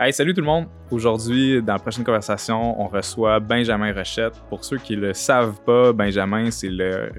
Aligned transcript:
Hey, 0.00 0.12
salut 0.12 0.32
tout 0.32 0.42
le 0.42 0.46
monde! 0.46 0.66
Aujourd'hui, 0.92 1.60
dans 1.60 1.72
la 1.72 1.78
prochaine 1.80 2.04
conversation, 2.04 2.80
on 2.80 2.86
reçoit 2.86 3.40
Benjamin 3.40 3.92
Rochette. 3.92 4.40
Pour 4.48 4.64
ceux 4.64 4.78
qui 4.78 4.94
le 4.94 5.12
savent 5.12 5.60
pas, 5.66 5.92
Benjamin, 5.92 6.52
c'est 6.52 6.68
le 6.68 7.10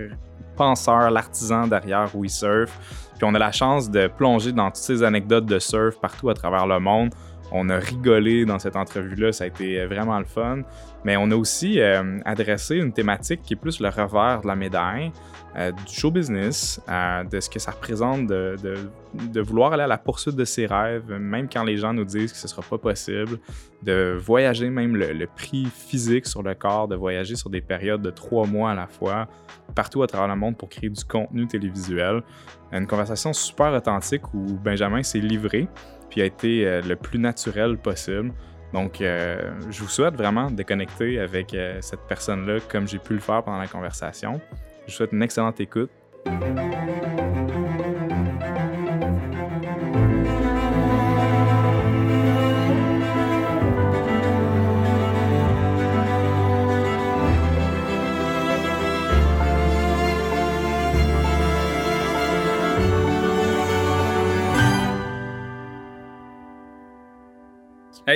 penseur, 0.56 1.12
l'artisan 1.12 1.68
derrière 1.68 2.10
We 2.16 2.32
Surf. 2.32 2.72
Puis 3.18 3.26
on 3.26 3.36
a 3.36 3.40
la 3.40 3.52
chance 3.52 3.92
de 3.92 4.08
plonger 4.08 4.54
dans 4.54 4.68
toutes 4.68 4.78
ces 4.78 5.04
anecdotes 5.04 5.46
de 5.46 5.60
surf 5.60 6.00
partout 6.00 6.30
à 6.30 6.34
travers 6.34 6.66
le 6.68 6.80
monde. 6.80 7.14
On 7.52 7.70
a 7.70 7.78
rigolé 7.78 8.46
dans 8.46 8.60
cette 8.60 8.76
entrevue-là, 8.76 9.32
ça 9.32 9.46
a 9.46 9.48
été 9.48 9.86
vraiment 9.86 10.20
le 10.20 10.26
fun. 10.26 10.62
Mais 11.04 11.18
on 11.18 11.32
a 11.32 11.36
aussi 11.36 11.80
euh, 11.80 12.20
adressé 12.26 12.76
une 12.76 12.92
thématique 12.92 13.42
qui 13.42 13.54
est 13.54 13.58
plus 13.58 13.80
le 13.80 13.90
revers 13.90 14.42
de 14.42 14.48
la 14.48 14.56
médaille. 14.56 15.12
Euh, 15.58 15.72
du 15.72 15.92
show 15.92 16.12
business, 16.12 16.80
euh, 16.88 17.24
de 17.24 17.40
ce 17.40 17.50
que 17.50 17.58
ça 17.58 17.72
représente 17.72 18.28
de, 18.28 18.56
de, 19.16 19.42
vouloir 19.42 19.74
aller 19.74 19.82
à 19.82 19.88
la 19.88 19.98
poursuite 19.98 20.36
de 20.36 20.46
ses 20.46 20.68
rêves, 20.68 21.12
même 21.12 21.50
quand 21.52 21.64
les 21.64 21.76
gens 21.76 21.92
nous 21.92 22.06
disent 22.06 22.32
que 22.32 22.38
ce 22.38 22.46
ne 22.46 22.50
sera 22.50 22.62
pas 22.62 22.78
possible, 22.78 23.40
de 23.82 24.16
voyager 24.22 24.70
même 24.70 24.96
le, 24.96 25.26
prix 25.26 25.66
physique 25.66 26.28
sur 26.28 26.44
le 26.44 26.54
corps, 26.54 26.88
de 26.88 26.96
voyager 26.96 27.36
sur 27.36 27.50
des 27.50 27.62
périodes 27.62 28.04
de 28.04 28.12
trois 28.12 28.46
mois 28.46 28.72
à 28.72 28.76
la 28.76 28.86
fois, 28.86 29.28
partout 29.74 30.04
à 30.04 30.08
travers 30.08 30.28
le 30.28 30.36
monde 30.36 30.56
pour 30.56 30.70
créer 30.70 30.90
du 30.92 31.04
contenu 31.04 31.48
télévisuel. 31.48 32.22
Une 32.72 32.86
conversation 32.86 33.34
super 33.34 33.74
authentique 33.74 34.32
où 34.36 34.46
Benjamin 34.64 35.02
s'est 35.02 35.18
livré, 35.18 35.68
puis 36.10 36.22
a 36.22 36.26
été 36.26 36.66
euh, 36.66 36.82
le 36.82 36.96
plus 36.96 37.20
naturel 37.20 37.78
possible. 37.78 38.32
Donc, 38.74 38.98
je 39.00 39.80
vous 39.80 39.88
souhaite 39.88 40.14
vraiment 40.14 40.52
de 40.52 40.62
connecter 40.62 41.20
avec 41.20 41.58
cette 41.82 42.02
personne-là 42.02 42.60
comme 42.70 42.88
j'ai 42.88 43.00
pu 43.00 43.14
le 43.14 43.20
faire 43.20 43.42
pendant 43.42 43.58
la 43.58 43.66
conversation. 43.66 44.40
Je 44.86 44.92
vous 44.92 44.98
souhaite 44.98 45.12
une 45.12 45.24
excellente 45.24 45.60
écoute. 45.60 45.90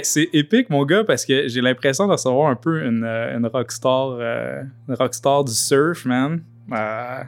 C'est 0.03 0.29
épique, 0.33 0.69
mon 0.69 0.85
gars, 0.85 1.03
parce 1.03 1.25
que 1.25 1.47
j'ai 1.47 1.61
l'impression 1.61 2.07
de 2.07 2.11
recevoir 2.11 2.49
un 2.49 2.55
peu 2.55 2.83
une, 2.85 3.03
euh, 3.03 3.37
une 3.37 3.45
rockstar, 3.45 4.17
euh, 4.19 4.61
une 4.87 4.95
rockstar 4.95 5.43
du 5.43 5.53
surf, 5.53 6.05
man. 6.05 6.41
Euh, 6.71 7.23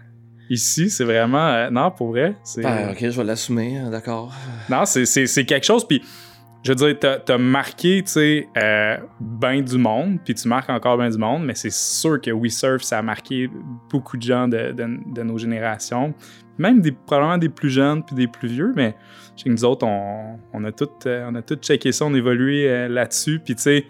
ici, 0.50 0.90
c'est 0.90 1.04
vraiment. 1.04 1.48
Euh, 1.48 1.70
non, 1.70 1.92
pour 1.92 2.10
vrai. 2.10 2.36
Ben, 2.58 2.92
ok, 2.92 2.98
je 3.00 3.18
vais 3.18 3.24
l'assumer, 3.24 3.80
euh, 3.80 3.90
d'accord. 3.90 4.34
Non, 4.70 4.86
c'est 4.86 5.46
quelque 5.46 5.66
chose. 5.66 5.86
Puis, 5.88 6.02
je 6.66 6.72
veux 6.72 6.76
dire, 6.76 6.98
t'as 7.00 7.36
as 7.36 7.38
marqué, 7.38 8.02
tu 8.04 8.12
sais, 8.12 8.50
bien 9.20 9.62
du 9.62 9.78
monde, 9.78 10.18
puis 10.26 10.34
tu 10.34 10.48
marques 10.48 10.72
encore 10.72 10.98
bien 10.98 11.10
du 11.10 11.18
monde, 11.18 11.46
mais 11.46 11.54
c'est 11.54 11.72
sûr 11.72 12.20
que 12.20 12.32
We 12.32 12.52
Surf, 12.52 12.82
ça 12.82 12.98
a 12.98 13.02
marqué 13.04 13.48
beaucoup 13.92 14.18
de 14.18 14.24
gens 14.24 14.48
de, 14.48 15.22
nos 15.24 15.38
générations. 15.38 16.16
Même 16.58 16.82
probablement 17.06 17.38
des 17.38 17.50
plus 17.50 17.70
jeunes 17.70 18.04
puis 18.04 18.16
des 18.16 18.28
plus 18.28 18.48
vieux, 18.48 18.74
mais 18.76 18.96
chez 19.36 19.50
nous 19.50 19.64
autres, 19.64 19.86
on, 19.86 20.64
a 20.64 20.72
tout, 20.72 20.90
on 21.06 21.36
a 21.36 21.42
tout 21.44 21.56
checké 21.56 21.92
ça, 21.92 22.06
on 22.06 22.14
a 22.16 22.18
évolué 22.18 22.88
là-dessus, 22.88 23.40
puis 23.40 23.56
tu 23.56 23.62
sais, 23.62 23.86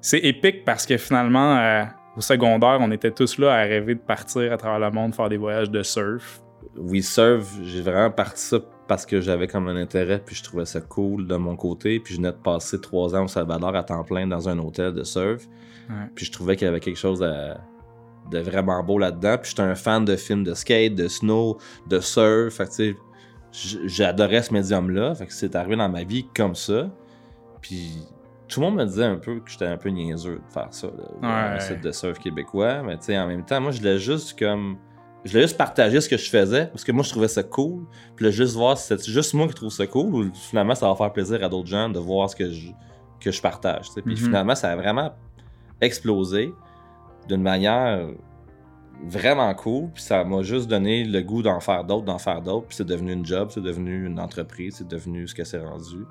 c'est 0.00 0.20
épique 0.20 0.64
parce 0.64 0.86
que 0.86 0.96
finalement 0.96 1.88
au 2.16 2.20
secondaire, 2.20 2.78
on 2.80 2.92
était 2.92 3.10
tous 3.10 3.38
là 3.38 3.54
à 3.54 3.62
rêver 3.62 3.96
de 3.96 4.00
partir 4.00 4.52
à 4.52 4.56
travers 4.56 4.78
le 4.78 4.94
monde, 4.94 5.16
faire 5.16 5.28
des 5.28 5.36
voyages 5.36 5.70
de 5.70 5.82
surf. 5.82 6.42
Oui, 6.76 7.02
surf, 7.02 7.50
j'ai 7.64 7.82
vraiment 7.82 8.10
parti 8.10 8.40
ça 8.40 8.60
parce 8.88 9.06
que 9.06 9.20
j'avais 9.20 9.46
comme 9.46 9.68
un 9.68 9.76
intérêt, 9.76 10.18
puis 10.24 10.34
je 10.34 10.42
trouvais 10.42 10.64
ça 10.64 10.80
cool 10.80 11.26
de 11.26 11.36
mon 11.36 11.56
côté. 11.56 12.00
Puis 12.00 12.14
je 12.14 12.18
venais 12.18 12.32
de 12.32 12.36
passer 12.36 12.80
trois 12.80 13.14
ans 13.14 13.24
au 13.24 13.28
Salvador 13.28 13.74
à 13.74 13.82
temps 13.82 14.04
plein 14.04 14.26
dans 14.26 14.48
un 14.48 14.58
hôtel 14.58 14.92
de 14.92 15.04
surf. 15.04 15.48
Puis 16.14 16.26
je 16.26 16.32
trouvais 16.32 16.56
qu'il 16.56 16.66
y 16.66 16.68
avait 16.68 16.80
quelque 16.80 16.98
chose 16.98 17.20
de, 17.20 18.38
vraiment 18.38 18.82
beau 18.82 18.98
là-dedans. 18.98 19.36
Puis 19.38 19.50
j'étais 19.50 19.62
un 19.62 19.74
fan 19.74 20.04
de 20.04 20.16
films 20.16 20.44
de 20.44 20.54
skate, 20.54 20.94
de 20.94 21.08
snow, 21.08 21.58
de 21.88 22.00
surf. 22.00 22.54
Fait 22.54 22.68
que, 22.68 22.94
j'adorais 23.86 24.42
ce 24.42 24.52
médium-là. 24.52 25.14
Fait 25.14 25.26
que 25.26 25.32
c'est 25.32 25.54
arrivé 25.54 25.76
dans 25.76 25.88
ma 25.88 26.04
vie 26.04 26.26
comme 26.34 26.54
ça. 26.54 26.90
Puis 27.60 27.98
tout 28.48 28.60
le 28.60 28.66
monde 28.66 28.76
me 28.76 28.84
disait 28.84 29.04
un 29.04 29.16
peu 29.16 29.40
que 29.40 29.50
j'étais 29.50 29.66
un 29.66 29.76
peu 29.76 29.88
niaiseux 29.90 30.40
de 30.46 30.52
faire 30.52 30.68
ça, 30.70 30.88
là, 30.88 31.54
un 31.54 31.60
site 31.60 31.80
de 31.80 31.92
surf 31.92 32.18
québécois. 32.18 32.82
Mais 32.82 32.96
tu 32.98 33.04
sais, 33.04 33.18
en 33.18 33.26
même 33.26 33.44
temps, 33.44 33.60
moi, 33.60 33.70
je 33.70 33.82
l'ai 33.82 33.98
juste 33.98 34.38
comme. 34.38 34.76
Je 35.24 35.30
voulais 35.30 35.42
juste 35.42 35.56
partager 35.56 36.00
ce 36.00 36.08
que 36.08 36.16
je 36.16 36.28
faisais 36.28 36.66
parce 36.66 36.82
que 36.82 36.90
moi, 36.90 37.04
je 37.04 37.10
trouvais 37.10 37.28
ça 37.28 37.42
cool. 37.42 37.84
Puis 38.16 38.24
là, 38.24 38.30
juste 38.30 38.54
voir 38.54 38.76
si 38.76 38.86
c'est 38.88 39.04
juste 39.08 39.34
moi 39.34 39.46
qui 39.46 39.54
trouve 39.54 39.70
ça 39.70 39.86
cool 39.86 40.14
ou 40.14 40.34
finalement, 40.34 40.74
ça 40.74 40.88
va 40.88 40.96
faire 40.96 41.12
plaisir 41.12 41.44
à 41.44 41.48
d'autres 41.48 41.68
gens 41.68 41.88
de 41.88 41.98
voir 41.98 42.28
ce 42.28 42.36
que 42.36 42.50
je, 42.50 42.70
que 43.20 43.30
je 43.30 43.40
partage. 43.40 43.86
Puis 43.94 44.02
mm-hmm. 44.02 44.16
finalement, 44.16 44.54
ça 44.54 44.70
a 44.70 44.76
vraiment 44.76 45.12
explosé 45.80 46.52
d'une 47.28 47.42
manière 47.42 48.08
vraiment 49.04 49.52
cool. 49.54 49.90
Puis 49.94 50.02
ça 50.02 50.24
m'a 50.24 50.42
juste 50.42 50.68
donné 50.68 51.04
le 51.04 51.22
goût 51.22 51.42
d'en 51.42 51.60
faire 51.60 51.84
d'autres, 51.84 52.04
d'en 52.04 52.18
faire 52.18 52.42
d'autres. 52.42 52.66
Puis 52.66 52.76
c'est 52.76 52.86
devenu 52.86 53.12
une 53.12 53.26
job, 53.26 53.50
c'est 53.52 53.62
devenu 53.62 54.06
une 54.06 54.18
entreprise, 54.18 54.76
c'est 54.78 54.88
devenu 54.88 55.26
ce 55.28 55.34
que 55.34 55.44
c'est 55.44 55.62
rendu. 55.62 56.04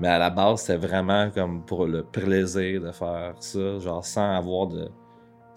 Mais 0.00 0.08
à 0.08 0.18
la 0.18 0.30
base, 0.30 0.60
c'était 0.62 0.86
vraiment 0.86 1.30
comme 1.30 1.64
pour 1.64 1.86
le 1.86 2.02
plaisir 2.02 2.82
de 2.82 2.92
faire 2.92 3.34
ça, 3.40 3.78
genre 3.78 4.04
sans 4.04 4.36
avoir 4.36 4.66
de. 4.66 4.88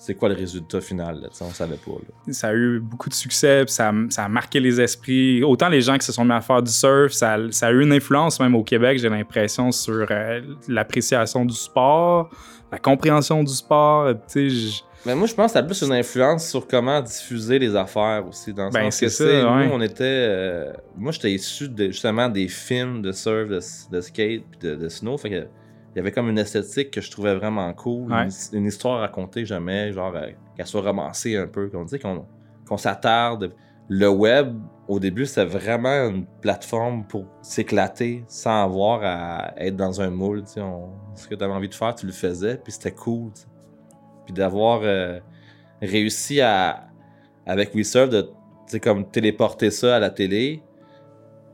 C'est 0.01 0.15
quoi 0.15 0.29
le 0.29 0.35
résultat 0.35 0.79
final, 0.79 1.19
là, 1.23 1.27
on 1.41 1.49
savait 1.49 1.75
pas. 1.75 1.91
Ça 2.31 2.47
a 2.47 2.53
eu 2.53 2.79
beaucoup 2.79 3.09
de 3.09 3.13
succès, 3.13 3.65
ça, 3.67 3.91
ça, 4.09 4.23
a 4.23 4.29
marqué 4.29 4.61
les 4.61 4.79
esprits. 4.79 5.43
Autant 5.43 5.67
les 5.67 5.81
gens 5.81 5.97
qui 5.97 6.05
se 6.05 6.13
sont 6.13 6.23
mis 6.23 6.31
à 6.31 6.39
faire 6.39 6.63
du 6.63 6.71
surf, 6.71 7.11
ça, 7.11 7.37
ça 7.51 7.67
a 7.67 7.71
eu 7.71 7.83
une 7.83 7.91
influence 7.91 8.39
même 8.39 8.55
au 8.55 8.63
Québec, 8.63 8.97
j'ai 8.97 9.09
l'impression, 9.09 9.73
sur 9.73 10.07
euh, 10.09 10.41
l'appréciation 10.69 11.43
du 11.43 11.53
sport, 11.53 12.29
la 12.71 12.79
compréhension 12.79 13.43
du 13.43 13.53
sport. 13.53 14.13
Mais 15.05 15.15
moi, 15.15 15.27
je 15.27 15.33
pense 15.33 15.47
que 15.47 15.51
ça 15.53 15.59
a 15.59 15.63
plus 15.63 15.81
une 15.81 15.93
influence 15.93 16.47
sur 16.47 16.67
comment 16.67 17.01
diffuser 17.01 17.57
les 17.57 17.75
affaires 17.75 18.25
aussi. 18.27 18.53
Dans 18.53 18.69
ben, 18.69 18.91
c'est 18.91 19.09
ça. 19.09 19.25
Nous, 19.25 19.71
on 19.71 19.81
était. 19.81 20.03
Euh, 20.03 20.73
moi, 20.97 21.11
j'étais 21.11 21.31
issu 21.31 21.69
de, 21.69 21.87
justement 21.87 22.27
des 22.27 22.47
films 22.47 23.01
de 23.01 23.11
surf, 23.11 23.47
de, 23.47 23.59
skate, 24.01 24.43
puis 24.51 24.59
de, 24.61 24.89
snow. 24.89 25.17
Fait 25.17 25.29
que, 25.29 25.47
il 25.93 25.97
y 25.97 25.99
avait 25.99 26.11
comme 26.11 26.29
une 26.29 26.37
esthétique 26.37 26.91
que 26.91 27.01
je 27.01 27.09
trouvais 27.09 27.35
vraiment 27.35 27.73
cool. 27.73 28.11
Une, 28.53 28.65
histoire 28.65 28.99
racontée 28.99 29.45
jamais, 29.45 29.91
genre, 29.91 30.15
euh, 30.15 30.29
qu'elle 30.55 30.67
soit 30.67 30.81
romancée 30.81 31.35
un 31.35 31.47
peu. 31.47 31.69
Qu'on 31.69 31.83
dit 31.83 31.99
qu'on 31.99 32.77
s'attarde. 32.77 33.53
Le 33.87 34.07
web, 34.07 34.55
au 34.87 34.99
début, 34.99 35.25
c'était 35.25 35.45
vraiment 35.45 36.09
une 36.09 36.25
plateforme 36.41 37.05
pour 37.05 37.25
s'éclater 37.41 38.23
sans 38.27 38.63
avoir 38.63 39.01
à 39.03 39.53
être 39.57 39.75
dans 39.75 39.99
un 39.99 40.11
moule. 40.11 40.43
On, 40.57 40.89
ce 41.15 41.27
que 41.27 41.33
tu 41.33 41.43
avais 41.43 41.53
envie 41.53 41.69
de 41.69 41.73
faire, 41.73 41.95
tu 41.95 42.05
le 42.05 42.11
faisais, 42.11 42.57
puis 42.57 42.71
c'était 42.71 42.91
cool 42.91 43.31
puis 44.29 44.35
d'avoir 44.35 44.81
euh, 44.83 45.19
réussi 45.81 46.39
à, 46.39 46.83
avec 47.47 47.73
WeServe, 47.73 48.09
de 48.09 48.29
comme 48.77 49.09
téléporter 49.09 49.71
ça 49.71 49.95
à 49.95 49.99
la 49.99 50.11
télé, 50.11 50.61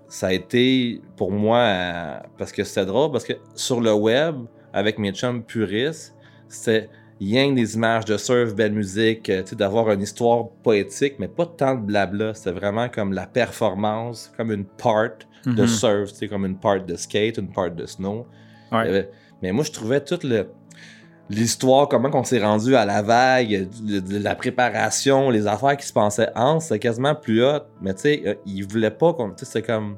ça 0.07 0.27
a 0.27 0.33
été 0.33 1.01
pour 1.15 1.31
moi, 1.31 1.57
euh, 1.59 2.17
parce 2.37 2.51
que 2.51 2.63
c'était 2.63 2.85
drôle, 2.85 3.11
parce 3.11 3.25
que 3.25 3.33
sur 3.55 3.81
le 3.81 3.93
web, 3.93 4.35
avec 4.73 4.99
mes 4.99 5.11
chums 5.11 5.43
puristes, 5.43 6.15
c'était 6.47 6.89
rien 7.19 7.49
que 7.49 7.55
des 7.55 7.75
images 7.75 8.05
de 8.05 8.17
surf, 8.17 8.53
belle 8.53 8.73
musique, 8.73 9.29
euh, 9.29 9.43
d'avoir 9.53 9.91
une 9.91 10.01
histoire 10.01 10.49
poétique, 10.63 11.15
mais 11.19 11.27
pas 11.27 11.45
tant 11.45 11.75
de 11.75 11.81
blabla. 11.81 12.33
C'était 12.33 12.51
vraiment 12.51 12.89
comme 12.89 13.13
la 13.13 13.25
performance, 13.25 14.31
comme 14.37 14.51
une 14.51 14.65
part 14.65 15.09
de 15.45 15.51
mm-hmm. 15.51 15.67
surf, 15.67 16.29
comme 16.29 16.45
une 16.45 16.57
part 16.57 16.83
de 16.83 16.95
skate, 16.95 17.37
une 17.37 17.51
part 17.51 17.71
de 17.71 17.85
snow. 17.85 18.25
mais 19.41 19.51
moi, 19.51 19.63
je 19.63 19.71
trouvais 19.71 20.01
tout 20.01 20.19
le 20.23 20.47
l'histoire, 21.29 21.87
comment 21.87 22.09
on 22.13 22.23
s'est 22.23 22.43
rendu 22.43 22.75
à 22.75 22.85
la 22.85 23.01
vague, 23.01 23.67
de, 23.83 24.17
la 24.17 24.35
préparation, 24.35 25.29
les 25.29 25.47
affaires 25.47 25.77
qui 25.77 25.85
se 25.85 25.93
passaient 25.93 26.29
en, 26.35 26.59
c'est 26.59 26.79
quasiment 26.79 27.15
plus 27.15 27.43
hot. 27.43 27.61
Mais 27.81 27.93
tu 27.93 28.01
sais, 28.01 28.23
euh, 28.25 28.35
ils 28.45 28.63
voulaient 28.63 28.91
pas 28.91 29.13
qu'on. 29.13 29.29
Tu 29.31 29.45
sais, 29.45 29.51
c'est 29.51 29.61
comme. 29.61 29.97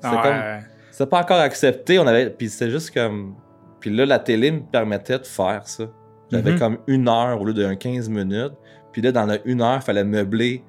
C'est 0.00 0.10
comme. 0.10 0.42
C'est 0.90 1.08
pas 1.08 1.20
encore 1.20 1.40
accepté. 1.40 1.98
On 1.98 2.06
avait. 2.06 2.30
Puis 2.30 2.48
c'est 2.48 2.70
juste 2.70 2.92
comme. 2.92 3.34
Puis 3.80 3.90
là, 3.90 4.06
la 4.06 4.18
télé 4.18 4.50
me 4.50 4.60
permettait 4.60 5.18
de 5.18 5.26
faire 5.26 5.66
ça. 5.66 5.84
J'avais 6.30 6.52
mm-hmm. 6.52 6.58
comme 6.58 6.78
une 6.86 7.08
heure 7.08 7.40
au 7.40 7.44
lieu 7.44 7.54
d'un 7.54 7.74
15 7.74 8.08
minutes. 8.08 8.54
Puis 8.92 9.02
là, 9.02 9.12
dans 9.12 9.26
la 9.26 9.38
une 9.44 9.60
heure, 9.60 9.78
il 9.80 9.84
fallait 9.84 10.04
meubler 10.04 10.64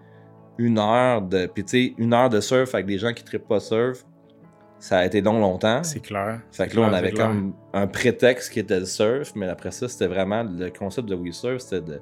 une 0.58 0.80
heure 0.80 1.22
de. 1.22 1.46
Puis 1.46 1.64
tu 1.64 1.88
sais, 1.88 1.94
une 1.98 2.14
heure 2.14 2.30
de 2.30 2.42
surf 2.42 2.74
avec 2.74 2.86
des 2.86 2.98
gens 2.98 3.14
qui 3.14 3.24
ne 3.32 3.38
pas 3.38 3.60
surf 3.60 4.06
ça 4.84 4.98
a 4.98 5.06
été 5.06 5.22
long 5.22 5.40
longtemps. 5.40 5.82
C'est 5.82 6.02
clair. 6.02 6.42
Fait 6.52 6.68
que 6.68 6.76
là, 6.76 6.90
on 6.90 6.94
avait 6.94 7.14
comme 7.14 7.54
un 7.72 7.88
prétexte 7.88 8.52
qui 8.52 8.60
était 8.60 8.82
le 8.82 8.86
surf, 8.86 9.32
mais 9.34 9.48
après 9.48 9.72
ça, 9.72 9.88
c'était 9.88 10.08
vraiment 10.08 10.44
le 10.44 10.70
concept 10.72 11.08
de 11.08 11.16
WeSurf, 11.16 11.60
c'était 11.60 12.00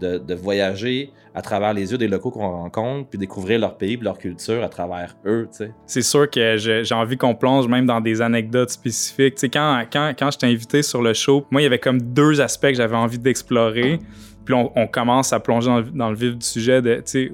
de, 0.00 0.18
de, 0.18 0.34
voyager 0.34 1.14
à 1.34 1.40
travers 1.40 1.72
les 1.72 1.92
yeux 1.92 1.96
des 1.96 2.08
locaux 2.08 2.30
qu'on 2.30 2.50
rencontre, 2.50 3.08
puis 3.08 3.18
découvrir 3.18 3.58
leur 3.58 3.78
pays, 3.78 3.96
puis 3.96 4.04
leur 4.04 4.18
culture 4.18 4.62
à 4.62 4.68
travers 4.68 5.16
eux, 5.24 5.48
tu 5.50 5.64
sais. 5.64 5.72
C'est 5.86 6.02
sûr 6.02 6.28
que 6.28 6.58
j'ai 6.58 6.94
envie 6.94 7.16
qu'on 7.16 7.34
plonge 7.34 7.66
même 7.68 7.86
dans 7.86 8.02
des 8.02 8.20
anecdotes 8.20 8.70
spécifiques. 8.70 9.36
Tu 9.36 9.40
sais, 9.40 9.48
quand, 9.48 9.84
quand, 9.90 10.12
quand 10.18 10.30
je 10.30 10.36
t'ai 10.36 10.46
invité 10.46 10.82
sur 10.82 11.00
le 11.00 11.14
show, 11.14 11.46
moi, 11.50 11.62
il 11.62 11.64
y 11.64 11.66
avait 11.66 11.78
comme 11.78 12.02
deux 12.02 12.42
aspects 12.42 12.68
que 12.68 12.74
j'avais 12.74 12.96
envie 12.96 13.18
d'explorer. 13.18 13.98
Puis 14.44 14.54
on, 14.54 14.86
commence 14.88 15.32
à 15.32 15.40
plonger 15.40 15.68
dans, 15.68 15.80
dans, 15.80 16.10
le 16.10 16.16
vif 16.16 16.36
du 16.36 16.44
sujet 16.44 16.82
de, 16.82 16.96
tu 16.96 17.02
sais, 17.06 17.32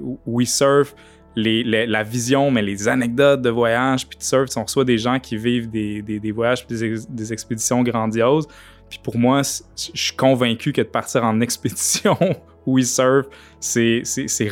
la 1.37 2.03
vision, 2.03 2.49
mais 2.49 2.61
les 2.61 2.87
anecdotes 2.87 3.41
de 3.41 3.49
voyage, 3.49 4.07
puis 4.07 4.17
de 4.17 4.23
surf, 4.23 4.49
on 4.57 4.63
reçoit 4.63 4.85
des 4.85 4.97
gens 4.97 5.19
qui 5.19 5.37
vivent 5.37 5.69
des, 5.69 6.01
des, 6.01 6.31
voyages, 6.31 6.65
des, 6.65 6.83
ex- 6.83 7.09
des 7.09 7.31
expéditions 7.31 7.83
grandioses. 7.83 8.47
Puis 8.89 8.99
pour 9.03 9.17
moi, 9.17 9.41
je 9.43 9.91
suis 9.93 10.15
convaincu 10.15 10.71
que 10.71 10.81
de 10.81 10.87
partir 10.87 11.23
en 11.23 11.39
expédition 11.41 12.17
où 12.65 12.79
ils 12.79 12.87
surfent, 12.87 13.27
c'est 13.59 14.01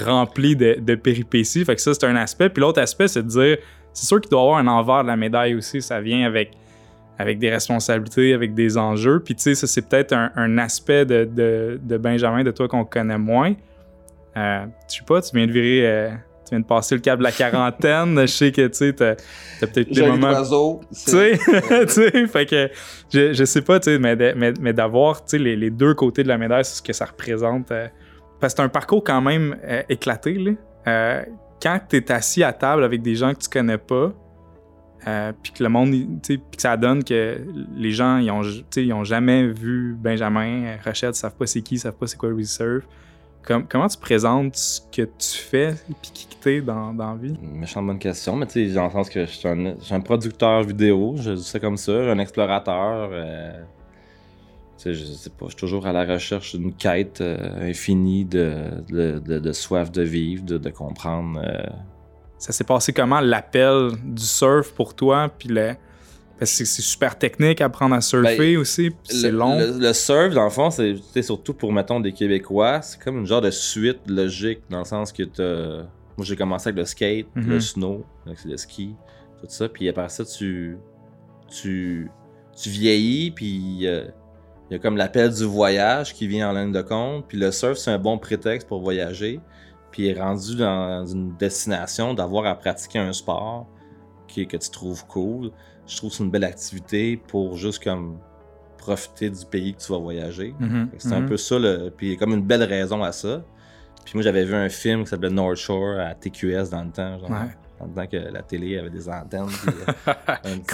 rempli 0.04 0.56
de, 0.56 0.96
péripéties. 0.96 1.66
Fait 1.66 1.76
que 1.76 1.82
ça, 1.82 1.94
c'est 1.94 2.06
un 2.06 2.16
aspect. 2.16 2.50
Puis 2.50 2.62
l'autre 2.62 2.82
aspect, 2.82 3.08
c'est 3.08 3.24
de 3.24 3.28
dire, 3.28 3.58
c'est 3.92 4.06
sûr 4.06 4.22
qu'il 4.22 4.30
doit 4.30 4.42
y 4.42 4.44
avoir 4.44 4.58
un 4.60 4.68
envers 4.68 5.04
de 5.04 5.08
la 5.08 5.18
médaille 5.18 5.56
aussi. 5.56 5.82
Ça 5.82 6.00
vient 6.02 6.26
avec, 6.26 6.52
avec 7.18 7.40
des 7.40 7.50
responsabilités, 7.50 8.34
avec 8.34 8.54
des 8.54 8.78
enjeux. 8.78 9.22
Puis 9.22 9.36
tu 9.36 9.42
sais, 9.42 9.56
ça, 9.56 9.66
c'est 9.66 9.90
peut-être 9.90 10.14
un, 10.14 10.58
aspect 10.60 11.06
de, 11.06 11.80
de, 11.82 11.98
Benjamin, 11.98 12.44
de 12.44 12.52
toi 12.52 12.68
qu'on 12.68 12.86
connaît 12.86 13.18
moins. 13.18 13.56
Euh, 14.38 14.66
je 14.88 14.98
sais 14.98 15.04
pas, 15.06 15.22
tu 15.22 15.36
viens 15.36 15.48
de 15.48 15.52
virer... 15.52 15.88
euh, 15.88 16.12
tu 16.46 16.52
viens 16.52 16.60
de 16.60 16.66
passer 16.66 16.96
le 16.96 17.02
cap 17.02 17.18
de 17.18 17.24
la 17.24 17.32
quarantaine. 17.32 18.20
Je 18.22 18.26
sais 18.28 18.52
que 18.52 18.68
tu 18.68 18.74
sais, 18.74 18.94
t'as 18.94 19.16
peut-être 19.60 19.92
des 19.92 20.08
moments 20.08 20.44
tu 20.44 20.86
sais, 20.92 21.40
tu 21.70 21.88
sais, 21.88 22.28
fait 22.28 22.46
que 22.46 22.70
je, 23.12 23.34
je 23.34 23.46
sais 23.46 23.62
pas, 23.62 23.80
tu 23.80 23.92
sais, 23.92 24.00
mais, 24.00 24.16
mais, 24.36 24.54
mais 24.60 24.74
d'avoir, 24.74 25.26
tu 25.26 25.38
les, 25.38 25.56
les 25.56 25.70
deux 25.70 25.94
côtés 25.94 26.24
de 26.24 26.28
la 26.28 26.38
médaille, 26.38 26.66
c'est 26.66 26.78
ce 26.78 26.82
que 26.82 26.94
ça 26.94 27.06
représente. 27.06 27.72
euh, 27.72 27.88
parce 28.40 28.54
que 28.54 28.58
c'est 28.58 28.66
un 28.66 28.70
parcours 28.70 29.04
quand 29.04 29.22
même 29.22 29.58
euh, 29.64 29.82
éclaté, 29.90 30.34
là. 30.34 30.52
Euh, 30.88 31.24
quand 31.62 31.80
t'es 31.88 32.12
assis 32.12 32.44
à 32.44 32.54
table 32.54 32.84
avec 32.84 33.02
des 33.02 33.16
gens 33.16 33.34
que 33.34 33.40
tu 33.40 33.50
connais 33.50 33.78
pas, 33.78 34.14
puis 35.44 35.52
que 35.52 35.64
le 35.64 35.70
monde, 35.70 35.92
tu 36.24 36.40
puis 36.40 36.58
que 36.58 36.62
ça 36.62 36.78
donne 36.78 37.04
que 37.04 37.38
les 37.76 37.92
gens, 37.92 38.18
ils 38.18 38.32
ont, 38.32 38.42
tu 38.72 38.84
ils 38.84 38.94
ont 38.94 39.04
jamais 39.04 39.48
vu 39.48 39.96
Benjamin, 40.00 40.78
Rochette, 40.84 41.16
savent 41.16 41.36
pas 41.36 41.46
c'est 41.46 41.62
qui, 41.62 41.78
savent 41.78 41.96
pas 41.96 42.08
c'est 42.08 42.18
quoi 42.18 42.30
le 42.30 42.36
reserve. 42.36 42.82
Comme, 43.46 43.68
comment 43.68 43.88
tu 43.88 43.98
présentes 43.98 44.56
ce 44.56 44.82
que 44.92 45.04
tu 45.04 45.38
fais, 45.38 45.76
puis 46.02 46.12
qui 46.12 46.26
que 46.28 46.34
t'es 46.44 46.62
dans, 46.62 46.94
dans 46.94 47.12
la 47.12 47.16
vie? 47.16 47.38
Méchante 47.44 47.86
bonne 47.86 48.00
question, 48.00 48.36
mais 48.36 48.48
tu 48.48 48.68
sais, 48.68 48.74
dans 48.74 48.86
le 48.86 48.92
sens 48.92 49.10
que 49.10 49.24
je 49.26 49.32
suis 49.32 49.48
un, 49.48 49.76
je 49.80 49.84
suis 49.86 49.94
un 49.94 50.00
producteur 50.02 50.64
vidéo, 50.64 51.14
je 51.18 51.32
dis 51.32 51.44
ça 51.44 51.60
comme 51.60 51.78
ça, 51.78 51.92
un 51.92 52.18
explorateur. 52.18 53.10
euh, 53.12 53.54
tu 54.78 54.84
sais, 54.84 54.94
je 54.96 55.06
sais 55.06 55.30
pas, 55.30 55.46
je 55.46 55.52
suis 55.52 55.60
toujours 55.60 55.86
à 55.86 55.92
la 55.94 56.06
recherche 56.06 56.56
d'une 56.56 56.74
quête 56.74 57.22
euh, 57.22 57.70
infinie 57.70 58.26
de, 58.26 58.56
de, 58.90 59.20
de- 59.20 59.40
de 59.40 59.52
soif 59.52 59.92
de 59.92 60.02
vivre, 60.02 60.44
de, 60.44 60.58
de 60.58 60.70
comprendre. 60.72 61.40
euh, 61.46 61.64
Ça 62.40 62.52
s'est 62.52 62.64
passé 62.64 62.94
comment? 62.94 63.20
L'appel 63.20 63.92
du 64.04 64.24
surf 64.24 64.74
pour 64.74 64.96
toi? 64.96 65.30
Puis 65.30 65.50
le... 65.50 65.76
Parce 66.38 66.52
que 66.58 66.66
c'est- 66.66 66.82
super 66.82 67.18
technique 67.18 67.62
apprendre 67.62 67.96
à 67.96 68.02
surfer 68.02 68.58
aussi, 68.58 68.90
puis 68.90 69.00
c'est 69.18 69.32
long. 69.32 69.58
Le, 69.58 69.80
le 69.80 69.94
surf, 69.94 70.34
dans 70.34 70.44
le 70.44 70.50
fond, 70.50 70.70
c'est 70.70 71.22
surtout 71.22 71.54
pour, 71.54 71.72
mettons, 71.72 72.00
des 72.02 72.12
Québécois, 72.12 72.82
c'est 72.82 73.02
comme 73.02 73.20
une 73.20 73.26
genre 73.26 73.42
de 73.42 73.52
suite 73.52 74.00
logique, 74.08 74.60
dans 74.70 74.80
le 74.80 74.86
sens 74.86 75.12
que 75.12 75.24
t'as... 75.24 75.84
Moi, 76.18 76.26
j'ai 76.26 76.36
commencé 76.36 76.70
avec 76.70 76.78
le 76.80 76.86
skate, 76.86 77.28
Mhm. 77.36 77.50
le 77.50 77.60
snow, 77.60 78.06
donc 78.26 78.38
c'est 78.38 78.48
le 78.50 78.58
ski, 78.58 78.96
tout 79.40 79.48
ça, 79.50 79.70
puis 79.70 79.88
après 79.90 80.10
ça, 80.10 80.24
tu... 80.26 80.78
Tu, 81.50 82.10
tu 82.58 82.70
vieillis, 82.70 83.32
puis 83.32 83.88
euh, 83.88 84.06
il 84.70 84.74
y 84.74 84.76
a 84.76 84.80
comme 84.80 84.98
l'appel 84.98 85.32
du 85.34 85.44
voyage 85.44 86.14
qui 86.14 86.28
vient 86.28 86.50
en 86.50 86.54
ligne 86.54 86.72
de 86.72 86.82
compte, 86.82 87.26
puis 87.28 87.38
le 87.38 87.52
surf, 87.52 87.78
c'est 87.78 87.92
un 87.92 88.00
bon 88.00 88.18
prétexte 88.18 88.68
pour 88.68 88.82
voyager, 88.82 89.40
puis 89.92 90.12
rendu 90.14 90.56
dans 90.56 91.06
une 91.06 91.36
destination, 91.38 92.14
d'avoir 92.14 92.46
à 92.46 92.56
pratiquer 92.56 93.00
un 93.00 93.14
sport 93.14 93.68
qui, 94.28 94.48
que 94.48 94.58
tu 94.58 94.70
trouves 94.70 95.06
cool, 95.06 95.52
je 95.88 95.98
trouve 95.98 96.10
que 96.10 96.16
c'est 96.18 96.24
une 96.24 96.32
belle 96.32 96.44
activité 96.44 97.18
pour 97.28 97.56
juste 97.58 97.84
comme 97.84 98.18
profiter 98.78 99.30
du 99.30 99.46
pays 99.46 99.74
que 99.74 99.82
tu 99.82 99.92
vas 99.92 99.98
voyager. 99.98 100.54
Mhm, 100.60 100.90
que 100.92 100.96
C'est 101.00 101.14
un 101.14 101.22
mhm. 101.22 101.30
peu 101.30 101.38
ça, 101.38 101.58
le... 101.60 101.90
puis 101.96 102.08
il 102.08 102.14
y 102.14 102.16
a 102.16 102.20
comme 102.20 102.34
une 102.34 102.44
belle 102.46 102.64
raison 102.64 103.04
à 103.04 103.12
ça. 103.12 103.42
Puis 104.04 104.14
moi, 104.16 104.22
j'avais 104.24 104.46
vu 104.46 104.54
un 104.54 104.70
film 104.70 105.04
qui 105.04 105.10
s'appelait 105.10 105.32
North 105.32 105.56
Shore 105.58 106.00
à 106.00 106.14
TQS 106.14 106.70
dans 106.70 106.84
le 106.84 106.92
temps, 106.92 107.18
genre, 107.20 107.30
Ouais. 107.32 107.48
le 107.88 107.94
temps 107.96 108.06
que 108.08 108.18
la 108.32 108.44
télé 108.44 108.78
avait 108.78 108.92
des 108.92 109.10
antennes. 109.10 109.48
puis, 109.48 109.74
euh, 110.08 110.56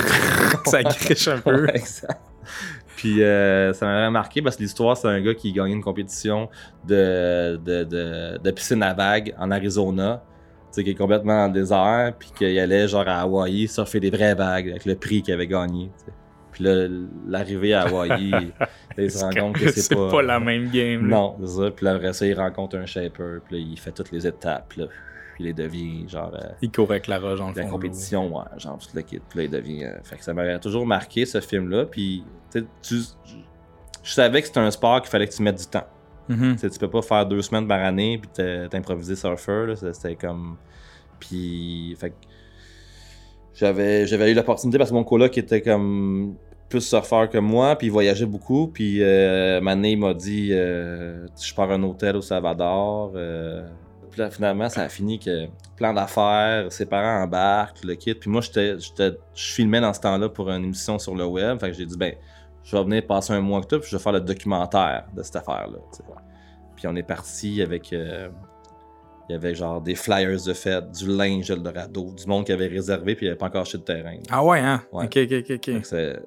petit- 0.64 0.70
ça 0.70 0.84
griche 0.84 1.28
un 1.30 1.40
peu. 1.40 1.64
Ouais, 1.66 1.76
exact. 1.78 2.20
Puis 2.98 3.24
euh, 3.24 3.72
ça 3.74 3.86
m'avait 3.86 4.10
marqué 4.12 4.42
parce 4.42 4.58
que 4.58 4.64
l'histoire, 4.64 4.98
c'est 4.98 5.08
un 5.08 5.22
gars 5.22 5.34
qui 5.34 5.54
gagnait 5.54 5.74
une 5.74 5.84
compétition 5.84 6.50
de, 6.86 7.56
de, 7.64 7.84
de, 7.86 8.38
de 8.44 8.52
piscine 8.52 8.84
à 8.84 8.94
vagues 8.94 9.34
en 9.40 9.50
Arizona. 9.52 10.24
Qui 10.74 10.90
est 10.90 10.96
complètement 10.96 11.48
dans 11.48 11.54
le 11.54 11.60
désert, 11.60 12.14
puis 12.18 12.32
qu'il 12.38 12.58
allait 12.60 12.88
genre 12.88 13.08
à 13.08 13.22
Hawaï 13.22 13.68
surfer 13.68 14.00
des 14.00 14.10
vraies 14.10 14.36
vagues 14.36 14.70
avec 14.70 14.86
le 14.86 14.96
prix 14.96 15.22
qu'il 15.22 15.34
avait 15.34 15.48
gagné. 15.48 15.92
Puis 16.54 16.64
là, 16.66 16.88
l'arrivée 17.28 17.74
à 17.74 17.84
Hawaï, 17.84 18.32
il 18.98 19.12
se 19.12 19.20
rend 19.24 19.30
compte 19.32 19.56
que 19.58 19.72
c'est 19.72 19.94
pas. 19.96 20.22
la 20.22 20.40
même 20.40 20.70
game. 20.70 21.08
Non, 21.08 21.36
c'est 21.42 21.48
ça. 21.62 21.72
Puis 21.72 21.86
là, 21.86 21.94
après 21.94 22.14
ça, 22.14 22.26
il 22.26 22.34
rencontre 22.40 22.78
un 22.78 22.86
shaper, 22.86 23.40
puis 23.46 23.58
là, 23.60 23.66
il 23.72 23.80
fait 23.80 23.92
toutes 23.92 24.12
les 24.12 24.26
étapes, 24.28 24.66
puis 24.70 24.82
là, 24.82 24.88
il 25.40 25.46
les 25.46 25.54
devient 25.54 26.08
genre. 26.08 26.32
euh, 26.36 26.50
Il 26.62 26.72
court 26.72 26.92
avec 26.92 27.08
la 27.08 27.18
roche 27.20 27.40
dans 27.40 27.50
le 27.50 27.56
la 27.56 27.64
fond. 27.64 27.70
compétition, 27.72 28.36
ouais, 28.38 28.44
genre 28.58 28.78
tout 28.78 28.90
le 28.94 29.02
kit. 29.02 29.20
Puis 29.30 29.40
là, 29.40 29.44
il 29.46 29.50
devient. 29.50 29.86
euh, 29.86 29.94
fait 30.04 30.18
que 30.18 30.24
ça 30.24 30.34
m'avait 30.34 30.60
toujours 30.60 30.86
marqué 30.86 31.26
ce 31.26 31.40
film-là. 31.42 31.86
Puis, 31.86 32.24
tu 32.52 32.64
je 34.04 34.12
savais 34.14 34.42
que 34.42 34.48
c'était 34.48 34.60
un 34.60 34.72
sport 34.72 35.02
qu'il 35.02 35.10
fallait 35.12 35.28
que 35.28 35.34
tu 35.34 35.44
mettes 35.44 35.58
du 35.60 35.66
temps. 35.68 35.86
Tu 36.54 36.58
sais, 36.60 36.70
tu 36.70 36.80
peux 36.80 36.90
pas 36.90 37.02
faire 37.02 37.26
deux 37.26 37.42
semaines 37.42 37.68
par 37.68 37.82
année 37.84 38.20
puis 38.20 38.30
t'improviser 38.70 39.16
surfer. 39.16 39.74
C'était 39.94 40.16
comme. 40.16 40.58
Puis, 41.20 41.96
fait 42.00 42.14
j'avais, 43.54 44.08
j'avais 44.08 44.32
eu 44.32 44.34
l'opportunité 44.34 44.78
parce 44.78 44.90
que 44.92 44.96
mon 44.96 45.04
coloc 45.04 45.38
était 45.38 45.62
comme 45.62 46.36
plus 46.70 46.82
surfeur 46.82 47.30
que 47.30 47.38
moi, 47.38 47.76
puis 47.76 47.88
il 47.88 47.92
voyageait 47.92 48.26
beaucoup. 48.26 48.68
Puis, 48.68 49.04
euh, 49.04 49.60
Mané 49.62 49.96
m'a 49.98 50.14
dit 50.14 50.50
euh, 50.52 51.28
Je 51.42 51.54
pars 51.54 51.70
à 51.70 51.74
un 51.76 51.84
hôtel 51.84 52.16
au 52.16 52.22
Salvador. 52.22 53.12
euh, 53.16 53.68
là, 54.18 54.30
finalement, 54.32 54.70
ça 54.70 54.82
a 54.84 54.90
fini 54.90 55.20
que 55.20 55.48
plan 55.76 55.94
d'affaires, 55.94 56.72
ses 56.72 56.86
parents 56.86 57.24
embarquent, 57.24 57.84
le 57.84 57.96
kit. 57.96 58.14
Puis 58.14 58.30
moi, 58.30 58.42
j'étais- 58.42 58.78
je 58.78 59.54
filmais 59.54 59.82
dans 59.82 59.94
ce 59.94 60.00
temps-là 60.00 60.30
pour 60.30 60.50
une 60.50 60.64
émission 60.64 60.98
sur 60.98 61.14
le 61.16 61.26
web. 61.26 61.60
Fait 61.60 61.72
que 61.72 61.78
j'ai 61.78 61.86
dit, 61.86 61.98
ben, 61.98 62.14
je 62.64 62.76
vais 62.78 62.84
venir 62.84 63.06
passer 63.08 63.34
un 63.34 63.42
mois 63.42 63.58
avec 63.58 63.70
toi, 63.70 63.80
puis 63.80 63.90
je 63.90 63.98
vais 63.98 64.04
faire 64.04 64.12
le 64.14 64.22
documentaire 64.22 65.06
de 65.16 65.24
cette 65.24 65.36
affaire-là. 65.36 65.78
Puis 66.76 66.88
on 66.88 66.96
est 66.96 67.04
parti 67.04 67.62
avec. 67.62 67.92
euh, 67.94 68.30
il 69.30 69.34
y 69.34 69.36
avait 69.36 69.56
genre 69.56 69.80
des 69.80 69.96
flyers 69.96 70.44
de 70.46 70.54
fête, 70.54 70.92
du 70.92 71.08
linge 71.08 71.50
Eldorado, 71.50 72.12
du 72.12 72.26
monde 72.28 72.46
qui 72.46 72.52
avait 72.52 72.68
réservé, 72.68 73.16
puis 73.16 73.26
il 73.26 73.30
n'y 73.30 73.32
avait 73.32 73.38
pas 73.38 73.46
encore 73.46 73.62
acheté 73.62 73.78
de 73.78 73.84
terrain. 73.84 74.18
Ah 74.30 74.44
ouais, 74.44 74.60
hein? 74.60 74.82
Ouais. 74.92 75.06
Ok, 75.06 75.18
ok, 75.32 75.52
ok, 75.52 75.72
c'est 75.84 76.20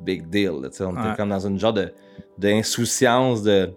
big 0.00 0.28
deal. 0.28 0.50
là, 0.60 0.68
on 0.80 0.94
Ouais. 0.96 1.00
était 1.08 1.16
comme 1.16 1.30
dans 1.30 1.46
une 1.46 1.58
genre 1.58 1.72
de 1.72 1.92
d'insouciance 2.36 3.42
de. 3.42 3.70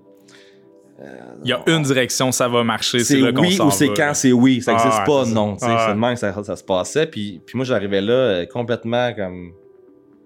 Il 1.44 1.50
y 1.50 1.54
a 1.54 1.62
une 1.68 1.84
direction, 1.84 2.32
ça 2.32 2.48
va 2.48 2.64
marcher. 2.64 3.00
C'est 3.00 3.20
qu'on 3.34 3.42
oui 3.42 3.60
ou 3.62 3.70
c'est 3.70 3.90
quand 3.94 4.14
c'est 4.14 4.32
oui. 4.32 4.62
Ça 4.62 4.72
Ah, 4.72 4.84
n'existe 4.84 5.00
ouais, 5.02 5.06
pas, 5.06 5.26
non. 5.30 5.58
Ah, 5.62 5.86
C'est 5.88 5.94
de 5.94 6.00
même 6.00 6.14
que 6.14 6.20
ça, 6.20 6.44
ça 6.44 6.56
se 6.56 6.64
passait. 6.64 7.06
Puis, 7.08 7.42
puis 7.46 7.58
moi, 7.58 7.66
j'arrivais 7.66 8.00
là 8.02 8.14
euh, 8.14 8.46
complètement 8.46 9.14
comme 9.14 9.52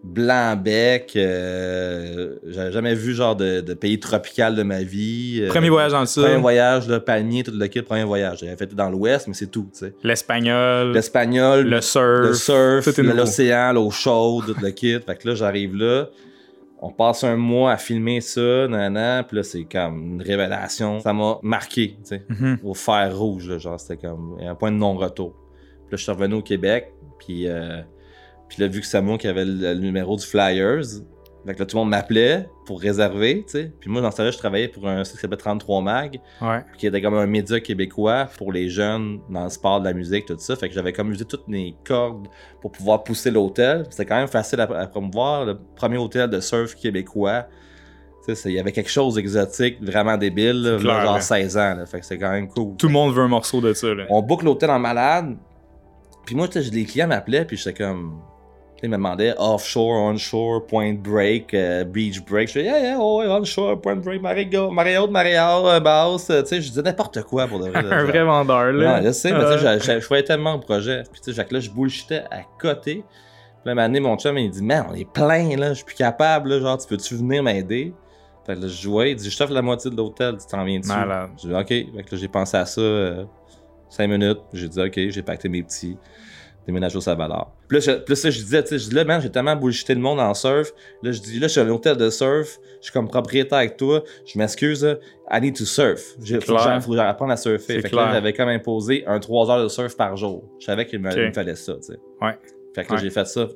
blanc 0.03 0.55
bec. 0.55 1.13
euh, 1.15 2.35
J'avais 2.47 2.71
jamais 2.71 2.95
vu 2.95 3.13
genre 3.13 3.35
de, 3.35 3.61
de 3.61 3.73
pays 3.73 3.99
tropical 3.99 4.55
de 4.55 4.63
ma 4.63 4.81
vie. 4.81 5.39
euh, 5.43 5.49
Premier 5.49 5.69
voyage 5.69 5.91
dans 5.91 5.99
le 6.01 6.05
sud, 6.05 6.23
Premier 6.23 6.37
voyage, 6.41 6.87
là, 6.87 6.99
palmier, 6.99 7.43
tout 7.43 7.51
le 7.53 7.67
kit, 7.67 7.81
premier 7.81 8.03
voyage. 8.03 8.39
J'avais 8.39 8.55
fait 8.55 8.73
dans 8.73 8.89
l'ouest, 8.89 9.27
mais 9.27 9.33
c'est 9.33 9.47
tout. 9.51 9.69
tu 9.73 9.79
sais. 9.79 9.93
l'espagnol, 10.03 10.93
L'espagnol, 10.93 11.65
le 11.67 11.81
surf. 11.81 12.27
le 12.27 12.33
surf, 12.33 12.97
l'océan, 12.97 13.73
l'eau 13.73 13.89
chaude, 13.91 14.45
tout 14.47 14.55
le 14.61 14.71
kit. 14.71 14.99
Fait 14.99 15.15
que 15.17 15.27
là, 15.27 15.35
j'arrive 15.35 15.75
là. 15.75 16.07
On 16.81 16.91
passe 16.91 17.25
un 17.25 17.35
mois 17.35 17.73
à 17.73 17.77
filmer 17.77 18.21
ça, 18.21 18.65
nanana, 18.69 19.23
puis 19.27 19.35
là, 19.35 19.43
c'est 19.43 19.65
comme 19.65 20.13
une 20.13 20.21
révélation. 20.21 21.01
Ça 21.01 21.11
m'a 21.11 21.37
marqué, 21.43 21.97
tu 22.03 22.15
sais, 22.15 22.23
Mhm. 22.29 22.59
au 22.63 22.73
fer 22.73 23.11
rouge, 23.17 23.49
là, 23.49 23.57
genre, 23.57 23.77
c'était 23.77 23.97
comme 24.07 24.37
un 24.41 24.55
point 24.55 24.71
de 24.71 24.77
non-retour. 24.77 25.33
Puis 25.33 25.91
là, 25.91 25.97
je 25.97 26.03
suis 26.03 26.11
revenu 26.13 26.35
au 26.35 26.41
Québec, 26.41 26.93
puis, 27.19 27.49
euh, 27.49 27.81
puis 28.49 28.61
là, 28.61 28.67
vu 28.67 28.81
que 28.81 28.85
c'est 28.85 29.01
moi 29.01 29.17
qui 29.17 29.27
avait 29.27 29.45
le, 29.45 29.53
le 29.53 29.75
numéro 29.75 30.15
du 30.17 30.25
Flyers, 30.25 30.83
fait 31.47 31.53
que 31.55 31.59
là, 31.59 31.65
tout 31.65 31.77
le 31.77 31.81
monde 31.81 31.89
m'appelait 31.89 32.47
pour 32.65 32.79
réserver, 32.81 33.43
tu 33.47 33.53
sais. 33.53 33.71
Puis 33.79 33.89
moi, 33.89 34.01
dans 34.01 34.11
ce 34.11 34.17
temps-là, 34.17 34.29
je 34.31 34.37
travaillais 34.37 34.67
pour 34.67 34.87
un 34.87 35.03
site 35.03 35.15
qui 35.15 35.21
s'appelait 35.21 35.37
33 35.37 35.81
Mag, 35.81 36.19
Ouais. 36.41 36.59
qui 36.77 36.85
était 36.85 37.01
comme 37.01 37.15
un 37.15 37.25
média 37.25 37.59
québécois 37.59 38.27
pour 38.37 38.51
les 38.51 38.69
jeunes 38.69 39.19
dans 39.29 39.45
le 39.45 39.49
sport 39.49 39.79
de 39.79 39.85
la 39.85 39.93
musique, 39.93 40.25
tout 40.27 40.35
ça. 40.37 40.55
Fait 40.57 40.67
que 40.67 40.75
j'avais 40.75 40.93
comme 40.93 41.11
usé 41.11 41.25
toutes 41.25 41.47
mes 41.47 41.75
cordes 41.87 42.27
pour 42.61 42.71
pouvoir 42.71 43.03
pousser 43.03 43.31
l'hôtel. 43.31 43.85
C'était 43.89 44.05
quand 44.05 44.17
même 44.17 44.27
facile 44.27 44.59
à, 44.59 44.63
à 44.65 44.85
promouvoir. 44.87 45.45
Le 45.45 45.57
premier 45.75 45.97
hôtel 45.97 46.29
de 46.29 46.39
surf 46.39 46.75
québécois. 46.75 47.45
C'est- 48.27 48.49
il 48.49 48.55
y 48.55 48.59
avait 48.59 48.73
quelque 48.73 48.91
chose 48.91 49.15
d'exotique, 49.15 49.77
vraiment 49.81 50.17
débile, 50.17 50.61
là, 50.61 50.77
C'est 50.77 50.83
clair, 50.83 51.01
genre 51.01 51.15
là. 51.15 51.21
16 51.21 51.57
ans. 51.57 51.75
là. 51.75 51.85
Fait 51.87 51.99
que 52.01 52.05
c'était 52.05 52.23
quand 52.23 52.31
même 52.31 52.47
cool. 52.49 52.75
Tout 52.77 52.87
le 52.87 52.93
monde 52.93 53.15
veut 53.15 53.23
un 53.23 53.27
morceau 53.29 53.59
de 53.61 53.73
ça. 53.73 53.87
Là. 53.93 54.03
On 54.09 54.21
boucle 54.21 54.45
l'hôtel 54.45 54.69
en 54.69 54.77
malade. 54.77 55.35
Puis 56.25 56.35
moi, 56.35 56.47
les 56.53 56.85
clients 56.85 57.07
m'appelaient, 57.07 57.45
puis 57.45 57.57
j'étais 57.57 57.81
comme. 57.83 58.19
Ils 58.81 58.89
me 58.89 58.95
demandaient 58.95 59.33
offshore, 59.37 59.91
onshore, 60.03 60.65
point 60.65 60.93
break, 60.93 61.53
euh, 61.53 61.83
beach 61.83 62.23
break. 62.23 62.47
Je 62.47 62.59
disais, 62.59 62.65
yeah, 62.65 62.79
yeah, 62.79 62.97
oh, 62.99 63.19
ouais, 63.19 63.27
onshore, 63.27 63.79
point 63.81 63.97
break, 63.97 64.21
marée 64.21 64.49
marée 64.71 64.97
haute, 64.97 65.11
marée 65.11 65.37
haute, 65.37 65.83
basse. 65.83 66.29
euh, 66.29 66.41
Tu 66.43 66.47
sais, 66.47 66.61
je 66.61 66.69
disais 66.69 66.81
n'importe 66.81 67.21
quoi 67.23 67.45
pour 67.47 67.59
de 67.59 67.69
vrai. 67.69 67.79
un 67.91 68.05
vrai 68.05 68.23
vendeur. 68.23 68.71
Là. 68.71 68.95
Ouais, 68.99 69.03
je 69.07 69.11
sais, 69.11 69.33
mais 69.33 69.43
tu 69.43 69.47
sais, 69.47 69.57
j'ai- 69.59 69.85
j'ai- 69.85 69.99
je 70.01 70.07
voyais 70.07 70.23
tellement 70.23 70.57
de 70.57 70.63
projets. 70.63 71.03
Puis 71.11 71.19
tu 71.21 71.31
sais, 71.31 71.33
là, 71.53 71.59
je 71.59 71.69
bullshitais 71.69 72.23
à 72.31 72.41
côté. 72.59 73.03
Puis 73.63 73.65
là, 73.65 73.71
un 73.71 73.75
mon 73.99 74.17
chum, 74.17 74.37
il 74.37 74.49
dit, 74.49 74.63
man, 74.63 74.85
on 74.89 74.93
est 74.95 75.09
plein, 75.11 75.57
là, 75.57 75.69
je 75.69 75.73
suis 75.75 75.85
plus 75.85 75.95
capable, 75.95 76.49
là, 76.49 76.59
genre, 76.61 76.77
tu 76.77 76.87
peux-tu 76.87 77.15
venir 77.15 77.43
m'aider? 77.43 77.93
Fait 78.45 78.55
que 78.55 78.61
là, 78.61 78.67
je 78.69 78.81
jouais, 78.81 79.11
il 79.11 79.15
dit, 79.17 79.29
je 79.29 79.37
t'offre 79.37 79.51
la 79.53 79.61
moitié 79.61 79.91
de 79.91 79.97
l'hôtel, 79.97 80.37
tu 80.37 80.47
t'en 80.47 80.63
viens 80.63 80.79
dessus. 80.79 80.89
Malade. 80.89 81.31
Je 81.43 81.49
dis, 81.49 81.53
ok. 81.53 81.67
Fait 81.67 82.03
que 82.03 82.15
là, 82.15 82.21
j'ai 82.21 82.27
pensé 82.29 82.55
à 82.55 82.65
ça 82.65 82.79
euh, 82.79 83.25
Cinq 83.89 84.07
minutes, 84.07 84.39
j'ai 84.53 84.69
dit, 84.69 84.79
OK, 84.81 84.93
j'ai 85.09 85.21
pacté 85.23 85.49
mes 85.49 85.63
petits, 85.63 85.97
déménagé 86.65 86.97
au 86.97 87.01
Salvador. 87.01 87.51
Puis 87.67 87.77
là, 87.77 87.81
je, 87.81 87.91
puis 87.99 88.11
là, 88.11 88.15
ça, 88.15 88.29
je 88.29 88.39
disais, 88.39 88.61
tu 88.63 88.69
sais, 88.69 88.79
je 88.79 88.89
dis 88.89 88.95
là, 88.95 89.03
man, 89.03 89.19
j'ai 89.21 89.31
tellement 89.31 89.55
bullshité 89.55 89.95
le 89.95 90.01
monde 90.01 90.19
en 90.19 90.33
surf. 90.33 90.71
Là, 91.01 91.11
je 91.11 91.19
dis, 91.19 91.39
là, 91.39 91.47
je 91.47 91.51
suis 91.53 91.61
à 91.61 91.63
l'hôtel 91.63 91.97
de 91.97 92.09
surf, 92.09 92.59
je 92.79 92.85
suis 92.85 92.91
comme 92.93 93.07
propriétaire 93.07 93.57
avec 93.57 93.77
toi, 93.77 94.03
je 94.25 94.37
m'excuse, 94.37 94.97
I 95.31 95.41
need 95.41 95.55
to 95.55 95.65
surf. 95.65 96.15
J'ai- 96.21 96.39
Faut 96.41 96.55
que 96.55 96.95
j'apprenne 96.95 97.31
à 97.31 97.37
surfer. 97.37 97.81
Fait 97.81 97.89
que 97.89 97.95
là, 97.95 98.11
j'avais 98.13 98.33
comme 98.33 98.49
imposé 98.49 99.03
un 99.07 99.19
3 99.19 99.49
heures 99.49 99.63
de 99.63 99.67
surf 99.69 99.95
par 99.97 100.15
jour. 100.15 100.43
Je 100.59 100.65
savais 100.65 100.85
qu'il 100.85 100.99
me, 100.99 101.09
il 101.27 101.33
fallait 101.33 101.55
ça, 101.55 101.73
tu 101.75 101.81
sais. 101.93 101.99
Ouais. 102.21 102.37
Fait 102.75 102.83
que 102.83 102.89
là, 102.89 102.95
Ouais. 102.97 103.01
j'ai 103.03 103.09
fait 103.09 103.25
ça 103.25 103.47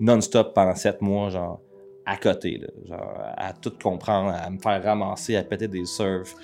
non-stop 0.00 0.54
pendant 0.54 0.74
7 0.74 1.00
mois, 1.00 1.30
genre, 1.30 1.60
à 2.06 2.16
côté, 2.16 2.58
là. 2.60 2.68
Genre, 2.86 3.14
à 3.36 3.52
tout 3.52 3.72
comprendre, 3.82 4.32
à 4.34 4.48
me 4.50 4.58
faire 4.58 4.82
ramasser, 4.82 5.36
à 5.36 5.42
péter 5.42 5.68
des 5.68 5.84
surfs. 5.84 6.34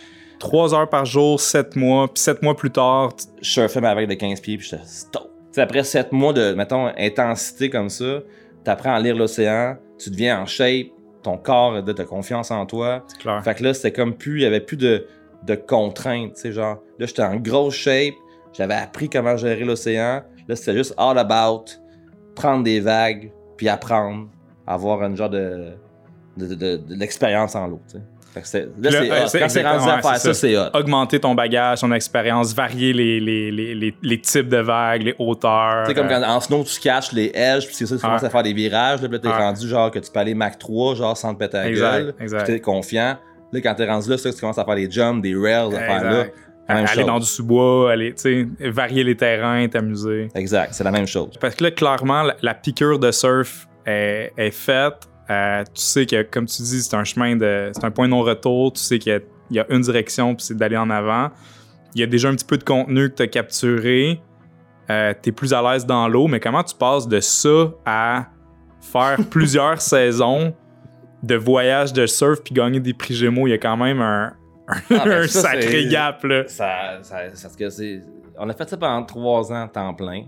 Trois 0.40 0.74
heures 0.74 0.88
par 0.90 1.04
jour, 1.06 1.40
sept 1.40 1.76
mois, 1.76 2.08
puis 2.08 2.20
sept 2.22 2.42
mois 2.42 2.56
plus 2.56 2.70
tard, 2.70 3.12
je 3.40 3.48
surfais 3.50 3.80
ma 3.80 3.94
vague 3.94 4.08
de 4.08 4.14
15 4.14 4.40
pieds, 4.40 4.58
puis 4.58 4.66
j'étais 4.68 4.82
stop. 4.84 5.30
Tu 5.54 5.60
après 5.60 5.84
7 5.84 6.10
mois 6.12 6.32
de, 6.32 6.52
mettons, 6.54 6.90
intensité 6.98 7.70
comme 7.70 7.88
ça, 7.88 8.20
t'apprends 8.64 8.94
à 8.94 9.00
lire 9.00 9.16
l'océan, 9.16 9.76
tu 9.98 10.10
deviens 10.10 10.40
en 10.40 10.46
shape, 10.46 10.88
ton 11.22 11.38
corps 11.38 11.82
de 11.82 11.92
ta 11.92 12.04
confiance 12.04 12.50
en 12.50 12.66
toi. 12.66 13.04
c'est 13.06 13.18
clair. 13.18 13.42
Fait 13.44 13.54
que 13.54 13.62
là, 13.62 13.72
c'était 13.72 13.92
comme 13.92 14.14
plus, 14.16 14.40
il 14.40 14.42
y 14.42 14.46
avait 14.46 14.60
plus 14.60 14.76
de, 14.76 15.06
de 15.46 15.54
contraintes, 15.54 16.34
tu 16.34 16.52
genre, 16.52 16.78
là, 16.98 17.06
j'étais 17.06 17.22
en 17.22 17.36
grosse 17.36 17.74
shape, 17.74 18.14
j'avais 18.52 18.74
appris 18.74 19.08
comment 19.08 19.36
gérer 19.36 19.64
l'océan, 19.64 20.22
là, 20.48 20.56
c'était 20.56 20.74
juste 20.74 20.94
all 20.98 21.18
about 21.18 21.64
prendre 22.34 22.64
des 22.64 22.80
vagues, 22.80 23.30
puis 23.56 23.68
apprendre, 23.68 24.28
avoir 24.66 25.02
un 25.02 25.14
genre 25.14 25.30
de, 25.30 25.70
de, 26.36 26.46
de, 26.48 26.54
de- 26.54 26.76
de 26.78 26.94
l'expérience 26.94 27.54
en 27.54 27.68
l'eau, 27.68 27.80
c'est- 28.42 28.68
là, 28.80 28.90
Là, 28.90 28.90
c'est 28.90 29.28
c'est 29.28 29.38
Quand 29.40 29.48
c'est 29.48 29.62
rendu 29.62 29.88
à 29.90 30.02
faire 30.02 30.16
ça, 30.16 30.18
c'est 30.18 30.34
c'est 30.34 30.58
hot. 30.58 30.70
Augmenter 30.74 31.20
ton 31.20 31.34
bagage, 31.34 31.80
ton 31.80 31.92
expérience, 31.92 32.54
varier 32.54 32.92
les, 32.92 33.20
les, 33.20 33.50
les, 33.50 33.94
les, 34.02 34.20
types 34.20 34.48
de 34.48 34.58
vagues, 34.58 35.02
les 35.02 35.14
hauteurs. 35.18 35.84
Tu 35.84 35.90
sais, 35.90 35.94
comme 35.94 36.06
euh, 36.06 36.20
quand 36.20 36.28
en 36.28 36.40
snow, 36.40 36.64
tu 36.64 36.80
catches 36.80 37.12
les 37.12 37.30
edges, 37.34 37.66
puis 37.66 37.74
c'est 37.74 37.86
ça, 37.86 37.96
tu 37.96 38.00
commences 38.02 38.24
à 38.24 38.30
faire 38.30 38.42
des 38.42 38.52
virages, 38.52 39.00
là, 39.02 39.08
puis 39.08 39.20
t'es 39.20 39.28
rendu 39.28 39.68
genre 39.68 39.90
que 39.90 39.98
tu 39.98 40.10
peux 40.10 40.18
aller 40.20 40.34
Mac 40.34 40.58
3, 40.58 40.94
genre 40.94 41.16
sans 41.16 41.34
te 41.34 41.38
péter 41.38 41.56
la 41.58 41.68
Exact, 41.68 41.92
gueule. 41.98 42.14
exact. 42.20 42.44
Puis 42.44 42.54
t'es 42.54 42.60
confiant. 42.60 43.16
Là, 43.52 43.60
quand 43.60 43.74
t'es 43.74 43.86
rendu 43.86 44.10
là, 44.10 44.18
c'est 44.18 44.30
que 44.30 44.34
tu 44.34 44.40
commences 44.40 44.58
à 44.58 44.64
faire 44.64 44.74
des 44.74 44.90
jumps, 44.90 45.22
des 45.22 45.34
rails, 45.36 45.74
à 45.76 45.78
faire 45.80 46.04
là. 46.04 46.24
Même 46.66 46.78
aller 46.78 46.86
chose. 46.86 47.06
dans 47.06 47.18
du 47.18 47.26
sous-bois, 47.26 47.92
aller, 47.92 48.14
tu 48.14 48.48
sais, 48.58 48.70
varier 48.70 49.04
les 49.04 49.16
terrains, 49.16 49.68
t'amuser. 49.68 50.28
Exact, 50.34 50.70
c'est 50.72 50.82
la 50.82 50.90
même 50.90 51.06
chose. 51.06 51.32
Parce 51.38 51.54
que 51.54 51.64
là, 51.64 51.70
clairement, 51.70 52.22
la, 52.22 52.36
la 52.40 52.54
piqûre 52.54 52.98
de 52.98 53.10
surf 53.10 53.68
est, 53.84 54.32
est 54.38 54.50
faite. 54.50 54.94
Euh, 55.30 55.62
tu 55.74 55.80
sais 55.82 56.06
que, 56.06 56.22
comme 56.22 56.46
tu 56.46 56.62
dis, 56.62 56.82
c'est 56.82 56.94
un 56.96 57.04
chemin 57.04 57.36
de. 57.36 57.70
C'est 57.72 57.84
un 57.84 57.90
point 57.90 58.06
de 58.06 58.10
non-retour. 58.10 58.72
Tu 58.74 58.80
sais 58.80 58.98
qu'il 58.98 59.12
y 59.12 59.16
a- 59.16 59.20
il 59.50 59.56
y, 59.56 59.60
a 59.60 59.66
une 59.70 59.80
direction, 59.82 60.34
puis 60.34 60.44
c'est 60.46 60.56
d'aller 60.56 60.76
en 60.76 60.88
avant. 60.90 61.30
Il 61.94 62.00
y 62.00 62.04
a 62.04 62.06
déjà 62.06 62.28
un 62.28 62.34
petit 62.34 62.44
peu 62.46 62.56
de 62.58 62.64
contenu 62.64 63.10
que 63.10 63.16
tu 63.16 63.22
as 63.22 63.26
capturé. 63.28 64.20
Euh, 64.90 65.12
tu 65.22 65.28
es 65.28 65.32
plus 65.32 65.52
à 65.54 65.62
l'aise 65.62 65.86
dans 65.86 66.08
l'eau, 66.08 66.26
mais 66.28 66.40
comment 66.40 66.62
tu 66.62 66.74
passes 66.74 67.06
de 67.08 67.20
ça 67.20 67.70
à 67.86 68.26
faire 68.80 69.18
plusieurs 69.30 69.80
saisons 69.80 70.54
de 71.22 71.36
voyage 71.36 71.92
de 71.92 72.06
surf 72.06 72.40
puis 72.42 72.54
gagner 72.54 72.80
des 72.80 72.92
prix 72.94 73.14
Gémeaux? 73.14 73.46
Il 73.46 73.50
y 73.50 73.54
a 73.54 73.58
quand 73.58 73.76
même 73.76 74.00
un, 74.00 74.32
un, 74.68 74.74
Ah, 74.90 75.04
ben, 75.04 75.10
un 75.22 75.26
ça, 75.26 75.42
sacré 75.42 75.86
gap, 75.88 76.22
là. 76.24 76.44
Ça, 76.48 76.98
ça, 77.02 77.16
parce 77.42 77.56
que 77.56 77.68
c'est... 77.70 78.00
On 78.38 78.48
a 78.48 78.54
fait 78.54 78.68
ça 78.68 78.76
pendant 78.76 79.04
trois 79.04 79.52
ans, 79.52 79.68
temps 79.68 79.94
plein. 79.94 80.24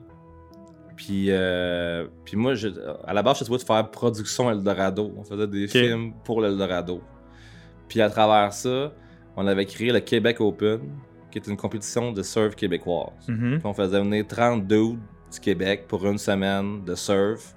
Puis, 0.97 1.27
euh, 1.31 2.07
puis 2.25 2.37
moi, 2.37 2.55
je- 2.55 2.69
à 3.05 3.13
la 3.13 3.23
base, 3.23 3.39
je 3.41 3.45
suis 3.45 3.53
de 3.57 3.59
faire 3.63 3.91
production 3.91 4.51
Eldorado. 4.51 5.13
On 5.17 5.25
faisait 5.25 5.47
des 5.47 5.69
films 5.69 6.13
pour 6.25 6.41
l'Eldorado. 6.41 7.03
Puis 7.89 8.01
à 8.01 8.09
travers 8.11 8.53
ça, 8.53 8.93
on 9.37 9.47
avait 9.47 9.67
créé 9.67 9.93
le 9.93 10.01
Québec 10.01 10.41
Open, 10.41 10.81
qui 11.31 11.39
est 11.39 11.47
une 11.47 11.57
compétition 11.57 12.13
de 12.13 12.23
surf 12.23 12.55
québécoise. 12.57 13.13
Mhm. 13.29 13.59
Puis 13.59 13.67
on 13.67 13.75
faisait 13.75 14.01
venir 14.01 14.27
30 14.27 14.67
dudes 14.67 14.99
du 15.31 15.41
Québec 15.41 15.85
pour 15.87 16.07
une 16.07 16.19
semaine 16.19 16.83
de 16.85 16.95
surf. 16.95 17.55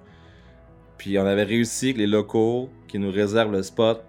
Puis 0.98 1.18
on 1.18 1.26
avait 1.26 1.44
réussi 1.44 1.86
avec 1.88 1.98
les 1.98 2.08
locaux 2.08 2.70
qui 2.88 3.00
nous 3.00 3.12
réservent 3.12 3.54
le 3.54 3.64
spot 3.64 4.04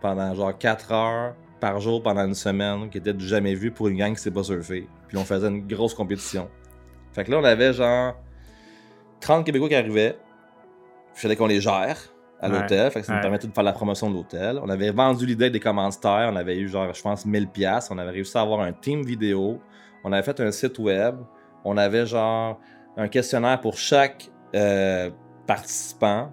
pendant 0.00 0.34
genre 0.34 0.56
4 0.58 0.92
heures 0.92 1.34
par 1.60 1.80
jour 1.80 2.02
pendant 2.02 2.26
une 2.26 2.34
semaine, 2.34 2.90
qui 2.90 2.98
était 2.98 3.14
jamais 3.18 3.54
vu 3.54 3.70
pour 3.70 3.88
une 3.88 3.96
gang 3.96 4.14
qui 4.14 4.20
sait 4.20 4.30
pas 4.32 4.42
surfer. 4.42 4.86
Puis 5.08 5.16
on 5.16 5.24
faisait 5.24 5.48
une 5.48 5.66
grosse 5.66 5.94
compétition. 5.94 6.48
Fait 7.12 7.24
que 7.24 7.30
là, 7.30 7.38
on 7.38 7.44
avait 7.44 7.72
genre 7.72 8.14
30 9.24 9.44
Québécois 9.44 9.68
qui 9.68 9.74
arrivaient. 9.74 10.18
Il 11.16 11.20
fallait 11.20 11.36
qu'on 11.36 11.46
les 11.46 11.60
gère 11.60 11.96
à 12.40 12.48
Ouais, 12.48 12.60
l'hôtel. 12.60 12.90
Fait 12.90 13.00
que 13.00 13.06
ça 13.06 13.12
ouais. 13.12 13.18
nous 13.18 13.22
permettait 13.22 13.46
de 13.46 13.52
faire 13.54 13.64
la 13.64 13.72
promotion 13.72 14.10
de 14.10 14.14
l'hôtel. 14.14 14.60
On 14.62 14.68
avait 14.68 14.90
vendu 14.90 15.24
l'idée 15.24 15.48
des 15.48 15.60
commanditaires. 15.60 16.28
On 16.30 16.36
avait 16.36 16.58
eu 16.58 16.68
genre, 16.68 16.92
je 16.92 17.00
pense, 17.00 17.24
1000 17.24 17.48
pièces. 17.48 17.88
On 17.90 17.96
avait 17.98 18.10
réussi 18.10 18.36
à 18.36 18.42
avoir 18.42 18.60
un 18.60 18.72
team 18.72 19.02
vidéo. 19.02 19.60
On 20.04 20.12
avait 20.12 20.22
fait 20.22 20.38
un 20.40 20.50
site 20.52 20.78
web. 20.78 21.16
On 21.64 21.78
avait 21.78 22.04
genre 22.04 22.60
un 22.98 23.08
questionnaire 23.08 23.60
pour 23.60 23.78
chaque 23.78 24.30
euh, 24.54 25.10
participant. 25.46 26.30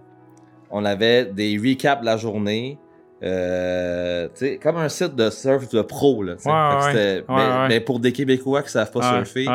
On 0.70 0.84
avait 0.84 1.26
des 1.26 1.58
recaps 1.58 2.02
de 2.02 2.06
la 2.06 2.18
journée. 2.18 2.78
Euh, 3.24 4.28
comme 4.62 4.78
un 4.78 4.90
site 4.90 5.16
de 5.16 5.30
surf 5.30 5.70
de 5.70 5.82
pro. 5.82 6.24
Là. 6.24 6.34
Ouais, 6.44 6.94
ouais. 6.94 7.24
mais, 7.28 7.36
ouais. 7.36 7.68
mais 7.68 7.80
pour 7.80 8.00
des 8.00 8.12
Québécois 8.12 8.64
qui 8.64 8.70
savent 8.70 8.92
pas 8.92 9.24
surfer. 9.24 9.46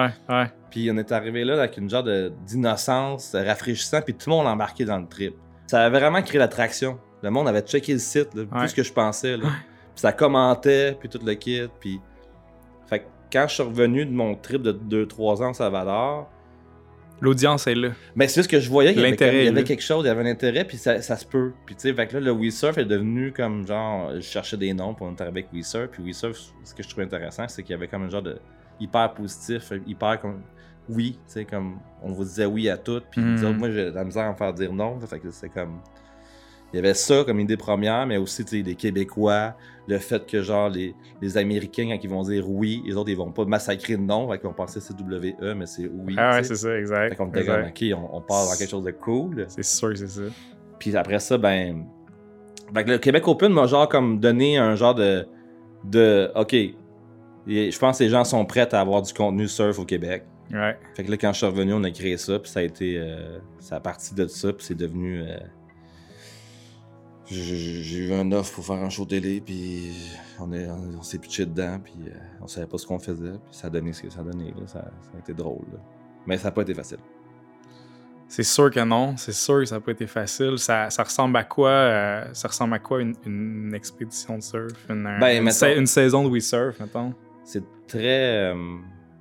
Puis 0.71 0.91
on 0.93 0.97
est 0.99 1.11
arrivé 1.11 1.45
là 1.45 1.55
avec 1.55 1.77
une 1.79 1.89
genre 1.89 2.05
d'innocence 2.05 3.35
rafraîchissant, 3.35 4.03
puis 4.03 4.15
tout 4.15 4.31
le 4.31 4.37
monde 4.37 4.47
embarqué 4.47 4.85
dans 4.85 4.99
le 4.99 5.07
trip. 5.07 5.35
Ça 5.67 5.85
avait 5.85 5.99
vraiment 5.99 6.23
créé 6.23 6.39
l'attraction. 6.39 6.99
Le 7.23 7.31
monde 7.31 7.49
avait 7.49 7.63
checké 7.63 7.93
le 7.93 7.99
site, 7.99 8.35
là, 8.35 8.45
plus 8.45 8.73
que 8.73 8.83
je 8.83 8.93
pensais. 8.93 9.37
là. 9.37 9.45
Puis 9.45 10.03
ça 10.03 10.13
commentait, 10.13 10.97
puis 10.99 11.09
tout 11.09 11.21
le 11.25 11.35
kit. 11.35 11.63
Puis... 11.81 12.01
Fait 12.87 13.01
que 13.01 13.05
quand 13.33 13.47
je 13.49 13.55
suis 13.55 13.63
revenu 13.63 14.05
de 14.05 14.13
mon 14.13 14.35
trip 14.35 14.63
de 14.63 14.73
2-3 14.73 15.43
ans 15.43 15.51
au 15.51 15.55
Salvador, 15.55 16.31
L'audience 17.21 17.67
est 17.67 17.75
là. 17.75 17.91
ben 18.15 18.29
c'est 18.29 18.43
ce 18.43 18.49
que 18.49 18.61
je 18.61 18.69
voyais, 18.69 18.93
qu'il 18.93 19.01
y 19.01 19.05
y 19.05 19.49
avait 19.49 19.65
quelque 19.65 19.83
chose, 19.83 20.05
il 20.05 20.09
y 20.09 20.11
avait 20.11 20.23
un 20.23 20.31
intérêt, 20.31 20.65
puis 20.65 20.77
ça, 20.77 21.01
ça 21.01 21.17
se 21.17 21.25
peut. 21.25 21.53
Puis 21.65 21.75
tu 21.75 21.83
sais, 21.83 21.95
fait 21.95 22.07
que 22.07 22.15
là, 22.15 22.21
le 22.21 22.33
WeSurf 22.33 22.77
est 22.77 22.85
devenu 22.85 23.33
comme 23.33 23.67
genre, 23.67 24.13
je 24.15 24.21
cherchais 24.21 24.57
des 24.57 24.75
noms 24.75 24.95
pour 24.95 25.07
on 25.07 25.15
est 25.15 25.21
arrivé 25.21 25.41
avec 25.41 25.53
WeSurf, 25.53 25.89
puis 25.91 26.03
WeSurf, 26.03 26.53
ce 26.63 26.75
que 26.75 26.83
je 26.83 26.89
trouvais 26.89 27.05
intéressant, 27.05 27.49
c'est 27.49 27.63
qu'il 27.63 27.73
y 27.73 27.75
avait 27.75 27.89
comme 27.89 28.03
un 28.03 28.11
genre 28.11 28.23
de 28.23 28.39
hyper 28.79 29.15
positif, 29.15 29.73
hyper 29.87 30.21
comme 30.21 30.43
oui, 30.89 31.19
tu 31.27 31.33
sais, 31.33 31.45
comme 31.45 31.79
on 32.03 32.13
vous 32.13 32.25
disait 32.25 32.47
oui 32.47 32.69
à 32.69 32.77
tout, 32.77 33.01
puis 33.11 33.23
autres, 33.23 33.59
moi 33.59 33.71
j'ai 33.71 33.87
de 33.87 33.95
la 33.95 34.05
misère 34.05 34.25
à 34.25 34.33
me 34.33 34.37
faire 34.37 34.53
dire 34.53 34.73
non, 34.73 35.01
fait 35.01 35.19
que 35.19 35.31
c'est 35.31 35.49
comme. 35.49 35.81
Il 36.73 36.77
y 36.77 36.79
avait 36.81 36.95
ça 36.95 37.23
comme 37.25 37.41
idée 37.41 37.57
première, 37.57 38.07
mais 38.07 38.17
aussi 38.17 38.45
tu 38.45 38.59
sais, 38.59 38.63
les 38.63 38.75
Québécois, 38.75 39.57
le 39.89 39.99
fait 39.99 40.27
que 40.27 40.43
genre 40.43 40.69
les, 40.69 40.95
les 41.23 41.37
Américains, 41.39 41.89
quand 41.91 41.99
ils 42.03 42.11
vont 42.11 42.23
dire 42.23 42.49
oui, 42.49 42.83
les 42.87 42.97
autres 42.97 43.11
ils 43.11 43.17
vont 43.17 43.31
pas 43.33 43.45
massacrer 43.45 43.97
de 43.97 44.03
non, 44.03 44.29
fait 44.31 44.39
qu'ils 44.39 44.49
vont 44.49 44.55
penser 44.55 44.81
c'est 44.81 44.95
WE, 45.01 45.55
mais 45.55 45.67
c'est 45.67 45.87
oui. 45.87 46.15
ah 46.19 46.37
ouais, 46.37 46.43
c'est 46.43 46.57
ça, 46.57 46.77
exact. 46.79 47.11
Fait 47.11 47.17
qu'on 47.17 47.29
était 47.29 47.45
comme, 47.47 47.65
ok, 47.65 47.85
on, 47.95 48.17
on 48.17 48.21
part 48.21 48.47
dans 48.47 48.57
quelque 48.57 48.71
chose 48.71 48.85
de 48.85 48.91
cool. 48.91 49.45
C'est 49.49 49.63
sûr, 49.65 49.97
c'est 49.97 50.09
ça. 50.09 50.23
Puis 50.79 50.97
après 50.97 51.19
ça, 51.21 51.39
ben. 51.39 51.87
Fait 52.75 52.85
que 52.85 52.91
le 52.91 52.99
Québec 52.99 53.27
Open 53.29 53.53
m'a 53.53 53.67
genre 53.67 53.89
comme 53.89 54.19
donné 54.19 54.59
un 54.59 54.75
genre 54.75 54.95
de. 54.95 55.27
de 55.85 56.31
ok. 56.35 56.55
Et 56.55 57.71
Je 57.71 57.79
pense 57.79 57.99
que 57.99 58.05
les 58.05 58.11
gens 58.11 58.25
sont 58.25 58.45
prêts 58.45 58.75
à 58.75 58.81
avoir 58.81 59.03
du 59.03 59.13
contenu 59.15 59.47
surf 59.47 59.79
au 59.79 59.85
Québec. 59.85 60.25
Ouais. 60.53 60.77
Fait 60.95 61.05
que 61.05 61.11
là, 61.11 61.17
quand 61.17 61.33
je 61.33 61.39
suis 61.39 61.47
revenu, 61.47 61.73
on 61.75 61.85
a 61.85 61.91
créé 61.91 62.17
ça, 62.17 62.39
puis 62.41 62.51
ça 62.51 62.61
a 62.61 62.63
été. 62.65 62.99
euh, 62.99 63.39
ça 63.61 63.77
a 63.77 63.81
parti 63.81 64.15
de 64.15 64.27
ça, 64.27 64.53
puis 64.53 64.67
c'est 64.67 64.75
devenu. 64.77 65.23
euh, 65.23 65.37
j'ai 67.29 67.99
eu 68.07 68.13
un 68.13 68.31
offre 68.33 68.55
pour 68.55 68.65
faire 68.67 68.77
un 68.77 68.89
show 68.91 69.05
télé, 69.05 69.41
puis 69.41 69.93
on, 70.39 70.53
est, 70.53 70.67
on, 70.69 70.99
on 70.99 71.03
s'est 71.03 71.19
pitché 71.19 71.45
dedans, 71.47 71.79
puis 71.83 71.95
euh, 72.07 72.13
on 72.41 72.47
savait 72.47 72.67
pas 72.67 72.79
ce 72.79 72.87
qu'on 72.87 72.99
faisait, 72.99 73.31
puis 73.33 73.53
ça 73.53 73.67
a 73.67 73.71
donné 73.71 73.93
ce 73.93 74.03
que 74.03 74.11
ça 74.11 74.21
a 74.21 74.23
donné. 74.25 74.47
Là, 74.51 74.67
ça, 74.67 74.81
ça 75.03 75.11
a 75.17 75.19
été 75.19 75.35
drôle. 75.35 75.65
là. 75.73 75.79
Mais 76.27 76.37
ça 76.39 76.45
n'a 76.49 76.53
pas 76.53 76.63
été 76.63 76.75
facile. 76.75 76.99
C'est 78.29 78.43
sûr 78.43 78.71
que 78.73 78.81
non, 78.81 79.17
c'est 79.17 79.33
sûr 79.33 79.61
que 79.61 79.67
ça 79.67 79.77
n'a 79.77 79.81
pas 79.81 79.93
été 79.93 80.07
facile. 80.09 80.59
Ça, 80.59 80.91
ça 80.91 81.05
ressemble 81.05 81.37
à 81.37 81.45
quoi 81.45 81.69
euh, 81.71 82.25
Ça 82.33 82.49
ressemble 82.49 82.75
à 82.75 82.81
quoi 82.81 83.01
une, 83.01 83.15
une 83.25 83.73
expédition 83.75 84.37
de 84.39 84.43
surf? 84.43 84.73
Une, 84.91 85.07
un- 85.07 85.21
Ben, 85.21 85.39
une, 85.39 85.45
mettons- 85.45 85.57
sa- 85.57 85.73
une 85.75 85.87
saison 85.87 86.25
de 86.25 86.29
We 86.31 86.45
Surf, 86.45 86.81
mettons? 86.81 87.15
c'est 87.45 87.63
très 87.87 88.53
euh, 88.53 88.77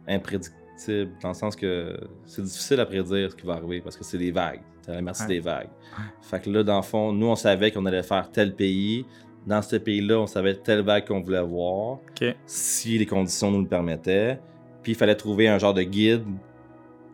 imprédictible 0.08 1.12
dans 1.22 1.30
le 1.30 1.34
sens 1.36 1.56
que 1.56 1.96
c'est 2.26 2.42
difficile 2.42 2.80
à 2.80 2.86
prédire 2.88 3.30
ce 3.32 3.36
qui 3.36 3.46
va 3.46 3.54
arriver 3.54 3.82
parce 3.82 3.96
que 3.96 4.04
c'est 4.04 4.18
des 4.18 4.32
vagues. 4.32 4.62
C'est 4.86 4.92
la 4.94 5.02
merci 5.02 5.24
Ouais. 5.24 5.28
des 5.30 5.40
vagues. 5.40 5.70
Fait 6.22 6.40
que 6.40 6.50
là, 6.50 6.62
dans 6.64 6.76
le 6.78 6.84
fond, 6.84 7.12
nous, 7.12 7.26
on 7.28 7.36
savait 7.36 7.72
qu'on 7.72 7.86
allait 7.88 8.04
faire 8.04 8.30
tel 8.32 8.54
pays. 8.56 9.06
Dans 9.48 9.62
ce 9.62 9.76
pays-là, 9.78 10.20
on 10.20 10.28
savait 10.28 10.56
telle 10.56 10.82
vague 10.82 11.06
qu'on 11.08 11.22
voulait 11.22 11.42
voir, 11.42 11.98
si 12.46 12.98
les 12.98 13.06
conditions 13.06 13.50
nous 13.52 13.62
le 13.62 13.68
permettaient. 13.68 14.40
Puis 14.84 14.92
il 14.92 14.96
fallait 14.96 15.16
trouver 15.16 15.48
un 15.48 15.58
genre 15.58 15.74
de 15.74 15.82
guide 15.84 16.24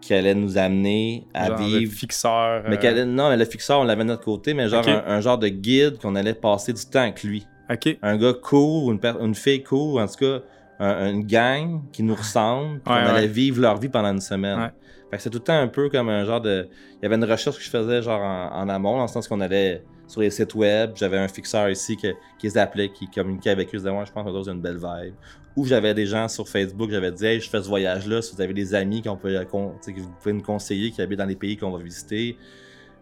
qui 0.02 0.14
allait 0.14 0.34
nous 0.36 0.58
amener 0.58 1.26
à 1.34 1.48
Genre 1.48 1.58
vivre 1.60 1.94
fixeur. 1.94 2.64
mais 2.68 2.84
euh, 2.86 3.06
non, 3.06 3.30
mais 3.30 3.38
le 3.38 3.46
fixeur, 3.46 3.80
on 3.80 3.84
l'avait 3.84 4.04
de 4.04 4.08
notre 4.10 4.24
côté, 4.24 4.54
mais 4.54 4.68
genre 4.68 4.86
un, 4.88 5.04
un 5.06 5.22
genre 5.22 5.38
de 5.38 5.48
guide 5.48 5.98
qu'on 6.00 6.16
allait 6.16 6.34
passer 6.34 6.74
du 6.74 6.84
temps 6.86 7.02
avec 7.02 7.24
lui 7.24 7.46
Ok. 7.70 7.98
un 8.02 8.18
gars 8.18 8.34
cool, 8.42 8.84
ou 8.86 8.92
une, 8.92 9.00
per- 9.00 9.14
une 9.22 9.36
fille 9.36 9.64
cool, 9.64 9.94
ou 9.96 10.00
en 10.00 10.08
tout 10.08 10.16
cas, 10.26 10.40
un- 10.80 11.12
une 11.12 11.24
gang 11.26 11.82
qui 11.94 12.02
nous 12.04 12.16
ressemble, 12.16 12.80
puis 12.80 12.94
Ouais, 12.94 13.00
on 13.06 13.10
allait 13.16 13.28
vivre 13.28 13.62
leur 13.62 13.78
vie 13.78 13.90
pendant 13.90 14.12
une 14.12 14.20
semaine. 14.22 14.72
Ouais. 15.12 15.18
Fait 15.18 15.18
que 15.18 15.24
c'est 15.24 15.30
tout 15.30 15.38
le 15.40 15.44
temps 15.44 15.60
un 15.60 15.68
peu 15.68 15.90
comme 15.90 16.10
un 16.10 16.24
genre 16.26 16.42
de. 16.42 16.68
Il 16.98 17.04
y 17.04 17.06
avait 17.06 17.16
une 17.16 17.26
recherche 17.26 17.58
que 17.58 17.64
je 17.64 17.70
faisais 17.70 18.02
genre 18.02 18.22
en, 18.22 18.50
en 18.62 18.70
amont, 18.70 18.96
dans 18.98 19.04
le 19.04 19.08
sens 19.08 19.28
qu'on 19.28 19.42
allait 19.42 19.84
sur 20.08 20.22
les 20.22 20.30
sites 20.30 20.56
web, 20.56 20.92
j'avais 20.96 21.18
un 21.18 21.28
fixeur 21.30 21.70
ici 21.70 21.96
que- 21.96 22.14
qui 22.38 22.48
les 22.48 22.58
appelait, 22.58 22.90
qui 22.90 23.08
communiquait 23.10 23.50
avec 23.52 23.74
eux, 23.74 23.78
ils 23.82 23.90
Ouais, 23.90 24.06
je 24.06 24.12
pense 24.12 24.26
que 24.26 24.30
ont 24.50 24.54
une 24.54 24.60
belle 24.62 24.76
vibe. 24.78 25.14
Ou 25.56 25.66
j'avais 25.66 25.94
des 25.94 26.06
gens 26.06 26.28
sur 26.28 26.48
Facebook, 26.50 26.90
j'avais 26.92 27.12
dit, 27.12 27.26
hey, 27.26 27.40
je 27.40 27.50
fais 27.50 27.62
ce 27.62 27.68
voyage-là, 27.70 28.22
si 28.22 28.36
vous 28.36 28.42
avez 28.42 28.54
des 28.54 28.74
amis 28.76 29.02
qu'on 29.02 29.16
peut, 29.16 29.34
que 29.34 30.00
vous 30.02 30.12
pouvez 30.22 30.34
nous 30.34 30.42
conseiller 30.42 30.92
qui 30.92 31.02
habitent 31.02 31.20
dans 31.20 31.26
les 31.26 31.36
pays 31.36 31.56
qu'on 31.58 31.72
va 31.72 31.80
visiter. 31.80 32.38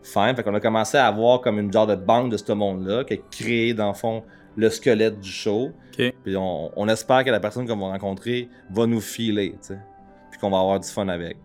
Fine. 0.03 0.35
Fait 0.35 0.43
qu'on 0.43 0.53
a 0.53 0.59
commencé 0.59 0.97
à 0.97 1.07
avoir 1.07 1.41
comme 1.41 1.59
une 1.59 1.71
genre 1.73 1.87
de 1.87 1.95
banque 1.95 2.31
de 2.31 2.37
ce 2.37 2.51
monde-là, 2.51 3.03
qui 3.03 3.15
a 3.15 3.17
créé, 3.31 3.73
dans 3.73 3.87
le 3.89 3.93
fond, 3.95 4.23
le 4.55 4.69
squelette 4.69 5.19
du 5.19 5.29
show. 5.31 5.71
Puis 6.23 6.35
on, 6.37 6.71
on 6.75 6.87
espère 6.87 7.23
que 7.23 7.29
la 7.31 7.39
personne 7.39 7.67
qu'on 7.67 7.75
va 7.77 7.87
rencontrer 7.87 8.49
va 8.69 8.85
nous 8.85 9.01
filer, 9.01 9.51
tu 9.61 9.69
sais. 9.69 9.79
Puis 10.31 10.39
qu'on 10.39 10.49
va 10.51 10.59
avoir 10.59 10.79
du 10.79 10.87
fun 10.87 11.07
avec. 11.07 11.37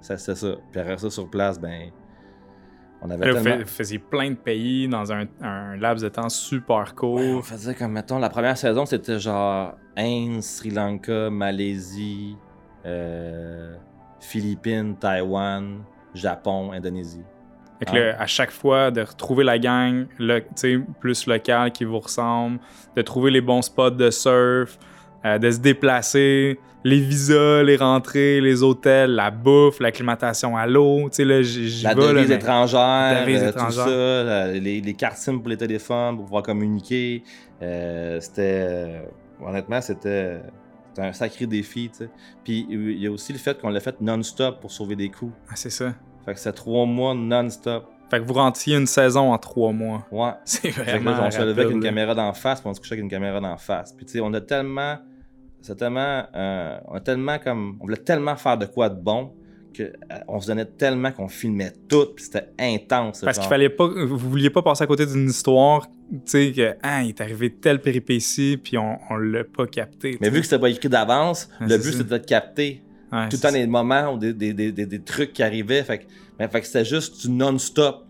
Ça, 0.00 0.16
c'est 0.16 0.34
ça. 0.34 0.48
Puis 0.70 0.80
après 0.80 0.98
ça, 0.98 1.10
sur 1.10 1.28
place, 1.28 1.60
ben. 1.60 1.90
On 3.00 3.10
avait 3.10 3.30
vous 3.30 3.42
tellement... 3.42 3.62
vous 3.62 3.68
faisiez 3.68 4.00
plein 4.00 4.30
de 4.30 4.36
pays 4.36 4.88
dans 4.88 5.12
un, 5.12 5.26
un 5.40 5.76
laps 5.76 6.02
de 6.02 6.08
temps 6.08 6.28
super 6.28 6.96
court. 6.96 7.14
Ouais, 7.14 7.32
on 7.32 7.42
faisait 7.42 7.74
comme, 7.74 7.92
mettons, 7.92 8.18
la 8.18 8.28
première 8.28 8.56
saison, 8.56 8.86
c'était 8.86 9.20
genre 9.20 9.76
Inde, 9.96 10.42
Sri 10.42 10.70
Lanka, 10.70 11.30
Malaisie, 11.30 12.36
euh, 12.84 13.76
Philippines, 14.18 14.96
Taïwan, 14.96 15.84
Japon, 16.12 16.72
Indonésie. 16.72 17.22
Fait 17.78 17.84
que 17.84 17.94
là, 17.94 18.20
à 18.20 18.26
chaque 18.26 18.50
fois, 18.50 18.90
de 18.90 19.02
retrouver 19.02 19.44
la 19.44 19.56
gang 19.56 20.06
sais, 20.56 20.78
plus 20.98 21.28
locale 21.28 21.70
qui 21.70 21.84
vous 21.84 22.00
ressemble, 22.00 22.58
de 22.96 23.02
trouver 23.02 23.30
les 23.30 23.40
bons 23.40 23.62
spots 23.62 23.90
de 23.90 24.10
surf, 24.10 24.76
euh, 25.24 25.38
de 25.38 25.50
se 25.50 25.58
déplacer, 25.58 26.58
les 26.84 27.00
visas, 27.00 27.62
les 27.64 27.76
rentrées, 27.76 28.40
les 28.40 28.62
hôtels, 28.62 29.10
la 29.10 29.30
bouffe, 29.30 29.80
l'acclimatation 29.80 30.56
à 30.56 30.66
l'eau. 30.66 31.08
Tu 31.10 31.16
sais, 31.16 31.24
là, 31.24 31.42
j'y 31.42 31.82
La 31.82 31.94
devise 31.94 32.30
étrangère, 32.30 33.14
La 33.14 33.24
devise 33.24 33.42
euh, 33.42 33.48
étrangère. 33.50 33.84
tout 33.84 33.90
ça, 33.90 34.46
les, 34.52 34.80
les 34.80 34.94
cartes 34.94 35.18
SIM 35.18 35.38
pour 35.38 35.48
les 35.48 35.56
téléphones, 35.56 36.16
pour 36.16 36.24
pouvoir 36.26 36.42
communiquer. 36.42 37.22
Euh, 37.62 38.20
c'était. 38.20 38.42
euh, 38.68 39.00
honnêtement, 39.44 39.80
c'était. 39.80 40.40
c'était 40.88 41.02
un 41.08 41.12
sacré 41.12 41.46
défi, 41.46 41.90
tu 41.90 42.04
sais. 42.04 42.10
Puis 42.44 42.66
il 42.70 42.98
y 43.02 43.06
a 43.06 43.10
aussi 43.10 43.32
le 43.32 43.38
fait 43.38 43.60
qu'on 43.60 43.70
l'a 43.70 43.80
fait 43.80 44.00
non-stop 44.00 44.60
pour 44.60 44.70
sauver 44.70 44.94
des 44.96 45.10
coûts. 45.10 45.32
Ah, 45.50 45.54
c'est 45.56 45.70
ça. 45.70 45.94
Fait 46.24 46.34
que 46.34 46.40
c'est 46.40 46.52
trois 46.52 46.86
mois 46.86 47.14
non-stop. 47.14 47.90
Fait 48.10 48.20
que 48.20 48.24
vous 48.24 48.34
rentriez 48.34 48.76
une 48.76 48.86
saison 48.86 49.32
en 49.32 49.38
trois 49.38 49.72
mois. 49.72 50.06
Ouais. 50.10 50.30
C'est 50.44 50.70
Fait 50.70 50.82
que 50.82 50.90
vraiment. 50.90 51.10
là, 51.12 51.24
on 51.26 51.30
se 51.30 51.40
levait 51.40 51.62
avec 51.62 51.74
une 51.74 51.82
caméra 51.82 52.14
d'en 52.14 52.32
face, 52.32 52.60
puis 52.60 52.70
on 52.70 52.74
se 52.74 52.80
couchait 52.80 52.94
avec 52.94 53.04
une 53.04 53.10
caméra 53.10 53.40
d'en 53.40 53.56
face. 53.56 53.92
Puis 53.92 54.06
tu 54.06 54.12
sais, 54.12 54.20
on 54.20 54.32
a 54.34 54.40
tellement. 54.40 54.98
C'est 55.60 55.76
tellement. 55.76 56.24
euh, 56.34 56.78
on 56.86 56.94
a 56.94 57.00
tellement 57.00 57.38
comme. 57.38 57.76
On 57.80 57.84
voulait 57.84 57.96
tellement 57.98 58.36
faire 58.36 58.56
de 58.56 58.66
quoi 58.66 58.88
de 58.88 59.00
bon 59.00 59.32
que 59.74 59.82
euh, 59.82 59.92
on 60.28 60.40
se 60.40 60.46
donnait 60.46 60.64
tellement 60.64 61.12
qu'on 61.12 61.28
filmait 61.28 61.72
tout, 61.88 62.06
puis 62.16 62.24
c'était 62.24 62.48
intense. 62.58 63.20
Parce 63.20 63.38
qu'il 63.38 63.48
fallait 63.48 63.68
pas, 63.68 63.86
vous 63.86 64.16
vouliez 64.16 64.50
pas 64.50 64.62
passer 64.62 64.82
à 64.82 64.86
côté 64.86 65.04
d'une 65.04 65.28
histoire, 65.28 65.86
tu 66.10 66.18
sais, 66.24 66.52
que, 66.52 66.74
ah, 66.82 67.02
il 67.02 67.10
est 67.10 67.20
arrivé 67.20 67.52
telle 67.52 67.80
péripétie, 67.80 68.56
puis 68.56 68.78
on, 68.78 68.98
on 69.10 69.16
l'a 69.16 69.44
pas 69.44 69.66
capté. 69.66 70.16
Mais 70.20 70.30
vu 70.30 70.40
que 70.40 70.46
c'était 70.46 70.58
pas 70.58 70.70
écrit 70.70 70.88
d'avance, 70.88 71.50
Ah, 71.60 71.66
le 71.68 71.76
but 71.76 71.92
c'était 71.92 72.18
de 72.18 72.24
capter 72.24 72.82
Ouais, 73.12 73.28
tout 73.28 73.36
le 73.36 73.42
temps 73.42 73.52
des 73.52 73.66
moments 73.66 74.12
ou 74.14 74.18
des, 74.18 74.34
des, 74.34 74.52
des, 74.52 74.70
des, 74.72 75.02
trucs 75.02 75.32
qui 75.32 75.42
arrivaient. 75.42 75.82
Fait 75.82 75.98
que, 75.98 76.04
fait 76.48 76.60
que 76.60 76.66
c'était 76.66 76.84
juste 76.84 77.22
du 77.22 77.30
non-stop, 77.30 78.04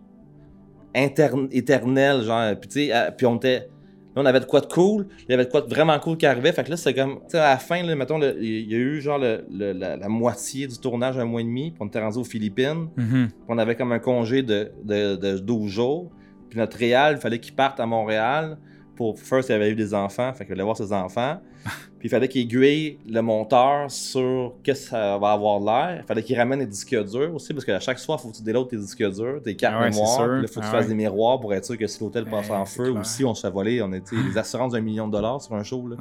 éternel, 0.95 2.23
genre. 2.23 2.57
Puis 2.61 2.69
tu 2.69 2.75
sais, 2.87 2.95
euh, 2.95 3.11
puis 3.17 3.27
on 3.27 3.37
était. 3.37 3.69
Là, 4.17 4.23
on 4.23 4.27
avait 4.27 4.41
de 4.41 4.47
quoi 4.47 4.61
de 4.61 4.67
cool, 4.67 5.07
il 5.29 5.31
y 5.31 5.35
avait 5.35 5.45
de 5.45 5.51
quoi 5.51 5.61
de 5.61 5.69
vraiment 5.69 5.97
cool 6.01 6.17
qui 6.17 6.27
arrivait. 6.27 6.51
Fait 6.53 6.65
que 6.65 6.71
là, 6.71 6.77
c'est 6.77 6.95
comme. 6.95 7.17
Tu 7.21 7.33
sais, 7.33 7.39
à 7.39 7.51
la 7.51 7.59
fin, 7.59 7.83
là, 7.83 7.95
mettons, 7.95 8.19
le- 8.19 8.43
il 8.43 8.69
y 8.71 8.75
a 8.75 8.79
eu 8.79 9.01
genre 9.01 9.19
le- 9.19 9.45
le- 9.53 9.73
la, 9.73 9.97
la 9.97 10.09
moitié 10.09 10.67
du 10.67 10.79
tournage, 10.79 11.17
un 11.19 11.25
mois 11.25 11.43
et 11.43 11.45
demi, 11.45 11.71
puis 11.71 11.79
on 11.81 11.87
était 11.87 12.01
rendu 12.01 12.19
aux 12.19 12.25
Philippines. 12.25 12.89
Mhm. 12.97 13.29
Puis 13.29 13.35
on 13.49 13.59
avait 13.59 13.77
comme 13.77 13.93
un 13.93 13.99
congé 14.01 14.43
de, 14.43 14.73
de, 14.83 15.15
de 15.17 15.39
12 15.39 15.71
jours. 15.71 16.11
Puis 16.49 16.59
notre 16.59 16.77
réal, 16.79 17.17
il 17.19 17.21
fallait 17.21 17.39
qu'il 17.39 17.55
parte 17.55 17.79
à 17.79 17.87
Montréal 17.87 18.57
pour. 18.99 19.19
First, 19.19 19.49
il 19.49 19.53
avait 19.53 19.71
eu 19.71 19.75
des 19.75 19.95
enfants, 19.95 20.31
fait 20.35 20.45
qu'il 20.45 20.53
allait 20.53 20.63
voir 20.63 20.77
ses 20.77 20.93
enfants. 20.93 21.41
Puis 21.99 22.09
il 22.09 22.11
fallait 22.11 22.29
qu'il 22.29 22.43
aiguille 22.43 22.99
le 23.09 23.21
monteur 23.23 23.91
sur 23.91 24.55
qu'est-ce 24.63 24.83
que 24.85 24.91
ça 24.91 25.17
va 25.19 25.33
avoir 25.33 25.59
l'air. 25.61 26.03
Il 26.05 26.07
fallait 26.07 26.23
qu'il 26.23 26.37
ramène 26.39 26.59
les 26.61 26.67
disques 26.67 26.95
durs 27.05 27.35
aussi, 27.35 27.55
parce 27.55 27.65
qu'à 27.65 27.81
chaque 27.81 27.99
soir, 27.99 28.19
il 28.21 28.23
faut 28.23 28.31
que 28.31 28.37
tu 28.37 28.43
déloades 28.43 28.69
tes 28.69 28.77
disques 28.77 29.03
durs, 29.11 29.41
tes 29.43 29.57
cartes 29.57 29.75
Ah 29.79 29.83
ouais, 29.85 29.91
mémoire. 29.91 30.39
il 30.43 30.49
faut 30.49 30.61
que 30.61 30.65
tu 30.67 30.69
Ah 30.69 30.73
fasses 30.73 30.83
ouais. 30.85 30.89
des 30.91 30.95
miroirs 30.95 31.41
pour 31.41 31.55
être 31.55 31.65
sûr 31.65 31.79
que 31.79 31.87
si 31.87 32.01
l'hôtel 32.01 32.25
passe 32.27 32.49
Ouais, 32.51 32.57
en 32.57 32.65
feu 32.67 32.91
clair. 32.91 33.01
ou 33.01 33.05
si 33.05 33.25
on 33.25 33.35
se 33.35 33.41
fait 33.47 33.53
voler, 33.53 33.81
on 33.83 33.93
était 33.93 34.17
les 34.17 34.37
assurances 34.37 34.73
d'un 34.73 34.81
million 34.81 35.07
de 35.09 35.13
dollars 35.13 35.41
sur 35.41 35.55
un 35.55 35.63
show. 35.63 35.87
Là 35.89 35.97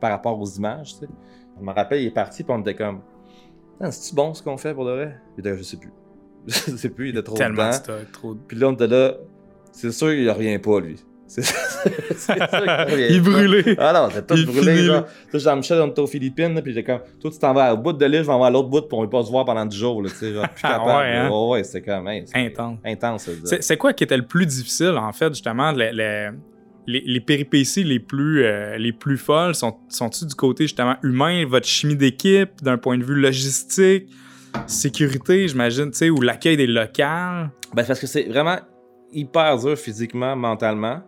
par 0.00 0.10
rapport 0.10 0.40
aux 0.40 0.46
images. 0.46 0.94
Je 1.00 1.64
me 1.64 1.72
rappelle, 1.72 2.00
il 2.02 2.06
est 2.06 2.10
parti, 2.10 2.42
puis 2.42 2.52
on 2.54 2.60
était 2.60 2.74
comme, 2.74 3.00
Ah, 3.80 3.90
c'est-tu 3.90 4.14
bon 4.14 4.34
ce 4.34 4.42
qu'on 4.42 4.56
fait 4.56 4.74
pour 4.74 4.84
de 4.84 4.90
vrai? 4.92 5.16
Il 5.36 5.40
était, 5.40 5.56
je 5.56 5.62
sais 5.62 5.76
plus. 5.76 5.92
je 6.46 6.76
sais 6.76 6.88
plus, 6.88 7.08
il 7.08 7.10
était 7.16 7.22
trop 7.22 7.36
Tellement 7.36 7.72
stock, 7.72 8.10
trop. 8.12 8.34
Puis 8.34 8.56
là, 8.58 8.68
on 8.68 8.72
était 8.72 8.86
là, 8.86 9.14
c'est 9.70 9.92
sûr 9.92 10.08
qu'il 10.08 10.28
revient 10.30 10.58
pas, 10.58 10.80
lui. 10.80 10.96
C'est 11.40 12.34
qu'il 12.34 12.42
revient 12.42 13.06
Il 13.10 13.22
brûlé. 13.22 13.74
Ah 13.78 13.92
non, 13.94 14.08
c'était 14.12 14.34
tout 14.34 14.52
brûlé, 14.52 14.84
genre. 14.84 15.04
Jean-Michel, 15.32 15.80
on 15.80 15.88
était 15.88 16.00
aux 16.00 16.06
Philippines, 16.06 16.60
puis 16.62 16.72
j'étais 16.74 16.92
comme, 16.92 17.00
toi, 17.20 17.30
tu 17.30 17.38
t'en 17.38 17.54
vas 17.54 17.72
au 17.74 17.78
bout 17.78 17.92
de 17.92 18.04
l'île, 18.04 18.22
je 18.22 18.26
vais 18.26 18.32
en 18.32 18.40
vais 18.40 18.46
à 18.46 18.50
l'autre 18.50 18.68
bout 18.68 18.82
pour 18.88 19.00
ne 19.02 19.06
pas 19.06 19.22
se 19.22 19.30
voir 19.30 19.44
pendant 19.44 19.64
10 19.64 19.76
jours, 19.76 20.02
là, 20.02 20.08
genre, 20.08 20.48
plus 20.50 20.62
capable. 20.62 20.86
ouais, 20.88 21.16
hein? 21.16 21.30
Ouais, 21.30 21.48
ouais, 21.50 21.64
c'était 21.64 21.82
comme, 21.82 22.06
hey, 22.08 22.24
c'est 22.26 22.36
Intense. 22.38 22.78
intense, 22.84 23.30
ça. 23.44 23.56
C'est 23.60 23.76
quoi 23.76 23.92
qui 23.92 24.04
était 24.04 24.16
le 24.16 24.26
plus 24.26 24.46
difficile, 24.46 24.94
en 24.98 25.12
fait, 25.12 25.28
justement, 25.28 25.72
le- 25.72 25.90
le- 25.92 26.32
les, 26.86 27.02
les 27.06 27.20
péripéties 27.20 27.84
les 27.84 28.00
plus, 28.00 28.44
euh, 28.44 28.76
les 28.76 28.92
plus 28.92 29.16
folles? 29.16 29.54
Sont- 29.54 29.76
Sont-ils 29.88 30.26
du 30.26 30.34
côté, 30.34 30.64
justement, 30.64 30.96
humain, 31.02 31.46
votre 31.46 31.66
chimie 31.66 31.96
d'équipe, 31.96 32.50
d'un 32.62 32.76
point 32.76 32.98
de 32.98 33.04
vue 33.04 33.14
logistique, 33.14 34.08
sécurité, 34.66 35.48
j'imagine, 35.48 35.90
tu 35.90 35.98
sais, 35.98 36.10
ou 36.10 36.20
l'accueil 36.20 36.56
des 36.56 36.66
locales? 36.66 37.50
Ben, 37.74 37.82
c'est 37.82 37.88
parce 37.88 38.00
que 38.00 38.06
c'est 38.06 38.24
vraiment 38.24 38.58
hyper 39.12 39.58
dur 39.58 39.76
physiquement, 39.78 40.34
mentalement. 40.36 41.02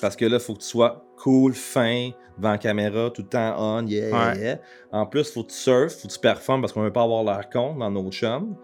Parce 0.00 0.16
que 0.16 0.24
là, 0.24 0.38
faut 0.38 0.54
que 0.54 0.58
tu 0.60 0.66
sois 0.66 1.04
cool, 1.16 1.54
fin, 1.54 2.10
devant 2.36 2.50
la 2.52 2.58
caméra, 2.58 3.10
tout 3.10 3.22
le 3.22 3.28
temps 3.28 3.54
on, 3.58 3.86
yeah, 3.86 4.08
yeah, 4.08 4.32
Ouais. 4.32 4.38
yeah. 4.40 4.58
En 4.92 5.06
plus, 5.06 5.30
faut 5.32 5.44
que 5.44 5.50
tu 5.50 5.56
surfes, 5.56 5.94
faut 6.00 6.08
que 6.08 6.12
tu 6.12 6.18
performes 6.18 6.60
parce 6.60 6.72
qu'on 6.72 6.82
veut 6.82 6.92
pas 6.92 7.02
avoir 7.02 7.22
l'air 7.24 7.48
con 7.50 7.76
dans 7.76 7.90
nos 7.90 8.10
chums. 8.10 8.56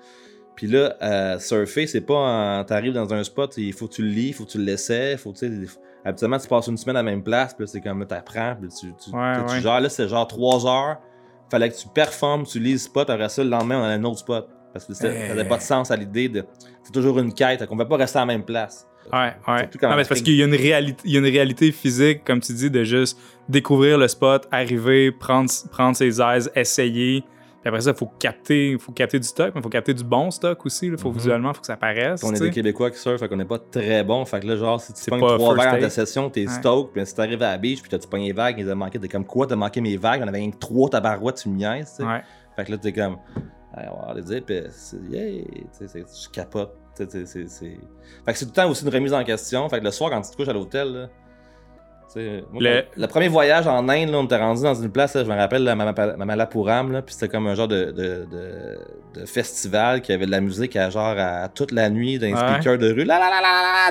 Puis 0.57 0.67
là, 0.67 0.95
euh, 1.01 1.39
surfer, 1.39 1.87
c'est 1.87 2.01
pas 2.03 2.65
t'arrives 2.67 2.93
dans 2.93 3.15
un 3.15 3.25
spot, 3.25 3.57
il 3.57 3.73
faut 3.73 3.87
que 3.89 3.95
tu 3.95 4.03
le 4.03 4.09
lis, 4.11 4.29
il 4.29 4.35
faut 4.35 4.45
que 4.45 4.51
tu 4.51 4.59
le 4.59 4.65
laisses, 4.65 4.93
faut 5.21 5.33
que 5.33 5.39
tu 5.39 5.69
habituellement 6.05 6.39
tu 6.39 6.49
passes 6.49 6.67
une 6.67 6.77
semaine 6.77 6.97
à 6.97 7.01
la 7.03 7.11
même 7.11 7.23
place, 7.23 7.55
puis 7.55 7.67
c'est 7.69 7.81
comme 7.81 8.05
t'apprends, 8.07 8.57
puis 8.61 8.69
tu, 8.69 8.93
tu, 9.03 9.17
Ouais, 9.17 9.33
tu- 9.49 9.61
gères. 9.63 9.81
Là, 9.81 9.89
c'est 9.89 10.09
genre 10.09 10.27
trois 10.27 10.67
heures, 10.67 10.99
fallait 11.51 11.71
que 11.71 11.77
tu 11.77 11.89
performes, 11.89 12.45
tu 12.45 12.59
lis 12.59 12.73
le 12.73 12.79
spot, 12.79 13.09
après 13.09 13.29
ça, 13.31 13.43
le 13.43 13.49
lendemain, 13.51 13.79
on 13.81 13.85
a 13.85 13.89
un 13.89 14.05
autre 14.05 14.19
spot. 14.19 14.49
Parce 14.73 14.85
que 14.85 14.95
ça 14.95 15.09
n'avait 15.09 15.49
pas 15.49 15.57
de 15.57 15.63
sens 15.63 15.91
à 15.91 15.97
l'idée 15.97 16.29
de. 16.29 16.45
C'est 16.85 16.93
toujours 16.93 17.19
une 17.19 17.35
quête, 17.35 17.67
on 17.69 17.75
ne 17.75 17.83
peut 17.83 17.89
pas 17.89 17.97
rester 17.97 18.19
à 18.19 18.23
la 18.23 18.27
même 18.27 18.45
place. 18.45 18.87
Ouais, 19.13 19.33
ouais. 19.49 19.69
Non, 19.83 19.97
mais 19.97 20.05
c'est 20.05 20.09
parce 20.09 20.23
qu'il 20.23 20.35
y 20.37 20.43
a 20.43 20.47
une 20.47 20.55
réalité, 20.55 21.03
il 21.05 21.13
y 21.13 21.17
a 21.17 21.19
une 21.19 21.25
réalité 21.27 21.73
physique, 21.73 22.25
comme 22.25 22.41
tu 22.41 22.53
dis, 22.53 22.71
de 22.71 22.85
juste 22.85 23.19
découvrir 23.49 23.99
le 23.99 24.07
spot, 24.09 24.47
arriver, 24.53 25.11
prendre, 25.11 25.51
prendre 25.73 25.97
ses 25.97 26.21
aises, 26.21 26.51
essayer. 26.55 27.23
Puis 27.63 27.69
après 27.69 27.81
ça, 27.83 27.91
il 27.91 27.97
faut 27.97 28.11
capter, 28.19 28.79
faut 28.79 28.93
capter 28.93 29.19
du 29.19 29.27
stock, 29.27 29.51
mais 29.55 29.61
il 29.61 29.63
faut 29.63 29.69
capter 29.69 29.93
du 29.93 30.03
bon 30.05 30.31
stock 30.31 30.65
aussi. 30.65 30.87
Il 30.87 30.97
faut 30.97 31.11
Mhm. 31.11 31.15
visuellement, 31.17 31.53
faut 31.53 31.61
que 31.61 31.67
ça 31.67 31.77
paraisse. 31.77 32.23
On 32.25 32.33
est 32.33 32.41
des 32.41 32.51
Québécois 32.51 32.91
qui 32.91 32.99
surfent, 32.99 33.21
fait 33.21 33.29
qu'on 33.29 33.37
n'est 33.37 33.45
pas 33.45 33.59
très 33.59 34.03
bon. 34.05 34.25
Fait 34.25 34.41
que 34.41 34.47
là, 34.47 34.57
genre, 34.57 34.81
si 34.81 34.93
tu 34.95 35.11
pognes 35.11 35.21
trois 35.21 35.55
verres 35.57 35.73
dans 35.75 35.81
ta 35.81 35.91
session, 35.91 36.31
t'es 36.31 36.47
Ouais. 36.47 36.53
stoked, 36.55 36.93
puis 36.93 37.05
si 37.05 37.15
t'arrives 37.15 37.43
à 37.43 37.51
la 37.51 37.59
beach, 37.59 37.81
puis 37.83 37.91
t'as-tu 37.91 38.09
pogné 38.09 38.29
les 38.29 38.33
vagues, 38.33 38.57
ils 38.61 38.71
ont 38.71 38.77
manqué, 38.77 38.99
t'es 38.99 39.09
comme 39.09 39.27
quoi, 39.27 39.47
t'as 39.47 39.57
manqué 39.57 39.81
mes 39.83 39.97
vagues, 39.99 40.23
on 40.25 40.29
avait 40.29 40.39
rien 40.39 40.51
que 40.53 40.57
trois 40.57 40.89
tabarouettes, 40.89 41.43
tu 41.43 41.49
me 41.51 41.57
niaises. 41.57 41.97
Ouais. 42.01 42.23
Fait 42.57 42.65
que 42.65 42.71
là, 42.71 42.79
t'es 42.79 42.93
comme, 42.93 43.17
Hey, 43.77 43.87
on 43.93 44.05
va 44.05 44.11
aller 44.11 44.23
dire, 44.23 44.43
puis 44.45 44.57
yeah, 45.11 45.43
tu 45.45 45.63
sais, 45.71 45.87
c'est- 45.87 46.05
tu 46.05 46.29
capotes. 46.33 46.73
C'est- 46.95 47.27
c'est- 47.27 47.49
c'est- 47.49 47.79
Fait 48.25 48.33
que 48.33 48.39
c'est 48.39 48.45
tout 48.47 48.53
le 48.55 48.63
temps 48.63 48.71
aussi 48.71 48.85
une 48.85 48.91
remise 48.93 49.13
en 49.15 49.25
question. 49.25 49.69
Fait 49.69 49.79
que 49.81 49.85
le 49.85 49.91
soir, 49.91 50.11
quand 50.11 50.21
tu 50.23 50.31
te 50.31 50.37
couches 50.37 50.49
à 50.49 50.53
l'hôtel, 50.53 50.93
là, 50.93 51.09
moi, 52.51 52.61
Le- 52.97 53.07
premier 53.07 53.29
voyage 53.29 53.69
en 53.69 53.89
Inde, 53.89 54.09
là, 54.11 54.19
on 54.19 54.25
était 54.25 54.37
rendu 54.37 54.63
dans 54.63 54.75
une 54.75 54.91
place, 54.91 55.15
là, 55.15 55.23
je 55.25 55.31
me 55.31 55.37
rappelle, 55.37 55.63
la 55.63 55.77
Mamalapuram, 55.77 57.03
puis 57.07 57.15
c'était 57.15 57.29
comme 57.29 57.47
un 57.47 57.55
genre 57.55 57.69
de, 57.69 57.85
de, 57.93 58.27
de- 58.31 58.79
de 59.21 59.27
festival 59.27 60.03
qui 60.03 60.13
avait 60.13 60.27
de 60.27 60.31
la 60.33 60.41
musique 60.41 60.75
à 60.75 60.91
genre 60.91 61.15
à 61.17 61.49
toute 61.49 61.71
la 61.71 61.89
nuit, 61.89 62.19
dans 62.19 62.27
les 62.27 62.35
Ouais. 62.35 62.55
speakers 62.55 62.79
de 62.79 62.93
rue, 62.93 63.05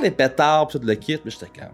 des 0.01 0.11
pétards, 0.11 0.67
puis 0.67 0.79
tout 0.79 0.85
le 0.85 0.95
kit, 0.95 1.15
puis 1.17 1.31
j'étais 1.31 1.47
comme. 1.59 1.71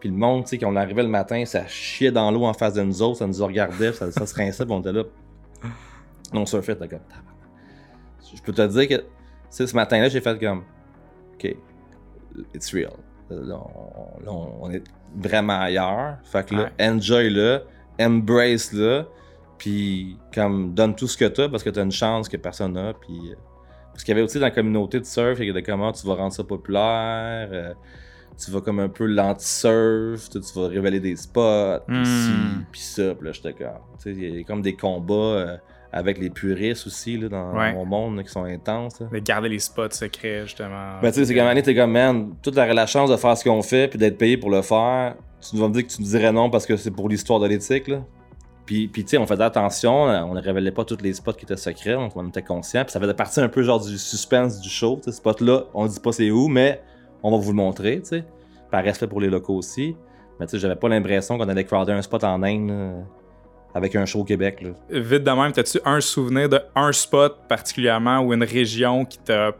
Puis 0.00 0.08
le 0.08 0.16
monde, 0.16 0.44
tu 0.44 0.50
sais, 0.50 0.58
quand 0.58 0.68
on 0.72 0.76
arrivait 0.76 1.02
le 1.04 1.08
matin, 1.08 1.44
ça 1.44 1.66
chiait 1.68 2.10
dans 2.10 2.30
l'eau 2.32 2.44
en 2.44 2.52
face 2.54 2.74
de 2.74 2.82
nous 2.82 3.00
autres, 3.02 3.18
ça 3.18 3.26
nous 3.28 3.46
regardait, 3.46 3.92
ça, 3.92 4.10
ça 4.10 4.26
se 4.26 4.34
rinçait, 4.34 4.64
puis 4.64 4.74
on 4.74 4.80
était 4.80 4.92
là. 4.92 5.04
On 6.32 6.44
surfait, 6.44 6.74
t'es 6.76 6.88
comme. 6.88 6.98
Je 8.34 8.42
peux 8.42 8.52
te 8.52 8.62
dire 8.66 8.88
que, 8.88 9.04
ce 9.50 9.74
matin-là, 9.74 10.08
j'ai 10.08 10.20
fait 10.20 10.38
comme. 10.38 10.64
OK, 11.34 11.56
it's 12.54 12.72
real. 12.72 12.92
Là, 13.30 13.56
on, 13.56 14.24
là, 14.24 14.32
on- 14.32 14.64
on 14.64 14.70
est 14.70 14.82
vraiment 15.16 15.60
ailleurs. 15.60 16.16
Fait 16.24 16.46
que 16.48 16.54
là, 16.54 16.70
enjoy-le, 16.80 17.62
embrace-le, 18.00 19.04
puis 19.58 20.16
comme 20.34 20.72
donne 20.74 20.94
tout 20.94 21.06
ce 21.08 21.16
que 21.16 21.26
t'as 21.26 21.48
parce 21.48 21.62
que 21.62 21.70
t'as 21.70 21.82
une 21.82 21.92
chance 21.92 22.28
que 22.28 22.36
personne 22.36 22.72
n'a. 22.72 22.94
Puis, 22.94 23.30
euh, 23.32 23.34
parce 23.92 24.04
qu'il 24.04 24.12
y 24.12 24.16
avait 24.16 24.22
aussi 24.24 24.38
dans 24.38 24.46
la 24.46 24.50
communauté 24.50 24.98
de 25.00 25.04
surf, 25.04 25.38
il 25.40 25.46
y 25.46 25.50
avait 25.50 25.62
comment 25.62 25.92
tu 25.92 26.06
vas 26.06 26.14
rendre 26.14 26.32
ça 26.32 26.44
populaire. 26.44 27.48
euh, 27.52 27.74
tu 28.42 28.52
vas 28.52 28.60
comme 28.60 28.78
un 28.78 28.88
peu 28.88 29.04
l'anti-surf, 29.06 30.30
tu, 30.30 30.38
vas 30.54 30.68
révéler 30.68 31.00
des 31.00 31.16
spots, 31.16 31.80
puis 31.88 31.96
Hmm. 31.98 32.04
ci, 32.04 32.30
puis 32.70 32.80
ça, 32.80 33.14
puis 33.16 33.26
là, 33.26 33.32
j'étais 33.32 33.52
comme... 33.52 33.66
Tu 33.98 34.02
sais, 34.04 34.12
il 34.12 34.36
y 34.36 34.40
a 34.40 34.44
comme 34.44 34.62
des 34.62 34.76
combats 34.76 35.12
euh, 35.14 35.56
avec 35.92 36.18
les 36.18 36.28
puristes 36.30 36.86
aussi, 36.86 37.16
là, 37.16 37.28
dans 37.28 37.52
Ouais. 37.56 37.72
mon 37.72 37.84
monde, 37.86 38.16
là, 38.18 38.22
qui 38.22 38.28
sont 38.30 38.44
intenses. 38.44 39.00
là. 39.00 39.06
De 39.10 39.18
garder 39.20 39.48
les 39.48 39.58
spots 39.58 39.90
secrets, 39.90 40.42
justement. 40.42 41.00
Ben, 41.02 41.10
tu 41.10 41.20
sais, 41.20 41.24
c'est 41.26 41.34
comme 41.34 41.46
année, 41.46 41.62
t'es 41.62 41.74
comme, 41.74 41.92
man, 41.92 42.34
toute 42.42 42.54
la, 42.56 42.72
la 42.74 42.86
chance 42.86 43.10
de 43.10 43.16
faire 43.16 43.36
ce 43.36 43.44
qu'on 43.44 43.62
fait 43.62 43.88
puis 43.88 43.98
d'être 43.98 44.18
payé 44.18 44.36
pour 44.36 44.50
le 44.50 44.60
faire, 44.62 45.14
tu 45.40 45.56
vas 45.56 45.68
me 45.68 45.72
dire 45.72 45.86
que 45.86 45.92
tu 45.92 46.02
me 46.02 46.06
dirais 46.06 46.30
non 46.32 46.50
parce 46.50 46.66
que 46.66 46.76
c'est 46.76 46.90
pour 46.90 47.08
l'histoire 47.08 47.40
de 47.40 47.46
l'éthique, 47.46 47.88
là. 47.88 48.02
Puis, 48.66 48.86
puis 48.86 49.02
tu 49.02 49.10
sais, 49.12 49.18
on 49.18 49.26
faisait 49.26 49.44
attention, 49.44 49.94
on 50.02 50.34
ne 50.34 50.42
révélait 50.42 50.72
pas 50.72 50.84
tous 50.84 50.98
les 51.00 51.14
spots 51.14 51.32
qui 51.32 51.46
étaient 51.46 51.56
secrets, 51.56 51.94
on, 51.94 52.10
on 52.14 52.28
était 52.28 52.42
conscient. 52.42 52.82
Puis 52.84 52.92
ça 52.92 53.00
faisait 53.00 53.14
partie 53.14 53.40
un 53.40 53.48
peu 53.48 53.62
genre 53.62 53.80
du 53.82 53.96
suspense 53.96 54.60
du 54.60 54.68
show. 54.68 55.00
Ce 55.02 55.10
spot-là, 55.10 55.64
on 55.72 55.86
dit 55.86 56.00
pas 56.00 56.12
c'est 56.12 56.30
où, 56.30 56.48
mais 56.48 56.82
on 57.22 57.30
va 57.30 57.38
vous 57.38 57.52
le 57.52 57.56
montrer, 57.56 58.00
tu 58.00 58.08
sais. 58.08 58.24
Par 58.70 58.84
respect 58.84 59.06
pour 59.06 59.22
les 59.22 59.28
locaux 59.30 59.54
aussi. 59.56 59.96
Mais 60.38 60.44
tu 60.44 60.50
sais, 60.50 60.58
j'avais 60.58 60.76
pas 60.76 60.88
l'impression 60.90 61.38
qu'on 61.38 61.48
allait 61.48 61.64
crowder 61.64 61.92
un 61.92 62.02
spot 62.02 62.22
en 62.24 62.42
Inde 62.42 63.04
avec 63.78 63.96
un 63.96 64.04
show 64.04 64.20
au 64.20 64.24
Québec. 64.24 64.60
Là. 64.62 64.70
Vite 64.90 65.24
de 65.24 65.30
même, 65.30 65.52
as-tu 65.56 65.78
un 65.84 66.00
souvenir 66.00 66.48
de 66.48 66.60
un 66.74 66.92
spot 66.92 67.38
particulièrement 67.48 68.20
ou 68.20 68.32
une 68.34 68.44
région 68.44 69.04
qui 69.06 69.18
t'a. 69.18 69.52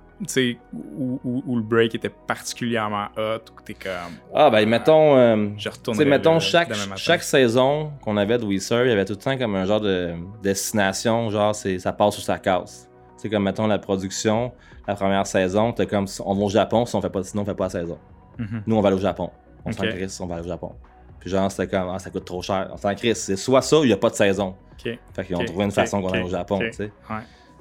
Où, 0.72 1.20
où- 1.24 1.42
où 1.46 1.56
le 1.56 1.62
break 1.62 1.94
était 1.94 2.08
particulièrement 2.08 3.06
hot, 3.16 3.38
où 3.56 3.62
t'es 3.64 3.74
comme. 3.74 4.16
Ah, 4.34 4.50
ben, 4.50 4.68
mettons. 4.68 5.16
euh, 5.16 5.48
Je 5.56 5.68
retourne. 5.68 6.02
mettons, 6.04 6.40
chaque, 6.40 6.72
chaque 6.96 7.22
saison 7.22 7.92
qu'on 8.02 8.16
avait 8.16 8.36
de 8.36 8.44
We 8.44 8.60
Serve, 8.60 8.86
il 8.86 8.90
y 8.90 8.92
avait 8.92 9.04
tout 9.04 9.12
le 9.12 9.18
temps 9.20 9.38
comme 9.38 9.54
un 9.54 9.64
genre 9.64 9.80
de 9.80 10.14
destination, 10.42 11.30
genre 11.30 11.54
c'est, 11.54 11.78
ça 11.78 11.92
passe 11.92 12.18
ou 12.18 12.20
ça 12.20 12.36
casse. 12.38 12.88
Tu 13.16 13.22
sais, 13.22 13.28
comme 13.30 13.44
mettons 13.44 13.68
la 13.68 13.78
production, 13.78 14.50
la 14.88 14.96
première 14.96 15.24
saison, 15.26 15.72
t'es 15.72 15.86
comme 15.86 16.06
on 16.24 16.34
va 16.34 16.42
au 16.42 16.48
Japon, 16.48 16.84
si 16.84 16.96
on 16.96 17.00
fait 17.00 17.10
pas, 17.10 17.22
sinon 17.22 17.42
on 17.44 17.46
fait 17.46 17.54
pas 17.54 17.64
la 17.66 17.70
saison. 17.70 17.98
Mhm. 18.38 18.62
Nous, 18.66 18.76
on 18.76 18.80
va 18.80 18.88
aller 18.88 18.96
au 18.96 19.00
Japon. 19.00 19.30
On 19.64 19.70
s'en 19.70 19.84
Ok. 19.84 19.90
crisse, 19.90 20.20
on 20.20 20.26
va 20.26 20.36
aller 20.36 20.44
au 20.44 20.48
Japon. 20.48 20.72
Puis 21.20 21.30
genre, 21.30 21.50
c'était 21.50 21.68
comme, 21.68 21.88
ah, 21.90 21.98
ça 21.98 22.10
coûte 22.10 22.24
trop 22.24 22.42
cher. 22.42 22.68
On 22.72 22.76
s'en. 22.76 22.92
C'est 22.96 23.36
soit 23.36 23.62
ça 23.62 23.80
ou 23.80 23.84
il 23.84 23.88
n'y 23.88 23.92
a 23.92 23.96
pas 23.96 24.10
de 24.10 24.14
saison. 24.14 24.54
Ok. 24.72 24.98
Fait 25.14 25.24
qu'ils 25.24 25.36
ont 25.36 25.44
trouvé 25.44 25.64
une 25.64 25.72
façon 25.72 26.00
qu'on 26.00 26.10
aille 26.10 26.22
au 26.22 26.28
Japon, 26.28 26.60
tu 26.60 26.72
sais. 26.72 26.92
Ouais. 27.10 27.16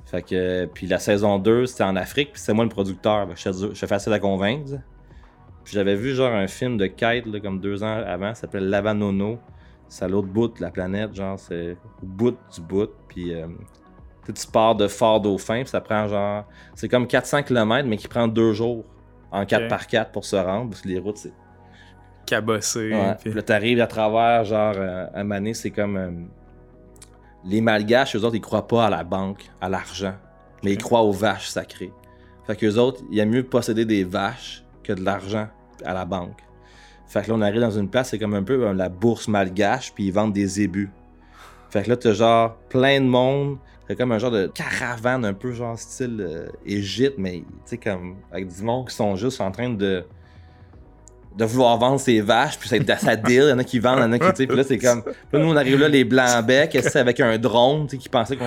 Fait 0.06 0.22
que, 0.22 0.66
puis 0.74 0.88
la 0.88 1.00
saison 1.00 1.38
2, 1.38 1.66
c'était 1.66 1.84
en 1.84 1.98
Afrique, 1.98 2.32
puis 2.32 2.42
c'est 2.42 2.54
moi 2.54 2.64
le 2.64 2.70
producteur. 2.70 3.28
J'étais 3.36 3.58
j'étais 3.74 3.88
facile 3.88 4.14
à 4.14 4.20
convaincre. 4.20 4.80
Puis 5.66 5.74
j'avais 5.74 5.96
vu 5.96 6.16
genre 6.16 6.32
un 6.32 6.48
film 6.48 6.78
de 6.78 6.88
kite, 6.88 7.26
là, 7.26 7.42
comme 7.42 7.60
deux 7.60 7.84
ans 7.84 8.02
avant, 8.06 8.34
ça 8.34 8.42
s'appelle 8.42 8.70
Lavanono. 8.70 9.38
C'est 9.90 10.06
à 10.06 10.08
l'autre 10.08 10.30
bout 10.30 10.48
de 10.48 10.62
la 10.62 10.70
planète, 10.70 11.14
genre, 11.14 11.38
c'est 11.38 11.76
au 12.02 12.06
bout 12.06 12.38
du 12.54 12.62
bout. 12.62 12.90
Puis 13.10 13.34
euh, 13.34 13.48
tu 14.26 14.48
pars 14.48 14.76
de 14.76 14.88
Fort 14.88 15.20
Dauphin, 15.20 15.62
puis 15.62 15.70
ça 15.70 15.82
prend 15.82 16.08
genre. 16.08 16.46
C'est 16.74 16.88
comme 16.88 17.06
400 17.06 17.44
km, 17.44 17.86
mais 17.86 17.98
qui 17.98 18.08
prend 18.08 18.30
deux 18.30 18.54
jours 18.54 18.86
en 19.30 19.44
4x4 19.44 20.12
pour 20.12 20.24
se 20.24 20.38
rendre, 20.38 20.70
parce 20.70 20.82
que 20.82 20.88
les 20.88 21.00
routes, 21.00 21.18
c'est 21.18 21.34
Cabossé. 22.28 22.92
Ouais. 22.94 23.16
puis- 23.20 23.34
là, 23.34 23.42
t'arrives 23.42 23.82
à 23.82 23.88
travers, 23.88 24.44
genre, 24.44 24.76
euh, 24.78 25.08
un 25.16 25.24
moment 25.24 25.36
donné, 25.36 25.54
c'est 25.56 25.72
comme. 25.72 25.98
euh, 25.98 26.12
les 27.46 27.62
Malgaches, 27.62 28.16
eux 28.16 28.24
autres, 28.24 28.36
ils 28.36 28.42
croient 28.42 28.68
pas 28.68 28.86
à 28.86 28.90
la 28.90 29.04
banque, 29.04 29.44
à 29.62 29.70
l'argent, 29.70 30.14
mais 30.64 30.74
ils 30.74 30.78
croient 30.78 31.02
aux 31.04 31.12
vaches 31.14 31.48
sacrées. 31.48 31.92
Fait 32.46 32.56
qu'eux 32.56 32.76
autres, 32.78 33.02
il 33.10 33.18
y 33.18 33.22
a 33.22 33.26
mieux 33.26 33.44
posséder 33.44 33.86
des 33.86 34.04
vaches 34.04 34.64
que 34.84 34.94
de 34.94 35.04
l'argent 35.04 35.48
à 35.86 35.94
la 35.94 36.06
banque. 36.06 36.40
Fait 37.08 37.22
que 37.24 37.30
là, 37.30 37.36
on 37.36 37.42
arrive 37.42 37.62
dans 37.62 37.72
une 37.72 37.90
place, 37.90 38.10
c'est 38.10 38.20
comme 38.20 38.34
un 38.34 38.44
peu 38.44 38.68
euh, 38.68 38.74
la 38.74 38.90
bourse 38.90 39.28
malgache, 39.30 39.94
puis 39.94 40.06
ils 40.08 40.12
vendent 40.12 40.34
des 40.34 40.46
zébus. 40.48 40.90
Fait 41.70 41.84
que 41.84 41.90
là, 41.90 41.98
t'as 41.98 42.14
genre 42.14 42.56
plein 42.70 43.00
de 43.00 43.06
monde. 43.06 43.58
C'est 43.88 43.96
comme 43.96 44.12
un 44.12 44.18
genre 44.20 44.32
de 44.32 44.48
caravane, 44.48 45.24
un 45.24 45.34
peu 45.34 45.54
genre 45.54 45.80
style 45.80 46.18
euh, 46.20 46.48
Égypte, 46.66 47.16
mais 47.18 47.40
tu 47.40 47.46
sais, 47.66 47.78
comme 47.78 48.18
avec 48.32 48.48
du 48.48 48.62
monde 48.64 48.90
qui 48.90 48.96
sont 48.96 49.16
juste 49.16 49.40
en 49.40 49.52
train 49.52 49.70
de 49.70 50.04
de 51.38 51.46
vouloir 51.46 51.78
vendre 51.78 52.00
ses 52.00 52.20
vaches, 52.20 52.58
puis 52.58 52.68
ça, 52.68 52.78
ça 52.98 53.16
deal, 53.16 53.44
il 53.44 53.50
y 53.50 53.54
en 53.54 53.60
a 53.60 53.64
qui 53.64 53.80
vendent, 53.80 54.00
il 54.00 54.02
y 54.02 54.06
en 54.06 54.12
a 54.14 54.20
qui, 54.20 54.30
tu 54.30 54.36
sais, 54.36 54.48
puis 54.48 54.58
là, 54.58 54.64
c'est 54.64 54.78
comme, 54.80 55.04
là, 55.32 55.40
nous, 55.40 55.48
on 55.48 55.56
arrive 55.56 55.80
là, 55.80 55.88
les 55.88 56.04
blancs-becs, 56.04 56.78
c'est 56.82 56.98
avec 56.98 57.20
un 57.20 57.38
drone, 57.38 57.86
tu 57.86 57.92
sais, 57.92 57.98
qui 57.98 58.10
pensait 58.10 58.38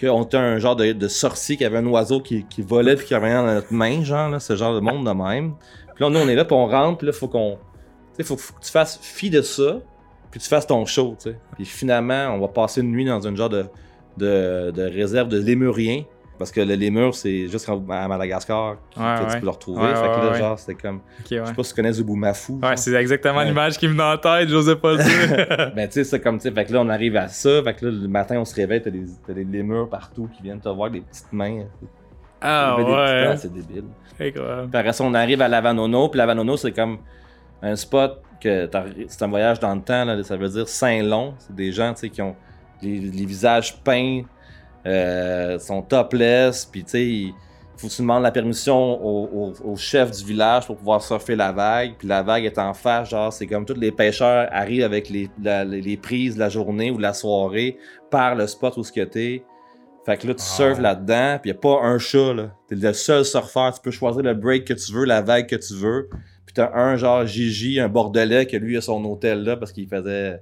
qu'on 0.00 0.22
était 0.22 0.36
un 0.36 0.58
genre 0.58 0.76
de, 0.76 0.92
de 0.92 1.08
sorcier 1.08 1.56
qui 1.56 1.64
avait 1.64 1.78
un 1.78 1.86
oiseau 1.86 2.20
qui, 2.20 2.44
qui 2.44 2.62
volait 2.62 2.94
puis 2.94 3.06
qui 3.06 3.14
revenait 3.14 3.34
dans 3.34 3.46
notre 3.46 3.72
main, 3.72 4.04
genre, 4.04 4.30
là, 4.30 4.38
ce 4.38 4.54
genre 4.54 4.74
de 4.74 4.80
monde 4.80 5.04
de 5.04 5.12
même. 5.12 5.54
Puis 5.96 6.04
là, 6.04 6.10
nous, 6.10 6.20
on 6.20 6.28
est 6.28 6.36
là, 6.36 6.44
puis 6.44 6.54
on 6.54 6.66
rentre, 6.66 6.98
puis 6.98 7.08
là, 7.08 7.12
faut 7.12 7.26
qu'on, 7.26 7.58
tu 8.16 8.18
sais, 8.18 8.22
faut, 8.22 8.36
faut 8.36 8.54
que 8.54 8.64
tu 8.64 8.70
fasses 8.70 9.00
fi 9.02 9.30
de 9.30 9.42
ça, 9.42 9.80
puis 10.30 10.38
tu 10.38 10.48
fasses 10.48 10.66
ton 10.66 10.86
show, 10.86 11.16
tu 11.20 11.30
sais. 11.30 11.38
Puis 11.56 11.64
finalement, 11.64 12.28
on 12.34 12.38
va 12.38 12.48
passer 12.48 12.82
une 12.82 12.92
nuit 12.92 13.04
dans 13.04 13.20
une 13.26 13.36
genre 13.36 13.48
de, 13.48 13.64
de, 14.16 14.70
de 14.70 14.82
réserve 14.82 15.28
de 15.28 15.38
lémuriens, 15.38 16.04
parce 16.38 16.50
que 16.52 16.60
le 16.60 16.74
lémur, 16.74 17.14
c'est 17.14 17.48
juste 17.48 17.68
à 17.68 18.08
Madagascar 18.08 18.76
que 18.94 19.00
Ouais, 19.00 19.16
tu 19.18 19.24
ouais. 19.34 19.40
peux 19.40 19.44
le 19.46 19.50
retrouver. 19.50 19.82
Ouais, 19.82 19.94
fait 19.94 20.02
que 20.20 20.26
là, 20.26 20.32
genre, 20.38 20.58
c'était 20.58 20.74
comme, 20.80 21.00
je 21.28 21.44
sais 21.44 21.54
pas 21.54 21.62
si 21.62 21.70
tu 21.70 21.74
connais 21.76 21.92
Zubumafu. 21.92 22.52
Ouais, 22.62 22.76
c'est 22.76 22.94
exactement 22.94 23.42
l'image 23.42 23.76
qui 23.78 23.88
me 23.88 23.94
vient 23.94 24.12
en 24.14 24.18
tête, 24.18 24.48
j'osais 24.48 24.76
pas 24.76 24.92
le 24.92 24.98
dire. 25.04 25.72
Ben, 25.74 25.86
tu 25.88 25.94
sais, 25.94 26.04
c'est 26.04 26.20
comme, 26.20 26.38
tu 26.38 26.44
sais, 26.48 26.50
fait 26.54 26.64
que 26.64 26.72
là, 26.72 26.80
on 26.80 26.88
arrive 26.88 27.16
à 27.16 27.28
ça. 27.28 27.62
Fait 27.62 27.74
que 27.74 27.86
là, 27.86 27.92
le 27.92 28.08
matin, 28.08 28.38
on 28.38 28.44
se 28.44 28.54
réveille, 28.54 28.80
t'as 28.82 28.90
des, 28.90 29.04
t'as 29.26 29.32
des 29.32 29.44
lémurs 29.44 29.88
partout 29.88 30.28
qui 30.36 30.42
viennent 30.42 30.60
te 30.60 30.68
voir, 30.68 30.90
des 30.90 31.00
petites 31.00 31.32
mains. 31.32 31.64
ah 32.40 32.76
Des 32.78 32.84
ouais. 32.84 33.36
C'est 33.36 33.52
débile. 33.52 33.84
Incroyable. 34.20 34.68
Puis 34.70 34.78
après 34.80 34.92
ça, 34.92 35.04
on 35.04 35.14
arrive 35.14 35.42
à 35.42 35.48
Lavanono. 35.48 36.08
Puis 36.08 36.18
Lavanono, 36.18 36.56
c'est 36.56 36.72
comme 36.72 36.98
un 37.62 37.76
spot 37.76 38.22
que 38.40 38.66
t'as- 38.66 38.84
c'est 39.08 39.22
un 39.24 39.28
voyage 39.28 39.58
dans 39.60 39.74
le 39.74 39.80
temps. 39.80 40.04
Là, 40.04 40.22
ça 40.22 40.36
veut 40.36 40.48
dire 40.48 40.68
Saint-Long. 40.68 41.34
C'est 41.38 41.54
des 41.54 41.72
gens, 41.72 41.92
tu 41.94 42.00
sais, 42.00 42.10
qui 42.10 42.22
ont 42.22 42.34
les, 42.82 42.98
les 43.00 43.24
visages 43.26 43.76
peints, 43.82 44.22
euh, 44.86 45.58
sont 45.58 45.82
topless. 45.82 46.64
Puis, 46.64 46.84
tu 46.84 46.90
sais, 46.90 47.34
faut 47.76 47.86
que 47.88 47.92
tu 47.92 48.02
demandes 48.02 48.22
la 48.24 48.30
permission 48.32 48.76
au, 49.04 49.28
au- 49.64 49.70
au 49.72 49.76
chef 49.76 50.10
du 50.10 50.24
village 50.24 50.66
pour 50.66 50.76
pouvoir 50.76 51.02
surfer 51.02 51.36
la 51.36 51.52
vague. 51.52 51.92
Puis 51.98 52.08
la 52.08 52.22
vague 52.22 52.44
est 52.44 52.58
en 52.58 52.74
face, 52.74 53.10
genre, 53.10 53.32
c'est 53.32 53.46
comme 53.46 53.64
tous 53.64 53.74
les 53.78 53.92
pêcheurs 53.92 54.48
arrivent 54.50 54.82
avec 54.84 55.08
les, 55.10 55.30
la- 55.42 55.64
les- 55.64 55.80
les 55.80 55.96
prises 55.96 56.34
de 56.34 56.40
la 56.40 56.48
journée 56.48 56.90
ou 56.90 56.96
de 56.96 57.02
la 57.02 57.12
soirée 57.14 57.76
par 58.10 58.34
le 58.34 58.46
spot 58.46 58.76
où 58.76 58.82
ce 58.82 58.92
que 58.92 59.04
t'es. 59.04 59.44
Fait 60.06 60.16
que 60.16 60.26
là, 60.26 60.34
tu 60.34 60.42
Ah. 60.42 60.56
surfes 60.56 60.80
là-dedans, 60.80 61.38
puis 61.40 61.50
y 61.50 61.54
a 61.54 61.56
pas 61.56 61.80
un 61.82 61.98
chat, 61.98 62.32
là. 62.32 62.50
T'es 62.66 62.74
le 62.76 62.92
seul 62.94 63.24
surfeur, 63.24 63.72
tu 63.74 63.80
peux 63.80 63.90
choisir 63.90 64.22
le 64.22 64.34
break 64.34 64.64
que 64.64 64.72
tu 64.74 64.92
veux, 64.92 65.04
la 65.04 65.20
vague 65.20 65.46
que 65.46 65.56
tu 65.56 65.74
veux. 65.74 66.08
Puis 66.46 66.54
t'as 66.54 66.72
un 66.74 66.96
genre 66.96 67.26
Gigi, 67.26 67.78
un 67.78 67.88
bordelais, 67.88 68.46
que 68.46 68.56
lui 68.56 68.76
a 68.78 68.80
son 68.80 69.04
hôtel 69.04 69.42
là 69.44 69.56
parce 69.56 69.70
qu'il 69.70 69.86
faisait 69.86 70.40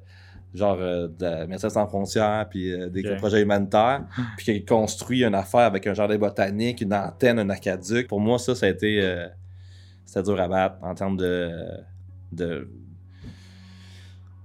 genre 0.55 0.77
euh, 0.81 1.09
de 1.09 1.47
Médecins 1.47 1.69
sans 1.69 1.87
frontières, 1.87 2.47
puis 2.49 2.73
euh, 2.73 2.89
des 2.89 3.03
projets 3.17 3.43
humanitaires, 3.43 4.05
puis 4.37 4.45
qu'il 4.47 4.65
construit 4.65 5.23
une 5.25 5.35
affaire 5.35 5.61
avec 5.61 5.87
un 5.87 5.95
jardin 5.95 6.17
botanique, 6.19 6.81
une 6.81 6.95
antenne, 6.95 7.39
un 7.39 7.51
aquaduc. 7.51 8.09
Pour 8.09 8.21
moi, 8.21 8.39
ça, 8.39 8.55
ça 8.55 8.67
a 8.67 8.69
été... 8.71 9.01
euh, 9.03 9.27
c'était 10.05 10.23
dur 10.23 10.41
à 10.41 10.49
battre 10.49 10.77
en 10.83 10.95
termes 10.95 11.17
de... 11.17 11.51
de 12.33 12.69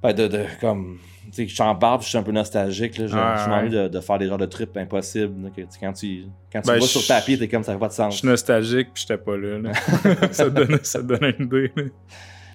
ben, 0.03 0.13
de, 0.13 0.27
de 0.27 0.45
comme 0.59 0.97
tu 1.31 1.47
sais 1.47 1.47
j'en 1.47 1.75
parle 1.75 1.99
puis 1.99 2.05
je 2.05 2.09
suis 2.09 2.17
un 2.17 2.23
peu 2.23 2.31
nostalgique 2.31 2.97
là 2.97 3.05
ouais. 3.05 3.53
envie 3.53 3.69
de, 3.69 3.87
de 3.87 3.99
faire 3.99 4.17
des 4.17 4.25
genres 4.27 4.39
de 4.39 4.47
trips 4.47 4.75
impossibles 4.75 5.43
là, 5.43 5.49
que, 5.55 5.61
quand 5.79 5.93
tu 5.93 6.23
quand 6.51 6.61
tu 6.61 6.67
Ben, 6.67 6.77
vois 6.77 6.87
je- 6.87 6.97
sur 6.99 7.07
papier 7.07 7.37
t'es 7.37 7.47
comme 7.47 7.63
ça 7.63 7.73
fait 7.73 7.77
pas 7.79 7.85
de 7.87 7.91
Je 7.91 7.97
sens 7.97 8.15
suis 8.17 8.27
nostalgique 8.27 8.87
puis 8.95 9.05
j'étais 9.07 9.21
pas 9.21 9.37
là. 9.37 9.59
là. 9.59 9.71
ça, 10.31 10.45
te 10.45 10.49
donne, 10.49 10.79
ça 10.81 11.03
te 11.03 11.05
donne 11.05 11.35
une 11.37 11.45
idée. 11.45 11.71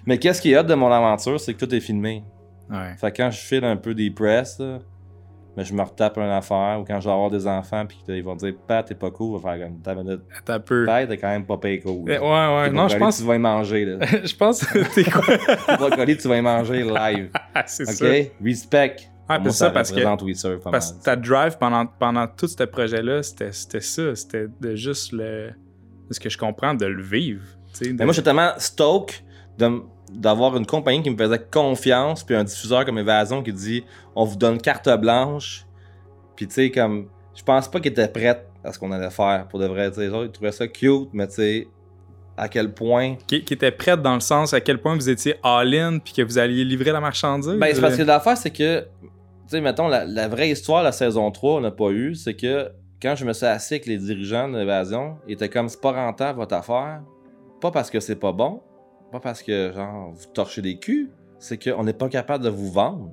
mais 0.05 0.17
qu'est-ce 0.17 0.41
qui 0.41 0.51
est 0.51 0.57
hot 0.59 0.63
de 0.63 0.73
mon 0.75 0.91
aventure 0.91 1.39
c'est 1.39 1.53
que 1.53 1.63
tout 1.65 1.73
est 1.73 1.79
filmé 1.79 2.21
Ouais. 2.69 2.95
fait 2.97 3.11
que 3.11 3.17
quand 3.17 3.31
je 3.31 3.39
file 3.39 3.63
un 3.65 3.77
peu 3.77 3.93
des 3.95 4.11
press 4.11 4.59
là, 4.59 4.79
ben, 5.55 5.63
je 5.63 5.73
me 5.73 5.81
retape 5.81 6.17
une 6.17 6.23
affaire 6.23 6.79
ou 6.79 6.83
quand 6.85 6.99
je 6.99 7.07
vais 7.07 7.13
avoir 7.13 7.31
des 7.31 7.47
enfants 7.47 7.85
puis 7.87 7.97
qu'ils 8.05 8.23
vont 8.23 8.35
dire 8.35 8.53
Pat 8.67 8.85
t'es 8.85 8.93
pas 8.93 9.09
cool 9.09 9.39
va 9.41 9.55
faire 9.57 9.67
comme 9.67 9.81
ta 9.81 9.95
minute 9.95 10.21
peu. 10.59 10.85
Pat 10.85 11.07
t'es 11.09 11.17
quand 11.17 11.29
même 11.29 11.45
pas 11.45 11.57
payé 11.57 11.79
cool 11.79 12.11
Eh, 12.11 12.19
Ouais, 12.19 12.25
ouais. 12.27 12.69
Non, 12.71 12.87
je 12.87 12.97
pense. 12.97 13.17
tu 13.17 13.23
vas 13.23 13.35
y 13.35 13.39
manger 13.39 13.85
là 13.85 14.05
Je 14.23 14.35
pense 14.35 14.63
que 14.63 14.79
t'es 14.93 15.09
quoi? 15.09 15.77
brocoli 15.77 16.15
tu 16.17 16.27
vas 16.27 16.37
y 16.37 16.41
manger 16.41 16.83
live 16.83 17.31
Ah, 17.55 17.63
c'est 17.65 17.83
ok? 17.89 17.95
ça. 17.95 18.05
respect 18.43 18.97
Ouais, 19.29 19.35
Pour 19.35 19.35
puis 19.37 19.43
moi, 19.45 19.51
ça, 19.51 19.69
parce 19.71 19.91
que- 19.91 19.99
Parce 20.71 20.91
que 20.93 21.03
ta 21.03 21.15
drive 21.17 21.57
pendant, 21.57 21.85
pendant 21.85 22.27
tout 22.27 22.47
ce 22.47 22.63
projet-là, 22.63 23.23
c'était 23.23 23.51
ça. 23.51 24.15
C'était 24.15 24.45
de 24.61 24.75
juste 24.75 25.11
le. 25.11 25.49
ce 26.11 26.19
que 26.19 26.29
je 26.29 26.37
comprends, 26.37 26.73
de 26.75 26.85
le 26.85 27.01
vivre. 27.03 27.43
de- 27.81 27.91
Mais 27.91 28.05
moi, 28.05 28.13
j'étais 28.13 28.25
tellement 28.25 28.51
stoke 28.57 29.23
de 29.57 29.81
d'avoir 30.17 30.57
une 30.57 30.65
compagnie 30.65 31.03
qui 31.03 31.09
me 31.09 31.17
faisait 31.17 31.39
confiance, 31.51 32.23
puis 32.23 32.35
un 32.35 32.43
diffuseur 32.43 32.85
comme 32.85 32.97
Évasion 32.97 33.43
qui 33.43 33.53
dit 33.53 33.83
on 34.15 34.25
vous 34.25 34.35
donne 34.35 34.59
carte 34.59 34.89
blanche. 34.99 35.65
Puis 36.35 36.47
tu 36.47 36.53
sais, 36.53 36.71
comme, 36.71 37.07
je 37.35 37.43
pense 37.43 37.69
pas 37.69 37.79
qu'ils 37.79 37.91
étaient 37.91 38.07
prêts 38.07 38.45
à 38.63 38.73
ce 38.73 38.79
qu'on 38.79 38.91
allait 38.91 39.11
faire 39.11 39.47
pour 39.47 39.59
de 39.59 39.67
vrai. 39.67 39.89
tu 39.91 39.97
sais. 39.97 40.07
Ils 40.07 40.31
trouvaient 40.31 40.51
ça 40.51 40.67
cute, 40.67 41.09
mais 41.13 41.27
tu 41.27 41.35
sais, 41.35 41.67
à 42.35 42.49
quel 42.49 42.73
point. 42.73 43.15
qui, 43.27 43.43
qui 43.43 43.53
était 43.53 43.71
prête 43.71 44.01
dans 44.01 44.15
le 44.15 44.19
sens 44.19 44.53
à 44.53 44.61
quel 44.61 44.79
point 44.79 44.95
vous 44.95 45.09
étiez 45.09 45.35
all-in 45.43 45.99
puis 45.99 46.13
que 46.13 46.21
vous 46.21 46.37
alliez 46.37 46.63
livrer 46.63 46.91
la 46.91 46.99
marchandise. 46.99 47.57
Ben, 47.59 47.73
c'est 47.73 47.81
parce 47.81 47.97
que 47.97 48.03
l'affaire, 48.03 48.37
c'est 48.37 48.51
que, 48.51 48.81
tu 48.81 48.87
sais, 49.47 49.61
mettons, 49.61 49.87
la, 49.87 50.05
la 50.05 50.27
vraie 50.27 50.49
histoire 50.49 50.81
de 50.81 50.85
la 50.85 50.91
saison 50.91 51.29
3, 51.31 51.55
on 51.55 51.61
n'a 51.61 51.71
pas 51.71 51.89
eu, 51.89 52.15
c'est 52.15 52.35
que 52.35 52.71
quand 53.01 53.15
je 53.15 53.25
me 53.25 53.33
suis 53.33 53.45
assis 53.45 53.75
avec 53.75 53.85
les 53.85 53.97
dirigeants 53.97 54.49
de 54.49 54.57
l'évasion, 54.57 55.17
ils 55.27 55.33
étaient 55.33 55.49
comme, 55.49 55.69
c'est 55.69 55.81
pas 55.81 55.91
rentable 55.91 56.39
votre 56.39 56.55
affaire. 56.55 57.01
Pas 57.61 57.71
parce 57.71 57.89
que 57.89 57.99
c'est 57.99 58.15
pas 58.15 58.31
bon, 58.31 58.61
pas 59.11 59.19
parce 59.19 59.41
que, 59.43 59.71
genre, 59.73 60.11
vous 60.11 60.25
torchez 60.33 60.61
des 60.61 60.77
culs, 60.77 61.09
c'est 61.39 61.61
qu'on 61.61 61.83
n'est 61.83 61.93
pas 61.93 62.09
capable 62.09 62.43
de 62.43 62.49
vous 62.49 62.71
vendre. 62.71 63.11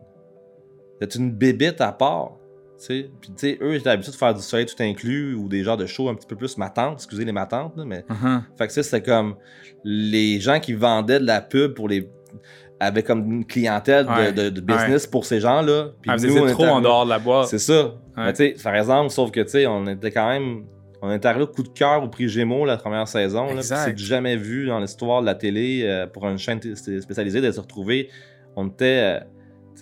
C'est 1.01 1.17
une 1.17 1.33
bébite 1.33 1.81
à 1.81 1.93
part. 1.93 2.33
tu 2.79 2.87
sais. 2.87 3.11
Puis, 3.21 3.31
tu 3.31 3.39
sais, 3.39 3.59
eux, 3.61 3.75
étaient 3.75 3.91
habitués 3.91 4.13
de 4.13 4.17
faire 4.17 4.35
du 4.35 4.41
soleil 4.43 4.67
tout 4.67 4.75
inclus 4.83 5.35
ou 5.35 5.49
des 5.49 5.63
genres 5.63 5.77
de 5.77 5.87
shows 5.87 6.09
un 6.09 6.15
petit 6.15 6.27
peu 6.27 6.35
plus 6.37 6.57
matantes, 6.59 6.95
excusez 6.95 7.25
les 7.25 7.33
matantes, 7.33 7.77
là, 7.77 7.85
mais 7.85 8.05
Uh-huh. 8.11 8.41
fait 8.59 8.67
que 8.67 8.73
ça, 8.73 8.83
c'était 8.83 9.03
comme 9.03 9.37
les 9.85 10.41
gens 10.41 10.59
qui 10.61 10.73
vendaient 10.73 11.21
de 11.21 11.27
la 11.27 11.41
pub 11.41 11.75
pour 11.75 11.89
les. 11.89 12.09
avaient 12.81 13.05
comme 13.05 13.31
une 13.33 13.45
clientèle 13.47 14.05
de- 14.07 14.11
Ouais. 14.11 14.33
de, 14.33 14.49
de 14.51 14.61
business 14.61 15.07
pour 15.07 15.25
ces 15.25 15.39
gens-là. 15.41 15.91
Puis 16.03 16.11
Ah, 16.13 16.17
nous, 16.17 16.49
trop 16.51 16.65
en 16.67 16.81
dehors 16.81 17.05
de 17.05 17.11
la 17.11 17.19
boîte. 17.21 17.47
C'est 17.47 17.59
ça. 17.61 17.95
Mais 18.17 18.33
tu 18.33 18.39
sais, 18.39 18.57
par 18.63 18.75
exemple, 18.75 19.11
sauf 19.11 19.31
que 19.31 19.41
tu 19.41 19.51
sais, 19.51 19.67
on 19.67 19.87
était 19.87 20.11
quand 20.11 20.29
même. 20.29 20.65
On 21.07 21.11
est 21.11 21.25
arrivé 21.27 21.45
au 21.45 21.49
coup 21.49 21.63
de 21.63 21.69
cœur 21.69 22.03
au 22.03 22.09
prix 22.09 22.29
Gémeaux 22.29 22.65
la 22.65 22.77
première 22.79 23.07
saison. 23.09 23.47
C'est 23.61 23.99
jamais 23.99 24.37
vu 24.37 24.67
dans 24.67 24.81
l'histoire 24.81 25.21
de 25.21 25.27
la 25.27 25.35
télé 25.35 25.83
euh, 25.85 26.07
pour 26.07 26.27
une 26.29 26.39
chaîne 26.39 26.61
spécialisée 26.75 27.41
de 27.43 27.51
se 27.53 27.61
retrouver. 27.61 28.09
On 28.57 28.69
était. 28.69 29.21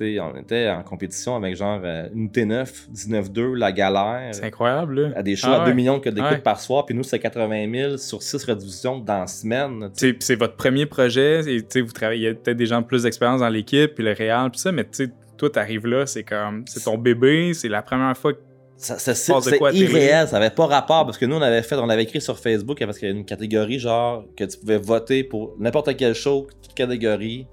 euh, 0.00 0.18
on 0.20 0.36
était 0.36 0.68
en 0.68 0.82
compétition 0.82 1.36
avec 1.36 1.54
genre 1.54 1.80
euh, 1.84 2.08
une 2.14 2.28
T9, 2.28 2.88
19-2, 2.92 3.54
la 3.54 3.70
galère. 3.70 4.30
C'est 4.34 4.46
incroyable, 4.46 5.00
là. 5.00 5.10
À 5.14 5.22
des 5.22 5.36
shows 5.36 5.48
Ah 5.50 5.62
à 5.62 5.64
2 5.64 5.70
ouais. 5.70 5.74
millions 5.76 5.98
de 5.98 6.02
codes 6.02 6.14
d'écoute 6.14 6.30
Ouais. 6.30 6.38
par 6.38 6.58
soir, 6.58 6.86
puis 6.86 6.94
nous, 6.96 7.04
c'est 7.04 7.18
80 7.20 7.70
000 7.72 7.96
sur 7.98 8.20
6 8.20 8.42
rediffusions 8.44 8.98
dans 8.98 9.20
la 9.20 9.26
semaine. 9.28 9.90
tu. 9.96 10.12
Tu 10.14 10.16
c'est 10.20 10.34
votre 10.34 10.56
premier 10.56 10.86
projet, 10.86 11.42
et 11.46 11.62
tu 11.64 11.82
vous 11.82 11.92
travaillez, 11.92 12.20
il 12.20 12.24
y 12.24 12.28
a 12.28 12.34
peut-être 12.34 12.56
des 12.56 12.66
gens 12.66 12.82
plus 12.82 13.04
d'expérience 13.04 13.40
dans 13.40 13.48
l'équipe, 13.50 13.94
puis 13.94 14.02
le 14.02 14.12
réel, 14.12 14.50
puis 14.50 14.58
ça, 14.60 14.72
mais 14.72 14.82
tu 14.84 14.90
sais, 14.92 15.10
toi, 15.36 15.50
t'arrives 15.50 15.86
là, 15.86 16.04
c'est 16.06 16.24
comme, 16.24 16.64
c'est 16.66 16.82
ton 16.82 16.98
bébé, 16.98 17.52
c'est 17.54 17.68
la 17.68 17.82
première 17.82 18.16
fois 18.16 18.32
que 18.32 18.38
Ça, 18.82 18.98
ça- 18.98 19.14
c'est 19.40 19.58
irréel, 19.78 20.28
ça 20.28 20.36
avait 20.38 20.50
pas 20.50 20.66
rapport 20.66 21.04
parce 21.06 21.16
que 21.18 21.24
nous 21.24 21.36
on 21.36 21.40
avait 21.42 21.62
fait, 21.62 21.76
on 21.76 21.88
avait 21.88 22.02
écrit 22.02 22.20
sur 22.20 22.38
Facebook 22.38 22.78
parce 22.84 22.98
qu'il 22.98 23.06
y 23.08 23.10
avait 23.10 23.18
une 23.20 23.24
catégorie 23.24 23.78
genre 23.78 24.24
que 24.36 24.44
tu 24.44 24.58
pouvais 24.58 24.78
voter 24.78 25.22
pour 25.24 25.54
n'importe 25.58 25.96
quel 25.96 26.14
show, 26.14 26.46
toute 26.62 26.74
catégorie. 26.74 27.46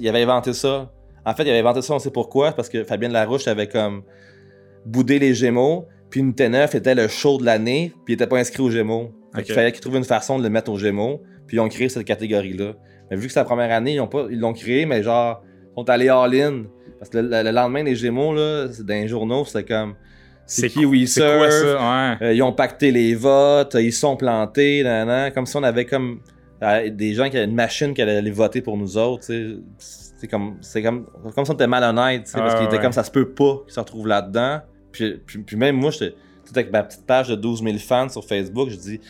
Il 0.00 0.08
avait 0.08 0.22
inventé 0.22 0.52
ça. 0.54 0.90
En 1.26 1.34
fait, 1.34 1.42
il 1.44 1.50
avait 1.50 1.58
inventé 1.60 1.82
ça, 1.82 1.94
on 1.94 1.98
sait 1.98 2.10
pourquoi, 2.10 2.52
parce 2.52 2.68
que 2.68 2.82
Fabienne 2.84 3.12
Larouche 3.12 3.46
avait 3.48 3.66
comme 3.68 4.02
boudé 4.86 5.18
les 5.18 5.34
Gémeaux, 5.34 5.86
puis 6.10 6.20
une 6.20 6.32
T9 6.32 6.76
était 6.76 6.94
le 6.94 7.08
show 7.08 7.38
de 7.38 7.44
l'année, 7.44 7.92
puis 8.04 8.12
il 8.12 8.14
était 8.14 8.26
pas 8.26 8.38
inscrit 8.38 8.62
aux 8.62 8.70
Gémeaux. 8.70 9.10
Ok. 9.34 9.42
qu'il 9.44 9.54
fallait 9.54 9.72
qu'ils 9.72 9.80
trouvent 9.80 9.96
une 9.96 10.04
façon 10.04 10.38
de 10.38 10.44
le 10.44 10.48
mettre 10.50 10.70
aux 10.70 10.78
Gémeaux, 10.78 11.22
puis 11.46 11.56
ils 11.56 11.60
ont 11.60 11.68
créé 11.68 11.88
cette 11.88 12.04
catégorie-là. 12.04 12.74
Mais 13.10 13.16
vu 13.16 13.26
que 13.26 13.32
c'est 13.32 13.40
la 13.40 13.44
première 13.44 13.70
année, 13.72 13.94
ils 13.94 14.00
ont 14.00 14.06
pas, 14.06 14.26
ils 14.30 14.38
l'ont 14.38 14.52
créé, 14.52 14.86
mais 14.86 15.02
genre, 15.02 15.42
ils 15.44 15.80
sont 15.80 15.90
allés 15.90 16.08
all-in. 16.08 16.64
Parce 16.98 17.10
que 17.10 17.18
le, 17.18 17.28
le- 17.28 17.42
le 17.42 17.50
lendemain 17.50 17.82
des 17.84 17.96
Gémeaux, 17.96 18.32
là, 18.34 18.66
dans 18.68 18.94
les 18.94 19.08
journaux, 19.08 19.44
c'était 19.44 19.64
comme. 19.64 19.94
C'est 20.46 20.68
qui 20.68 20.84
quoi 20.84 21.06
Serve? 21.06 21.50
ça? 21.50 22.16
Ouais. 22.20 22.26
Euh, 22.26 22.32
ils 22.34 22.42
ont 22.42 22.52
pacté 22.52 22.90
les 22.90 23.14
votes, 23.14 23.76
ils 23.80 23.92
sont 23.92 24.16
plantés, 24.16 24.82
nan, 24.82 25.06
nan, 25.06 25.32
comme 25.32 25.46
si 25.46 25.56
on 25.56 25.62
avait 25.62 25.86
comme 25.86 26.20
euh, 26.62 26.90
des 26.90 27.14
gens 27.14 27.28
qui 27.30 27.36
avaient 27.36 27.46
une 27.46 27.54
machine 27.54 27.94
qui 27.94 28.02
allait 28.02 28.20
les 28.22 28.30
voter 28.30 28.60
pour 28.60 28.76
nous 28.76 28.96
autres. 28.98 29.24
C'est 29.78 30.28
comme, 30.28 30.56
c'est 30.60 30.82
comme, 30.82 31.06
comme 31.34 31.44
si 31.44 31.50
on 31.50 31.54
était 31.54 31.66
malhonnête, 31.66 32.30
parce 32.32 32.54
qu'il 32.54 32.64
était 32.64 32.76
ouais. 32.76 32.82
comme 32.82 32.92
ça 32.92 33.04
se 33.04 33.10
peut 33.10 33.30
pas 33.30 33.58
qu'ils 33.64 33.74
se 33.74 33.80
retrouvent 33.80 34.06
là-dedans. 34.06 34.60
Puis, 34.92 35.20
puis, 35.26 35.38
puis 35.40 35.56
même 35.56 35.76
moi, 35.76 35.90
j'étais 35.90 36.10
tout 36.46 36.52
avec 36.54 36.70
ma 36.70 36.82
petite 36.82 37.04
page 37.06 37.28
de 37.28 37.34
12 37.34 37.62
000 37.62 37.76
fans 37.78 38.08
sur 38.08 38.24
Facebook, 38.24 38.68
je 38.70 38.76
dis, 38.76 39.00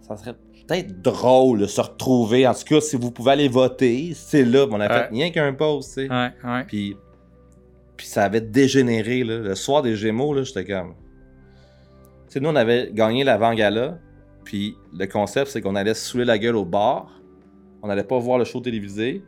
ça 0.00 0.16
serait 0.16 0.34
peut-être 0.66 1.00
drôle 1.02 1.60
de 1.60 1.66
se 1.66 1.80
retrouver. 1.80 2.46
En 2.46 2.54
tout 2.54 2.64
cas, 2.64 2.80
si 2.80 2.96
vous 2.96 3.10
pouvez 3.10 3.32
aller 3.32 3.48
voter, 3.48 4.12
c'est 4.14 4.44
là. 4.44 4.66
On 4.70 4.80
a 4.80 4.88
Ouais. 4.88 4.94
fait 4.94 5.08
rien 5.10 5.30
qu'un 5.30 5.52
post, 5.52 5.94
tu 5.98 6.08
sais. 6.08 6.32
Puis, 6.66 6.96
puis 7.96 8.06
ça 8.06 8.24
avait 8.24 8.40
dégénéré. 8.40 9.24
Là. 9.24 9.38
Le 9.38 9.54
soir 9.54 9.82
des 9.82 9.96
Gémeaux, 9.96 10.34
là, 10.34 10.42
j'étais 10.42 10.64
comme. 10.64 10.94
Tu 12.26 12.32
sais, 12.32 12.40
nous, 12.40 12.48
on 12.48 12.56
avait 12.56 12.90
gagné 12.92 13.24
l'avant-gala. 13.24 13.98
Puis 14.44 14.76
le 14.92 15.06
concept, 15.06 15.50
c'est 15.50 15.60
qu'on 15.60 15.74
allait 15.74 15.94
saouler 15.94 16.24
la 16.24 16.38
gueule 16.38 16.56
au 16.56 16.64
bar. 16.64 17.20
On 17.82 17.88
n'allait 17.88 18.04
pas 18.04 18.18
voir 18.18 18.38
le 18.38 18.44
show 18.44 18.60
télévisé. 18.60 19.22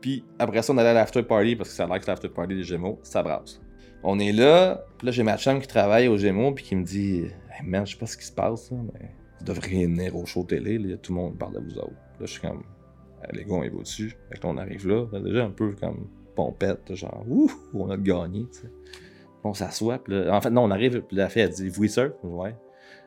Puis 0.00 0.24
après 0.38 0.62
ça, 0.62 0.72
on 0.72 0.78
allait 0.78 0.90
à 0.90 0.94
l'after 0.94 1.22
party 1.22 1.56
parce 1.56 1.70
que 1.70 1.74
ça 1.74 1.84
a 1.84 1.86
l'air 1.86 2.00
que 2.00 2.06
l'after 2.06 2.28
party 2.28 2.54
des 2.54 2.64
Gémeaux. 2.64 2.98
Ça 3.02 3.22
brasse. 3.22 3.60
On 4.02 4.18
est 4.18 4.32
là. 4.32 4.84
Puis 4.98 5.06
là, 5.06 5.12
j'ai 5.12 5.22
ma 5.22 5.36
chum 5.36 5.60
qui 5.60 5.68
travaille 5.68 6.08
aux 6.08 6.18
Gémeaux. 6.18 6.52
Puis 6.52 6.64
qui 6.64 6.76
me 6.76 6.84
dit 6.84 7.24
Hey 7.50 7.64
man, 7.66 7.86
je 7.86 7.92
sais 7.92 7.98
pas 7.98 8.06
ce 8.06 8.16
qui 8.16 8.24
se 8.24 8.32
passe, 8.32 8.70
là, 8.70 8.78
mais 8.92 9.10
vous 9.38 9.44
devriez 9.44 9.86
venir 9.86 10.16
au 10.16 10.26
show 10.26 10.44
télé. 10.44 10.78
Là, 10.78 10.96
tout 10.96 11.12
le 11.12 11.20
monde 11.20 11.38
parle 11.38 11.54
de 11.54 11.60
vous 11.60 11.78
autres. 11.78 11.92
Là, 12.20 12.26
je 12.26 12.26
suis 12.26 12.40
comme 12.40 12.62
Les 13.32 13.44
gars, 13.44 13.54
on 13.54 13.62
est 13.62 13.70
au-dessus. 13.70 14.16
Fait 14.28 14.38
que 14.38 14.46
là, 14.46 14.52
on 14.52 14.56
arrive. 14.56 14.86
Là, 14.86 15.06
Déjà 15.20 15.44
un 15.44 15.50
peu 15.50 15.72
comme 15.72 16.08
pompette, 16.34 16.94
genre, 16.94 17.24
ouh, 17.28 17.50
on 17.74 17.90
a 17.90 17.96
gagné, 17.96 18.46
tu 18.52 18.60
sais. 18.60 18.70
On 19.44 19.54
s'assoit, 19.54 20.00
en 20.30 20.40
fait, 20.40 20.50
non, 20.50 20.64
on 20.64 20.70
arrive, 20.70 21.02
puis 21.02 21.16
la 21.16 21.28
fille, 21.28 21.42
elle 21.42 21.50
dit, 21.50 21.72
oui, 21.78 21.88
sir? 21.88 22.12
Je 22.22 22.28
dis, 22.28 22.34
Ouais. 22.34 22.54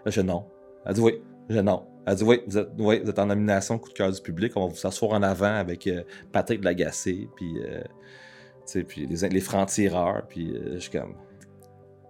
Là, 0.04 0.12
je 0.12 0.22
dis, 0.22 0.28
non. 0.28 0.46
Elle 0.86 0.94
dit, 0.94 1.02
oui. 1.02 1.22
Je 1.50 1.58
dis, 1.58 1.64
non. 1.64 1.86
Elle 2.06 2.16
dit, 2.16 2.24
oui, 2.24 2.42
vous 2.46 2.58
êtes, 2.58 2.70
oui, 2.78 3.00
vous 3.02 3.10
êtes 3.10 3.20
en 3.20 3.26
nomination 3.26 3.78
coup 3.80 3.90
de 3.90 3.94
cœur 3.94 4.12
du 4.12 4.22
public, 4.22 4.52
on 4.56 4.62
va 4.62 4.68
vous 4.68 4.76
s'asseoir 4.76 5.14
en 5.14 5.24
avant 5.24 5.56
avec 5.56 5.88
euh, 5.88 6.04
Patrick 6.32 6.64
Lagacé, 6.64 7.30
puis, 7.36 7.60
euh, 7.64 7.82
tu 7.82 7.86
sais, 8.66 8.84
puis 8.84 9.08
les, 9.08 9.30
les 9.30 9.40
francs-tireurs, 9.40 10.24
puis 10.28 10.52
euh, 10.52 10.76
je 10.76 10.80
suis 10.80 10.92
comme, 10.92 11.16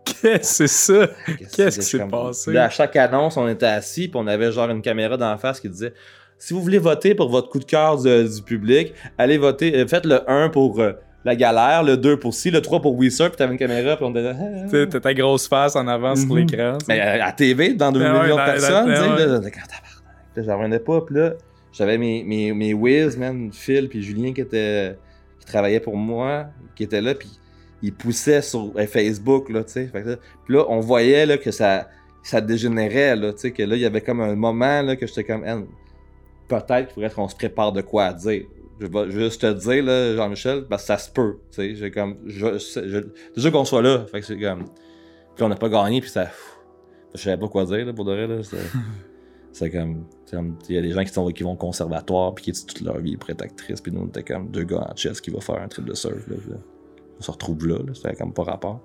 Qu'est-ce 0.06 0.60
que 0.60 0.68
c'est 0.68 0.68
ça? 0.68 1.08
Qu'est-ce 1.26 1.78
que 1.78 1.82
qui 1.82 1.82
s'est 1.82 2.08
passé? 2.08 2.54
Là, 2.54 2.66
à 2.66 2.70
chaque 2.70 2.96
annonce, 2.96 3.38
on 3.38 3.48
était 3.48 3.66
assis, 3.66 4.08
puis 4.08 4.20
on 4.22 4.28
avait 4.28 4.52
genre 4.52 4.70
une 4.70 4.82
caméra 4.82 5.18
d'en 5.18 5.38
face 5.38 5.60
qui 5.60 5.70
disait 5.70 5.94
si 6.38 6.54
vous 6.54 6.62
voulez 6.62 6.78
voter 6.78 7.16
pour 7.16 7.30
votre 7.30 7.50
coup 7.50 7.60
de 7.60 7.66
cœur 7.66 8.02
du, 8.02 8.30
du 8.30 8.42
public, 8.42 8.94
allez 9.18 9.38
voter, 9.38 9.76
euh, 9.76 9.88
faites 9.88 10.06
le 10.06 10.30
1 10.30 10.50
pour 10.50 10.80
euh, 10.80 10.94
la 11.26 11.36
galère, 11.36 11.84
le 11.84 11.98
2 11.98 12.18
pour 12.18 12.34
ci, 12.34 12.52
le 12.52 12.62
3 12.62 12.82
pour 12.82 12.96
Weezer, 12.98 13.30
puis 13.30 13.38
t'avais 13.38 13.52
une 13.52 13.58
caméra, 13.60 13.96
puis 13.98 14.06
on 14.06 14.12
était 14.12 14.28
ah, 14.30 14.64
Tu 14.66 14.70
sais, 14.70 14.88
T'as 14.88 15.00
ta 15.00 15.14
grosse 15.14 15.48
face 15.48 15.76
en 15.76 15.88
avant 15.88 16.16
sur 16.16 16.30
Mhm. 16.30 16.38
l'écran. 16.38 16.78
Mais 16.88 17.00
à, 17.00 17.26
à 17.26 17.32
TV, 17.32 17.74
dans 17.74 17.92
2 17.92 18.02
Ah 18.04 18.14
ouais, 18.14 18.24
millions 18.24 18.36
de 18.38 18.42
personnes, 18.46 18.86
tu 18.88 18.96
sais, 18.96 19.02
ouais. 19.02 19.52
là, 20.38 20.44
j'en 20.44 20.58
revenais 20.58 20.80
pas, 20.80 21.02
puis 21.02 21.16
là, 21.16 21.34
j'avais 21.74 21.98
mes, 21.98 22.24
mes, 22.24 22.54
mes 22.54 22.74
whiz, 22.74 23.18
man, 23.18 23.50
Phil, 23.52 23.90
puis 23.90 24.02
Julien 24.04 24.32
qui 24.34 24.42
était 24.42 24.96
qui 25.40 25.46
travaillait 25.48 25.80
pour 25.80 25.98
moi, 25.98 26.46
qui 26.76 26.84
était 26.84 27.02
là, 27.02 27.14
puis 27.16 27.30
il 27.82 27.94
poussait 27.94 28.42
sur 28.42 28.72
euh, 28.78 28.86
Facebook, 28.88 29.50
là, 29.50 29.64
tu 29.64 29.72
sais. 29.74 29.90
Puis 29.94 30.56
là, 30.56 30.64
on 30.70 30.80
voyait, 30.80 31.26
là, 31.26 31.38
que 31.38 31.52
ça, 31.52 31.88
ça 32.24 32.40
dégénérait, 32.42 33.16
là, 33.16 33.32
tu 33.34 33.40
sais, 33.40 33.52
que 33.52 33.62
là, 33.64 33.76
il 33.76 33.82
y 33.82 33.86
avait 33.86 34.02
comme 34.02 34.22
un 34.22 34.36
moment, 34.36 34.82
là, 34.82 34.96
que 34.96 35.06
j'étais 35.08 35.24
comme, 35.24 35.44
Hey, 35.46 35.58
peut-être 36.48 36.86
qu'il 36.88 36.94
faudrait 36.96 37.10
qu'on 37.10 37.28
se 37.28 37.36
prépare 37.36 37.72
de 37.72 37.82
quoi 37.82 38.06
à 38.06 38.14
dire. 38.14 38.44
Je 38.80 38.88
vais 38.88 39.12
juste 39.12 39.42
te 39.42 39.54
dire, 39.54 39.84
là, 39.84 40.16
Jean-Michel, 40.16 40.66
parce 40.68 40.84
que 40.84 40.88
ça 40.88 40.98
se 40.98 41.10
peut, 41.10 41.38
tu 41.52 41.56
sais. 41.56 41.76
J'ai 41.76 41.92
comme, 41.92 42.18
je, 42.26 42.58
je- 42.58 43.06
déjà 43.36 43.52
qu'on 43.52 43.64
soit 43.66 43.82
là, 43.82 44.06
fait 44.12 44.20
que 44.20 44.26
c'est 44.26 44.38
comme, 44.40 44.66
puis 45.36 45.44
on 45.44 45.50
n'a 45.50 45.56
pas 45.56 45.70
gagné, 45.70 46.02
puis 46.02 46.10
ça, 46.10 46.28
je 47.14 47.22
savais 47.22 47.38
pas 47.38 47.48
quoi 47.48 47.66
dire, 47.66 47.86
là, 47.86 47.94
pour 47.94 48.04
de 48.06 48.12
vrai, 48.14 48.28
là. 48.28 48.38
C'est- 48.44 49.70
comme, 49.72 50.06
il 50.70 50.76
y 50.76 50.78
a 50.78 50.82
des 50.82 50.92
gens 50.92 51.04
qui, 51.04 51.14
sont, 51.14 51.28
qui 51.30 51.44
vont 51.44 51.54
au 51.54 51.58
conservatoire, 51.58 52.36
puis 52.36 52.44
qui 52.46 52.50
étudient 52.50 52.68
toute 52.74 52.82
leur 52.86 52.98
vie 53.00 53.16
pour 53.16 53.30
être 53.30 53.42
actrice, 53.44 53.80
puis 53.80 53.92
nous, 53.94 54.02
on 54.02 54.08
était 54.08 54.24
comme 54.24 54.50
deux 54.52 54.64
gars 54.66 54.86
en 54.92 54.96
chess 54.96 55.22
qui 55.22 55.30
vont 55.30 55.40
faire 55.40 55.62
un 55.62 55.68
trip 55.70 55.86
de 55.86 55.94
surf, 55.94 56.28
là, 56.28 56.36
là, 56.50 56.58
on 57.18 57.22
se 57.22 57.32
retrouve 57.32 57.66
là, 57.66 57.78
là, 57.78 57.94
c'était 57.94 58.14
comme 58.16 58.34
pas 58.34 58.44
rapport. 58.44 58.82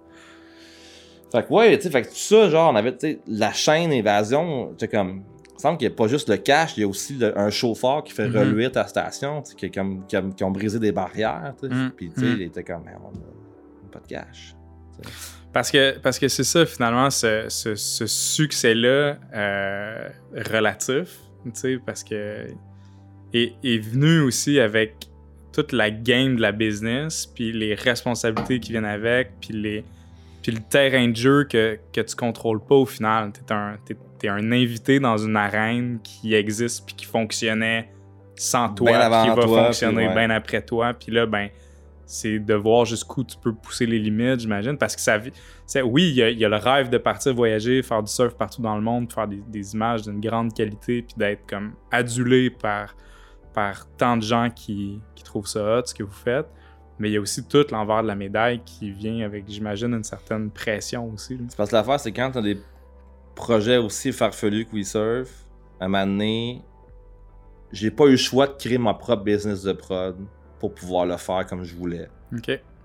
Fait 1.33 1.47
que, 1.47 1.53
ouais, 1.53 1.77
tu 1.79 1.85
sais, 1.85 1.91
fait 1.91 2.03
que 2.03 2.09
tout 2.09 2.15
ça, 2.15 2.49
genre, 2.49 2.73
on 2.73 2.77
avait, 2.77 2.93
tu 2.97 3.09
sais, 3.09 3.21
la 3.27 3.53
chaîne 3.53 3.93
Évasion, 3.93 4.69
tu 4.71 4.85
sais, 4.85 4.89
comme, 4.89 5.25
il 5.61 5.67
me 5.67 5.69
semble 5.69 5.79
qu'il 5.79 5.89
n'y 5.89 5.95
a 5.95 5.97
pas 5.97 6.09
juste 6.09 6.29
le 6.31 6.39
cash, 6.39 6.77
il 6.79 6.81
y 6.81 6.85
a 6.85 6.89
aussi 6.89 7.15
le- 7.19 7.39
un 7.39 7.51
chauffeur 7.51 8.03
qui 8.03 8.13
fait 8.15 8.29
Mhm. 8.29 8.37
reluire 8.39 8.73
ta 8.73 8.87
station, 8.87 9.43
qui, 9.43 9.67
est 9.67 9.71
comme, 9.75 10.07
qui, 10.07 10.17
a- 10.17 10.23
qui 10.23 10.43
ont 10.43 10.51
brisé 10.51 10.79
des 10.79 10.91
barrières, 10.93 11.53
Mhm. 11.63 11.93
puis, 11.95 12.09
tu 12.11 12.21
sais, 12.21 12.27
Mhm. 12.27 12.37
il 12.37 12.43
était 12.43 12.65
comme, 12.65 12.85
on 13.05 13.09
a 13.09 13.93
pas 13.93 14.01
de 14.01 14.07
cash. 14.07 14.55
Parce 15.53 15.71
que 15.71 15.99
parce 15.99 16.19
que 16.19 16.29
c'est 16.29 16.45
ça, 16.45 16.65
finalement, 16.65 17.11
ce, 17.11 17.47
ce- 17.49 17.75
ce 17.75 18.07
succès-là 18.07 19.17
euh, 19.35 20.09
relatif, 20.51 21.19
tu 21.45 21.51
sais, 21.55 21.79
parce 21.85 22.05
que 22.05 22.47
est, 23.35 23.53
est 23.63 23.79
venu 23.79 24.21
aussi 24.21 24.61
avec 24.61 24.95
toute 25.53 25.73
la 25.73 25.91
game 25.91 26.37
de 26.37 26.41
la 26.43 26.53
business, 26.53 27.27
puis 27.27 27.53
les 27.53 27.75
responsabilités 27.75 28.61
qui 28.61 28.71
viennent 28.73 28.85
avec, 28.85 29.33
puis 29.41 29.53
les 29.55 29.85
puis 30.43 30.53
le 30.53 30.61
terrain 30.61 31.09
de 31.09 31.17
jeu 31.17 31.45
que, 31.45 31.79
que 31.93 32.01
tu 32.01 32.17
contrôles 32.17 32.65
pas 32.65 32.77
au 32.77 32.87
final. 32.87 33.33
T'es 33.33 33.53
un, 33.53 33.77
t'es, 33.85 33.97
t'es 34.19 34.29
un 34.29 34.53
invité 34.53 35.01
dans 35.01 35.19
une 35.19 35.37
arène 35.37 35.99
qui 36.03 36.35
existe 36.35 36.87
puis 36.87 36.95
qui 36.95 37.05
fonctionnait 37.05 37.91
sans 38.37 38.71
toi, 38.71 38.91
puis 38.91 39.31
qui 39.31 39.37
va 39.37 39.45
toi, 39.45 39.65
fonctionner 39.67 40.09
ouais. 40.09 40.15
bien 40.15 40.31
après 40.31 40.63
toi. 40.63 40.95
Puis 40.95 41.13
là, 41.13 41.27
ben, 41.27 41.49
c'est 42.07 42.39
de 42.39 42.55
voir 42.55 42.87
jusqu'où 42.87 43.23
tu 43.23 43.37
peux 43.37 43.55
pousser 43.55 43.87
les 43.87 43.99
limites, 43.99 44.41
j'imagine. 44.41 44.79
Parce 44.79 44.97
que 44.97 45.03
ça, 45.03 45.19
c'est, 45.67 45.83
oui, 45.83 46.09
il 46.09 46.15
y, 46.15 46.41
y 46.41 46.45
a 46.45 46.49
le 46.49 46.57
rêve 46.57 46.89
de 46.89 46.99
partir 46.99 47.35
voyager, 47.35 47.83
faire 47.83 48.03
du 48.03 48.11
surf 48.11 48.35
partout 48.35 48.63
dans 48.63 48.75
le 48.75 48.83
monde, 48.83 49.09
de 49.09 49.13
faire 49.13 49.29
des, 49.29 49.43
des 49.47 49.75
images 49.75 50.03
d'une 50.03 50.21
grande 50.21 50.55
qualité, 50.55 51.03
puis 51.03 51.15
d'être 51.17 51.47
comme 51.47 51.75
adulé 51.91 52.51
par, 52.51 52.97
par 53.53 53.87
tant 53.97 54.17
de 54.17 54.23
gens 54.23 54.49
qui, 54.51 55.01
qui 55.15 55.23
trouvent 55.23 55.47
ça 55.47 55.79
hot, 55.79 55.83
ce 55.85 55.95
que 55.95 56.03
vous 56.03 56.11
faites. 56.11 56.49
Mais 57.01 57.09
il 57.09 57.15
y 57.15 57.17
a 57.17 57.21
aussi 57.21 57.43
tout 57.45 57.65
l'envers 57.73 58.03
de 58.03 58.09
la 58.09 58.15
médaille 58.15 58.61
qui 58.63 58.93
vient 58.93 59.25
avec, 59.25 59.45
j'imagine, 59.49 59.95
une 59.95 60.05
certaine 60.05 60.51
pression 60.51 61.11
aussi. 61.11 61.39
là. 61.39 61.45
Parce 61.57 61.71
que 61.71 61.77
l'affaire, 61.77 61.99
c'est 61.99 62.13
quand 62.13 62.31
t'as 62.31 62.43
des 62.43 62.61
projets 63.35 63.79
aussi 63.79 64.13
farfelus 64.13 64.67
que 64.67 64.77
WeSurf, 64.77 65.47
à 65.81 65.87
un 65.87 65.89
moment 65.89 66.07
donné, 66.07 66.63
j'ai 67.73 67.91
pas 67.91 68.05
eu 68.05 68.13
le 68.13 68.17
choix 68.19 68.47
de 68.47 68.53
créer 68.53 68.77
ma 68.77 68.93
propre 68.93 69.25
business 69.25 69.63
de 69.63 69.73
prod 69.73 70.15
pour 70.59 70.75
pouvoir 70.75 71.07
le 71.07 71.17
faire 71.17 71.47
comme 71.47 71.65
je 71.65 71.75
voulais. 71.75 72.09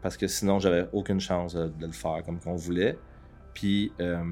Parce 0.01 0.15
que 0.15 0.27
sinon, 0.27 0.59
j'avais 0.59 0.87
aucune 0.93 1.19
chance 1.19 1.53
de, 1.53 1.67
de 1.67 1.85
le 1.85 1.91
faire 1.91 2.23
comme 2.25 2.39
qu'on 2.39 2.55
voulait. 2.55 2.97
Puis, 3.53 3.91
euh, 3.99 4.23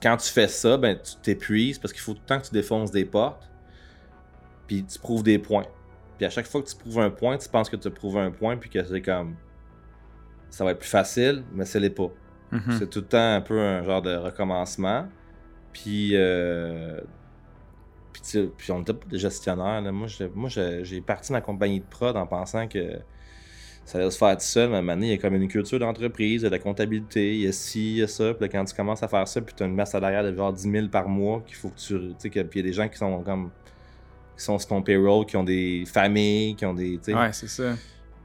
quand 0.00 0.16
tu 0.18 0.30
fais 0.30 0.46
ça, 0.46 0.76
ben, 0.76 0.96
tu 0.96 1.16
t'épuises 1.16 1.80
parce 1.80 1.92
qu'il 1.92 2.02
faut 2.02 2.14
tout 2.14 2.20
le 2.22 2.26
temps 2.26 2.38
que 2.38 2.46
tu 2.46 2.52
défonces 2.52 2.92
des 2.92 3.06
portes. 3.06 3.50
Puis, 4.68 4.84
tu 4.84 5.00
prouves 5.00 5.24
des 5.24 5.40
points. 5.40 5.66
Puis, 6.16 6.26
à 6.26 6.30
chaque 6.30 6.46
fois 6.46 6.62
que 6.62 6.68
tu 6.68 6.76
prouves 6.76 6.98
un 7.00 7.10
point, 7.10 7.36
tu 7.38 7.48
penses 7.48 7.68
que 7.68 7.76
tu 7.76 7.88
as 7.88 7.90
prouvé 7.90 8.20
un 8.20 8.30
point, 8.30 8.56
puis 8.56 8.70
que 8.70 8.82
c'est 8.84 9.02
comme. 9.02 9.34
Ça 10.50 10.64
va 10.64 10.70
être 10.72 10.78
plus 10.78 10.88
facile, 10.88 11.42
mais 11.52 11.64
ce 11.64 11.78
l'est 11.78 11.90
pas. 11.90 12.10
Mhm. 12.52 12.76
C'est 12.78 12.88
tout 12.88 13.00
le 13.00 13.06
temps 13.06 13.34
un 13.34 13.40
peu 13.40 13.58
un 13.58 13.82
genre 13.82 14.02
de 14.02 14.14
recommencement. 14.14 15.08
Puis, 15.72 16.10
euh, 16.14 17.00
puis, 18.12 18.22
puis 18.56 18.70
on 18.72 18.78
n'était 18.78 18.94
pas 18.94 19.06
des 19.08 19.18
gestionnaires. 19.18 19.80
là. 19.82 19.90
Moi, 19.90 20.06
j'ai, 20.06 20.28
moi 20.32 20.48
j'ai, 20.48 20.84
j'ai 20.84 21.00
parti 21.00 21.32
ma 21.32 21.40
compagnie 21.40 21.80
de 21.80 21.84
prod 21.86 22.16
en 22.16 22.26
pensant 22.26 22.68
que 22.68 22.98
ça 23.84 23.98
allait 23.98 24.10
se 24.10 24.16
faire 24.18 24.36
tout 24.36 24.44
seul. 24.44 24.70
Mais 24.70 24.76
à 24.76 24.78
un 24.78 24.82
moment 24.82 24.94
donné, 24.94 25.06
il 25.08 25.10
y 25.10 25.14
a 25.14 25.18
comme 25.18 25.34
une 25.34 25.48
culture 25.48 25.80
d'entreprise, 25.80 26.42
il 26.42 26.44
y 26.44 26.46
a 26.46 26.50
de 26.50 26.54
la 26.54 26.60
comptabilité, 26.62 27.34
il 27.34 27.40
y 27.42 27.48
a 27.48 27.52
ci, 27.52 27.94
il 27.94 27.98
y 27.98 28.02
a 28.04 28.06
ça. 28.08 28.32
Puis 28.34 28.42
là, 28.42 28.48
quand 28.48 28.64
tu 28.64 28.74
commences 28.76 29.02
à 29.02 29.08
faire 29.08 29.26
ça, 29.26 29.40
puis 29.40 29.52
tu 29.56 29.64
as 29.64 29.66
une 29.66 29.74
masse 29.74 29.90
salariale 29.90 30.30
de 30.30 30.36
genre 30.36 30.52
10 30.52 30.70
000 30.70 30.88
par 30.88 31.08
mois, 31.08 31.42
qu'il 31.44 31.56
faut 31.56 31.70
que 31.70 31.78
tu. 31.78 31.98
tu 31.98 32.14
sais, 32.18 32.30
que- 32.30 32.40
puis 32.42 32.60
il 32.60 32.66
y 32.66 32.68
a 32.68 32.70
des 32.70 32.74
gens 32.74 32.88
qui 32.88 32.96
sont 32.98 33.20
comme. 33.24 33.50
Qui 34.36 34.44
sont 34.44 34.58
sur 34.58 34.68
ton 34.68 34.82
payroll, 34.82 35.24
qui 35.26 35.36
ont 35.36 35.44
des 35.44 35.84
familles, 35.86 36.54
qui 36.56 36.64
ont 36.66 36.74
des. 36.74 36.98
Ouais, 37.08 37.32
c'est 37.32 37.48
ça. 37.48 37.74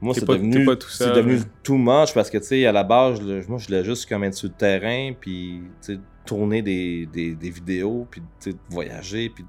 Moi, 0.02 0.14
c'est 0.14 0.24
devenu, 0.26 0.64
pas 0.64 0.76
tout 0.76 0.88
seul, 0.88 1.14
devenu 1.14 1.40
too 1.62 1.76
much 1.76 2.14
parce 2.14 2.30
que, 2.30 2.38
tu 2.38 2.44
sais, 2.44 2.64
à 2.66 2.72
la 2.72 2.82
base, 2.84 3.20
je- 3.20 3.46
moi, 3.48 3.58
je 3.58 3.66
voulais 3.66 3.84
juste 3.84 4.08
comme 4.08 4.24
être 4.24 4.32
sur 4.34 4.48
le 4.48 4.54
terrain, 4.54 5.12
puis, 5.20 5.60
tu 5.84 5.94
sais, 5.94 6.00
tourner 6.24 6.62
des, 6.62 7.06
des, 7.12 7.34
des 7.34 7.50
vidéos, 7.50 8.06
puis, 8.10 8.22
tu 8.42 8.50
sais, 8.52 8.56
voyager, 8.70 9.28
puis 9.28 9.44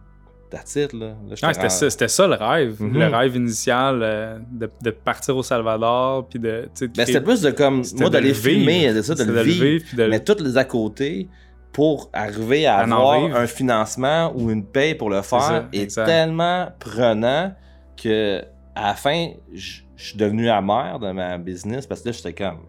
that's 0.50 0.76
it, 0.76 0.92
là. 0.92 1.06
Là, 1.08 1.14
j'étais 1.30 1.48
Ouais, 1.48 1.54
c'était 1.54 1.70
ça, 1.70 1.90
c'était 1.90 2.08
ça 2.10 2.28
le 2.28 2.34
rêve. 2.36 2.82
Mhm. 2.84 3.00
Le 3.00 3.08
rêve 3.08 3.36
initial 3.38 4.02
euh, 4.04 4.40
de, 4.52 4.70
de 4.84 4.92
partir 4.92 5.38
au 5.38 5.44
Salvador, 5.44 6.28
puis 6.28 6.38
de. 6.40 6.68
Ben, 6.98 7.06
c'était 7.06 7.22
plus 7.22 7.40
de 7.42 7.52
comme, 7.52 7.84
moi, 7.98 8.10
d'aller 8.10 8.34
filmer, 8.34 8.94
de 8.94 9.02
ça, 9.02 9.16
de 9.16 9.24
le 9.24 9.42
vivre. 9.44 9.86
mais 9.98 10.20
toutes 10.20 10.42
les 10.42 10.58
à 10.58 10.66
côté 10.66 11.30
pour 11.74 12.10
arriver 12.14 12.66
à 12.66 12.78
avoir 12.80 13.18
un 13.36 13.48
financement 13.48 14.34
ou 14.36 14.50
une 14.52 14.66
paye 14.66 14.96
pour 14.96 15.10
le 15.10 15.22
faire 15.22 15.68
est 15.74 15.84
exact. 15.84 16.06
tellement 16.06 16.68
prenant 16.80 17.54
que 18.02 18.42
à 18.76 18.88
la 18.88 18.94
fin, 18.96 19.30
je 19.54 19.82
suis 19.96 20.18
devenu 20.18 20.50
amer 20.50 21.00
de 21.00 21.12
ma 21.12 21.38
business 21.38 21.86
parce 21.88 22.02
que 22.02 22.10
là, 22.10 22.12
j'étais 22.14 22.34
comme. 22.34 22.60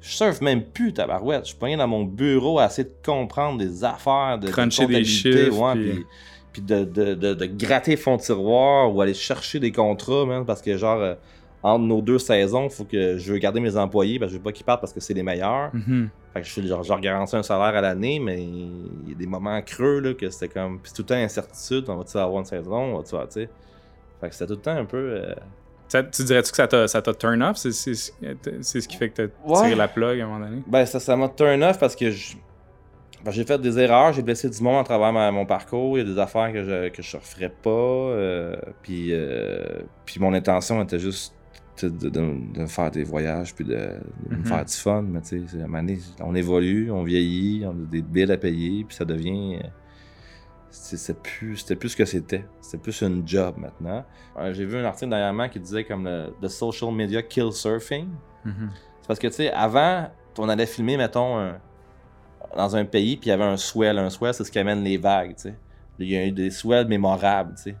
Je 0.00 0.10
surfe 0.14 0.40
même 0.40 0.62
plus, 0.64 0.92
tabarouette. 0.92 1.42
Je 1.44 1.48
suis 1.50 1.58
pas 1.58 1.74
dans 1.76 1.88
mon 1.88 2.04
bureau 2.04 2.60
à 2.60 2.66
essayer 2.66 2.84
de 2.88 2.94
comprendre 3.04 3.58
des 3.58 3.82
affaires, 3.84 4.38
de, 4.40 4.46
de 4.46 4.52
Cruncher 4.52 4.86
des 4.86 4.94
comptabilité, 4.94 5.44
chiffres, 5.44 5.58
ouais, 5.60 5.72
puis- 5.74 5.92
puis, 5.92 6.06
puis 6.52 6.62
de, 6.62 6.84
de, 6.84 7.14
de, 7.14 7.34
de 7.34 7.46
gratter 7.46 7.96
fond 7.96 8.16
de 8.16 8.22
tiroir 8.22 8.94
ou 8.94 9.00
aller 9.02 9.12
chercher 9.14 9.58
des 9.58 9.72
contrats, 9.72 10.24
man, 10.24 10.44
parce 10.46 10.62
que 10.62 10.76
genre, 10.76 11.00
euh, 11.00 11.14
entre 11.64 11.84
nos 11.84 12.00
deux 12.00 12.20
saisons, 12.20 12.68
faut 12.70 12.84
que 12.84 13.18
je 13.18 13.32
veux 13.32 13.38
garder 13.38 13.58
mes 13.58 13.76
employés 13.76 14.20
parce 14.20 14.30
que 14.30 14.34
je 14.34 14.38
veux 14.38 14.44
pas 14.44 14.52
qu'ils 14.52 14.64
partent 14.64 14.80
parce 14.80 14.92
que 14.92 15.00
c'est 15.00 15.14
les 15.14 15.24
meilleurs. 15.24 15.70
Mhm. 15.74 16.08
Fait 16.44 16.60
que 16.60 16.62
je, 16.62 16.68
genre, 16.68 16.82
je 16.82 16.88
leur 16.88 17.00
garantis 17.00 17.36
un 17.36 17.42
salaire 17.42 17.76
à 17.76 17.80
l'année, 17.80 18.18
mais 18.18 18.42
il 18.42 19.08
y 19.08 19.12
a 19.12 19.14
des 19.16 19.26
moments 19.26 19.60
creux 19.62 20.00
là, 20.00 20.14
que 20.14 20.28
c'était 20.30 20.48
comme. 20.48 20.78
Puis 20.80 20.92
tout 20.94 21.02
le 21.02 21.06
temps 21.06 21.14
incertitude, 21.14 21.84
on 21.88 21.96
va-tu 21.96 22.16
avoir 22.16 22.38
une 22.40 22.44
saison, 22.46 22.74
on 22.76 22.96
va-tu 22.98 23.14
avoir, 23.14 23.28
tu 23.28 23.34
sais. 23.42 23.48
Fait 24.20 24.28
que 24.28 24.34
c'était 24.34 24.46
tout 24.46 24.54
le 24.54 24.62
temps 24.62 24.76
un 24.76 24.84
peu. 24.84 24.96
euh, 24.96 25.34
Ça- 25.88 26.02
tu 26.02 26.22
dirais-tu 26.24 26.50
que 26.50 26.56
ça 26.56 26.68
t'a, 26.68 26.86
ça 26.86 27.00
t'a 27.00 27.14
turn 27.14 27.42
off? 27.42 27.56
C'est, 27.56 27.72
c'est, 27.72 27.94
c'est 28.60 28.80
ce 28.80 28.86
qui 28.88 28.96
fait 28.96 29.08
que 29.08 29.22
t'as 29.22 29.32
Ouais. 29.46 29.60
tiré 29.62 29.74
la 29.74 29.88
plug 29.88 30.20
à 30.20 30.24
un 30.24 30.26
moment 30.26 30.44
donné? 30.46 30.62
Ben, 30.66 30.84
ça, 30.84 31.00
ça 31.00 31.16
m'a 31.16 31.28
turn 31.30 31.62
off 31.62 31.78
parce 31.78 31.96
que 31.96 32.10
je- 32.10 32.36
ben, 33.24 33.30
j'ai 33.30 33.44
fait 33.44 33.58
des 33.58 33.78
erreurs, 33.78 34.12
j'ai 34.12 34.22
blessé 34.22 34.50
du 34.50 34.62
monde 34.62 34.80
à 34.80 34.84
travers 34.84 35.12
ma- 35.12 35.30
mon 35.32 35.46
parcours. 35.46 35.96
Il 35.98 36.06
y 36.06 36.10
a 36.10 36.12
des 36.14 36.20
affaires 36.20 36.52
que 36.52 36.62
je, 36.62 36.88
que 36.90 37.00
je 37.02 37.16
referais 37.16 37.48
pas. 37.62 37.70
euh, 37.70 38.56
puis, 38.82 39.08
euh, 39.12 39.80
puis 40.04 40.20
mon 40.20 40.34
intention 40.34 40.82
était 40.82 40.98
juste 40.98 41.34
de, 41.86 42.08
de- 42.08 42.66
faire 42.66 42.90
des 42.90 43.04
voyages 43.04 43.54
puis 43.54 43.64
de, 43.64 43.74
de 43.74 44.30
me 44.30 44.36
Mhm. 44.38 44.44
faire 44.44 44.64
du 44.64 44.72
fun. 44.74 45.02
Mais 45.02 45.20
tu 45.20 45.46
sais, 45.46 45.58
à 45.60 45.64
un 45.64 45.66
moment 45.66 45.78
donné, 45.82 45.98
on 46.20 46.34
évolue, 46.34 46.90
on 46.90 47.02
vieillit, 47.04 47.64
on 47.66 47.70
a 47.70 47.86
des 47.90 48.02
billes 48.02 48.30
à 48.32 48.36
payer, 48.36 48.84
puis 48.84 48.96
ça 48.96 49.04
devient. 49.04 49.56
euh, 49.62 49.68
c'est 50.70 50.98
c'est 50.98 51.20
plus, 51.22 51.56
c'était 51.56 51.76
plus 51.76 51.88
ce 51.90 51.96
que 51.96 52.04
c'était. 52.04 52.44
C'était 52.60 52.78
plus 52.78 53.00
une 53.02 53.26
job 53.26 53.54
maintenant. 53.56 54.04
Euh, 54.38 54.52
j'ai 54.52 54.64
vu 54.66 54.76
un 54.76 54.84
article 54.84 55.10
dernièrement 55.10 55.48
qui 55.48 55.58
disait 55.60 55.84
comme 55.84 56.04
le 56.04 56.34
The 56.42 56.48
social 56.48 56.92
media 56.92 57.22
kill 57.22 57.52
surfing. 57.52 58.08
Mhm. 58.44 58.70
C'est 59.00 59.06
parce 59.06 59.18
que, 59.18 59.26
tu 59.28 59.32
sais, 59.34 59.50
avant, 59.52 60.08
on 60.38 60.48
allait 60.48 60.66
filmer, 60.66 60.96
mettons, 60.98 61.38
un- 61.38 61.58
dans 62.56 62.76
un 62.76 62.84
pays, 62.84 63.16
puis 63.16 63.28
il 63.28 63.30
y 63.30 63.32
avait 63.32 63.44
un 63.44 63.56
swell. 63.56 63.98
Un 63.98 64.10
swell, 64.10 64.34
c'est 64.34 64.44
ce 64.44 64.50
qui 64.50 64.58
amène 64.58 64.82
les 64.84 64.96
vagues, 64.98 65.34
tu 65.36 65.42
sais. 65.42 65.54
Il 65.98 66.08
y 66.08 66.16
a 66.16 66.26
eu 66.26 66.32
des 66.32 66.50
swells 66.50 66.86
mémorables, 66.86 67.54
tu 67.56 67.62
sais. 67.62 67.76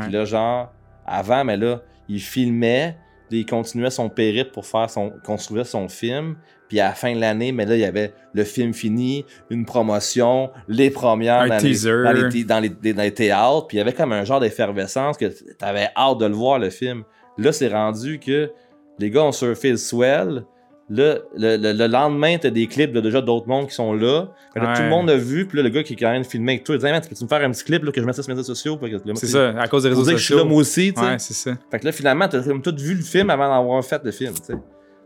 Puis 0.00 0.10
là, 0.12 0.24
genre, 0.24 0.72
avant, 1.04 1.44
mais 1.44 1.56
là, 1.56 1.82
il 2.08 2.20
filmait, 2.20 2.96
puis 2.96 3.09
il 3.38 3.46
continuait 3.46 3.90
son 3.90 4.08
périple 4.08 4.50
pour 4.50 4.66
faire 4.66 4.90
son. 4.90 5.10
construire 5.24 5.66
son 5.66 5.88
film. 5.88 6.36
Puis 6.68 6.78
à 6.78 6.88
la 6.88 6.94
fin 6.94 7.12
de 7.14 7.20
l'année, 7.20 7.50
mais 7.50 7.66
là, 7.66 7.74
il 7.74 7.80
y 7.80 7.84
avait 7.84 8.12
le 8.32 8.44
film 8.44 8.72
fini, 8.72 9.24
une 9.50 9.64
promotion, 9.64 10.50
les 10.68 10.90
premières 10.90 11.40
Un 11.40 11.48
dans, 11.48 11.56
teaser. 11.58 11.90
Les, 11.90 12.04
dans, 12.04 12.12
les, 12.12 12.28
thé- 12.28 12.44
dans, 12.44 12.60
les, 12.60 12.92
dans 12.94 13.02
les 13.02 13.14
théâtres. 13.14 13.66
Puis 13.66 13.76
il 13.76 13.78
y 13.78 13.80
avait 13.80 13.92
comme 13.92 14.12
un 14.12 14.22
genre 14.24 14.38
d'effervescence 14.38 15.16
que 15.16 15.26
t'avais 15.54 15.88
hâte 15.96 16.18
de 16.18 16.26
le 16.26 16.34
voir, 16.34 16.60
le 16.60 16.70
film. 16.70 17.02
Là, 17.38 17.50
c'est 17.52 17.68
rendu 17.68 18.20
que 18.20 18.52
les 19.00 19.10
gars 19.10 19.24
ont 19.24 19.32
surfé 19.32 19.70
le 19.72 19.76
swell. 19.78 20.44
Là, 20.92 21.18
le, 21.36 21.56
le- 21.56 21.72
le 21.72 21.86
lendemain, 21.86 22.36
t'as 22.36 22.50
des 22.50 22.66
clips 22.66 22.90
de 22.92 23.00
déjà 23.00 23.20
d'autres 23.20 23.46
mondes 23.46 23.68
qui 23.68 23.74
sont 23.76 23.92
là. 23.94 24.26
Fait 24.52 24.58
que 24.58 24.64
là, 24.64 24.74
Tout 24.76 24.82
le 24.82 24.88
monde 24.88 25.08
a 25.08 25.16
vu. 25.16 25.46
Puis 25.46 25.56
là, 25.56 25.62
le 25.62 25.68
gars 25.68 25.84
qui 25.84 25.92
est 25.92 25.96
quand 25.96 26.10
même 26.10 26.24
filmé 26.24 26.54
avec 26.54 26.64
toi, 26.64 26.74
il 26.74 26.78
dit 26.78 26.84
man, 26.84 27.00
peux-tu 27.00 27.22
me 27.22 27.28
faire 27.28 27.42
un 27.44 27.50
petit 27.52 27.62
clip 27.62 27.84
là, 27.84 27.92
que 27.92 28.00
je 28.00 28.04
mette 28.06 28.16
ça 28.16 28.22
sur 28.24 28.30
les 28.30 28.34
médias 28.34 28.44
sociaux? 28.46 28.76
Puis 28.76 28.90
que 28.90 28.96
le- 29.08 29.14
C'est 29.14 29.28
ça, 29.28 29.50
à 29.50 29.68
cause 29.68 29.84
des 29.84 29.90
Pour 29.90 29.98
réseaux 29.98 30.10
dire 30.10 30.14
que 30.14 30.18
je 30.20 30.24
suis 30.24 30.34
là 30.34 30.40
sociaux. 30.40 30.48
moi 30.50 30.60
aussi, 30.60 30.92
tu 30.92 31.00
sais. 31.00 31.06
ouais, 31.06 31.18
c'est 31.20 31.34
ça. 31.34 31.52
Fait 31.70 31.78
que 31.78 31.84
là, 31.86 31.92
finalement, 31.92 32.26
t'as 32.26 32.42
comme 32.42 32.60
tout 32.60 32.74
vu 32.76 32.94
le 32.94 33.02
film 33.02 33.30
avant 33.30 33.48
d'avoir 33.48 33.84
fait 33.84 34.02
le 34.04 34.10
film, 34.10 34.34
tu 34.34 34.42
sais. 34.46 34.54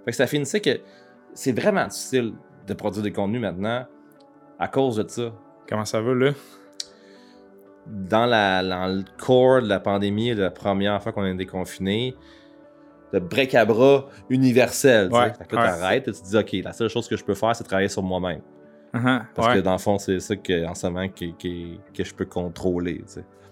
Fait 0.06 0.10
que 0.10 0.16
ça 0.16 0.26
finissait 0.26 0.60
que 0.60 0.80
c'est 1.34 1.52
vraiment 1.52 1.86
difficile 1.86 2.32
de 2.66 2.72
produire 2.74 3.02
des 3.04 3.12
contenus 3.12 3.42
maintenant 3.42 3.84
à 4.58 4.68
cause 4.68 4.96
de 4.96 5.04
ça. 5.06 5.32
Comment 5.68 5.84
ça 5.84 6.00
va, 6.00 6.14
là? 6.14 6.30
Dans, 7.86 8.24
la, 8.24 8.62
dans 8.62 8.86
le 8.86 9.04
core 9.18 9.60
de 9.60 9.68
la 9.68 9.78
pandémie, 9.80 10.32
la 10.34 10.50
première 10.50 11.02
fois 11.02 11.12
qu'on 11.12 11.26
est 11.26 11.34
déconfiné, 11.34 12.14
le 13.14 13.20
break-à-bras 13.20 14.09
universel. 14.29 15.11
Ouais, 15.12 15.33
Fait 15.38 15.46
que 15.46 15.57
là, 15.57 15.62
ouais. 15.62 15.68
t'arrêtes 15.81 16.09
et 16.09 16.12
tu 16.12 16.20
te 16.20 16.27
dis, 16.27 16.37
OK, 16.37 16.53
la 16.64 16.72
seule 16.72 16.88
chose 16.88 17.09
que 17.09 17.16
je 17.16 17.24
peux 17.24 17.35
faire, 17.35 17.55
c'est 17.57 17.64
travailler 17.64 17.88
sur 17.88 18.03
moi-même. 18.03 18.40
Uh-huh, 18.94 19.22
Parce 19.35 19.48
ouais. 19.48 19.55
que 19.57 19.61
dans 19.61 19.72
le 19.72 19.79
fond, 19.79 19.98
c'est 19.98 20.20
ça 20.20 20.37
que, 20.37 20.66
en 20.66 20.74
ce 20.74 20.87
moment 20.87 21.09
que, 21.09 21.24
que, 21.37 21.77
que 21.96 22.05
je 22.05 22.14
peux 22.14 22.27
contrôler. 22.27 23.03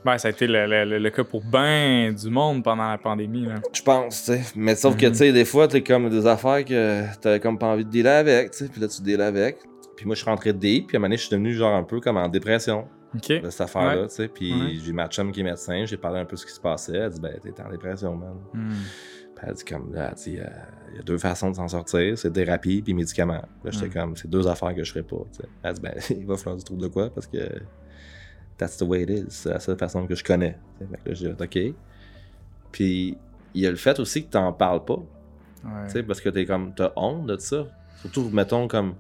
Ben, 0.05 0.19
ça 0.19 0.29
a 0.29 0.31
été 0.33 0.47
le, 0.47 0.67
le- 0.67 0.99
le- 0.99 1.11
cas 1.11 1.25
pour 1.25 1.43
ben 1.45 2.13
du 2.13 2.29
monde 2.31 2.63
pendant 2.65 2.89
la 2.91 2.99
pandémie. 2.99 3.47
Là. 3.47 3.55
Je 3.73 3.83
pense, 3.83 4.25
tu 4.25 4.33
sais. 4.33 4.41
Mais 4.57 4.75
sauf 4.75 4.97
que, 4.97 5.07
Mhm. 5.07 5.13
tu 5.13 5.19
sais, 5.19 5.33
des 5.33 5.45
fois, 5.45 5.69
t'es 5.69 5.83
comme 5.83 6.09
des 6.11 6.27
affaires 6.27 6.65
que 6.65 7.03
t'as 7.21 7.39
comme 7.39 7.59
pas 7.59 7.67
envie 7.69 7.85
de 7.85 7.91
dealer 7.91 8.09
avec, 8.19 8.51
tu 8.53 8.59
sais. 8.59 8.69
Puis 8.71 8.81
là, 8.81 8.89
tu 8.89 9.01
deals 9.03 9.21
avec. 9.21 9.59
Puis 9.97 10.07
moi, 10.07 10.15
je 10.17 10.21
suis 10.23 10.29
rentré 10.31 10.53
deep. 10.53 10.89
Puis 10.89 10.97
à 10.97 10.99
un 10.99 11.01
moment 11.01 11.07
donné, 11.09 11.17
je 11.19 11.23
suis 11.23 11.31
devenu 11.31 11.55
genre 11.55 11.75
un 11.75 11.85
peu 11.85 12.01
comme 12.01 12.17
en 12.17 12.29
dépression 12.29 12.87
OK. 13.15 13.43
de 13.43 13.51
cette 13.51 13.61
affaire-là, 13.61 14.03
Ouais. 14.03 14.09
tu 14.09 14.15
sais. 14.15 14.29
Puis 14.29 14.81
j'ai 14.85 14.93
ma 14.93 15.07
chum 15.09 15.31
qui 15.31 15.41
est 15.41 15.45
médecin. 15.45 15.85
J'ai 15.87 15.97
parlé 15.97 16.19
un 16.21 16.25
peu 16.25 16.35
de 16.35 16.41
ce 16.41 16.47
qui 16.47 16.53
se 16.53 16.61
passait. 16.61 16.97
Elle 16.97 17.11
dit, 17.11 17.21
ben, 17.21 17.33
t'es 17.41 17.63
en 17.63 17.71
dépression, 17.71 18.17
man. 18.17 18.35
Hmm. 18.55 18.71
Elle 19.45 19.55
dit, 19.55 19.65
comme, 19.65 19.93
là, 19.93 20.09
elle 20.11 20.15
dit, 20.15 20.39
euh, 20.39 20.45
il 20.93 20.97
y 20.97 20.99
a 21.01 21.03
deux 21.03 21.19
façons 21.19 21.51
de 21.51 21.57
s'en 21.57 21.67
sortir 21.69 22.17
c'est 22.19 22.31
thérapie 22.31 22.81
puis 22.83 22.95
médicaments. 22.95 23.43
Là, 23.65 23.71
j'étais 23.71 23.87
Mhm. 23.87 23.93
comme, 23.93 24.17
c'est 24.17 24.29
deux 24.31 24.47
affaires 24.47 24.75
que 24.75 24.85
je 24.85 24.93
ferais 24.93 25.03
pas. 25.05 25.17
Elle 25.65 25.75
dit, 25.75 25.81
ben, 25.81 25.95
il 26.11 26.27
va 26.27 26.37
falloir 26.37 26.57
du 26.57 26.65
trouble 26.65 26.83
de 26.83 26.89
quoi? 26.89 27.11
Parce 27.11 27.27
que 27.27 27.39
that's 28.57 28.77
the 28.77 28.83
way 28.83 29.03
it 29.03 29.11
is. 29.11 29.25
C'est 29.31 29.49
la 29.51 29.59
seule 29.61 29.77
façon 29.79 30.07
que 30.07 30.15
je 30.15 30.23
connais. 30.23 30.57
Fait 30.79 30.85
que 30.87 31.09
là, 31.09 31.15
j'ai 31.15 31.33
dit, 31.33 31.43
OK. 31.43 31.75
Puis 32.71 33.17
il 33.55 33.61
y 33.61 33.67
a 33.67 33.71
le 33.71 33.77
fait 33.77 33.99
aussi 33.99 34.25
que 34.25 34.31
t'en 34.31 34.53
parles 34.53 34.85
pas. 34.85 34.95
Ouais. 35.65 35.87
Tu 35.87 35.93
sais, 35.93 36.03
parce 36.03 36.21
que 36.21 36.29
t'es 36.29 36.45
comme, 36.47 36.75
t'as 36.75 36.93
honte 36.97 37.27
de 37.27 37.37
ça. 37.39 37.67
Surtout, 38.01 38.31
mettons, 38.33 38.67
comme 38.69 38.95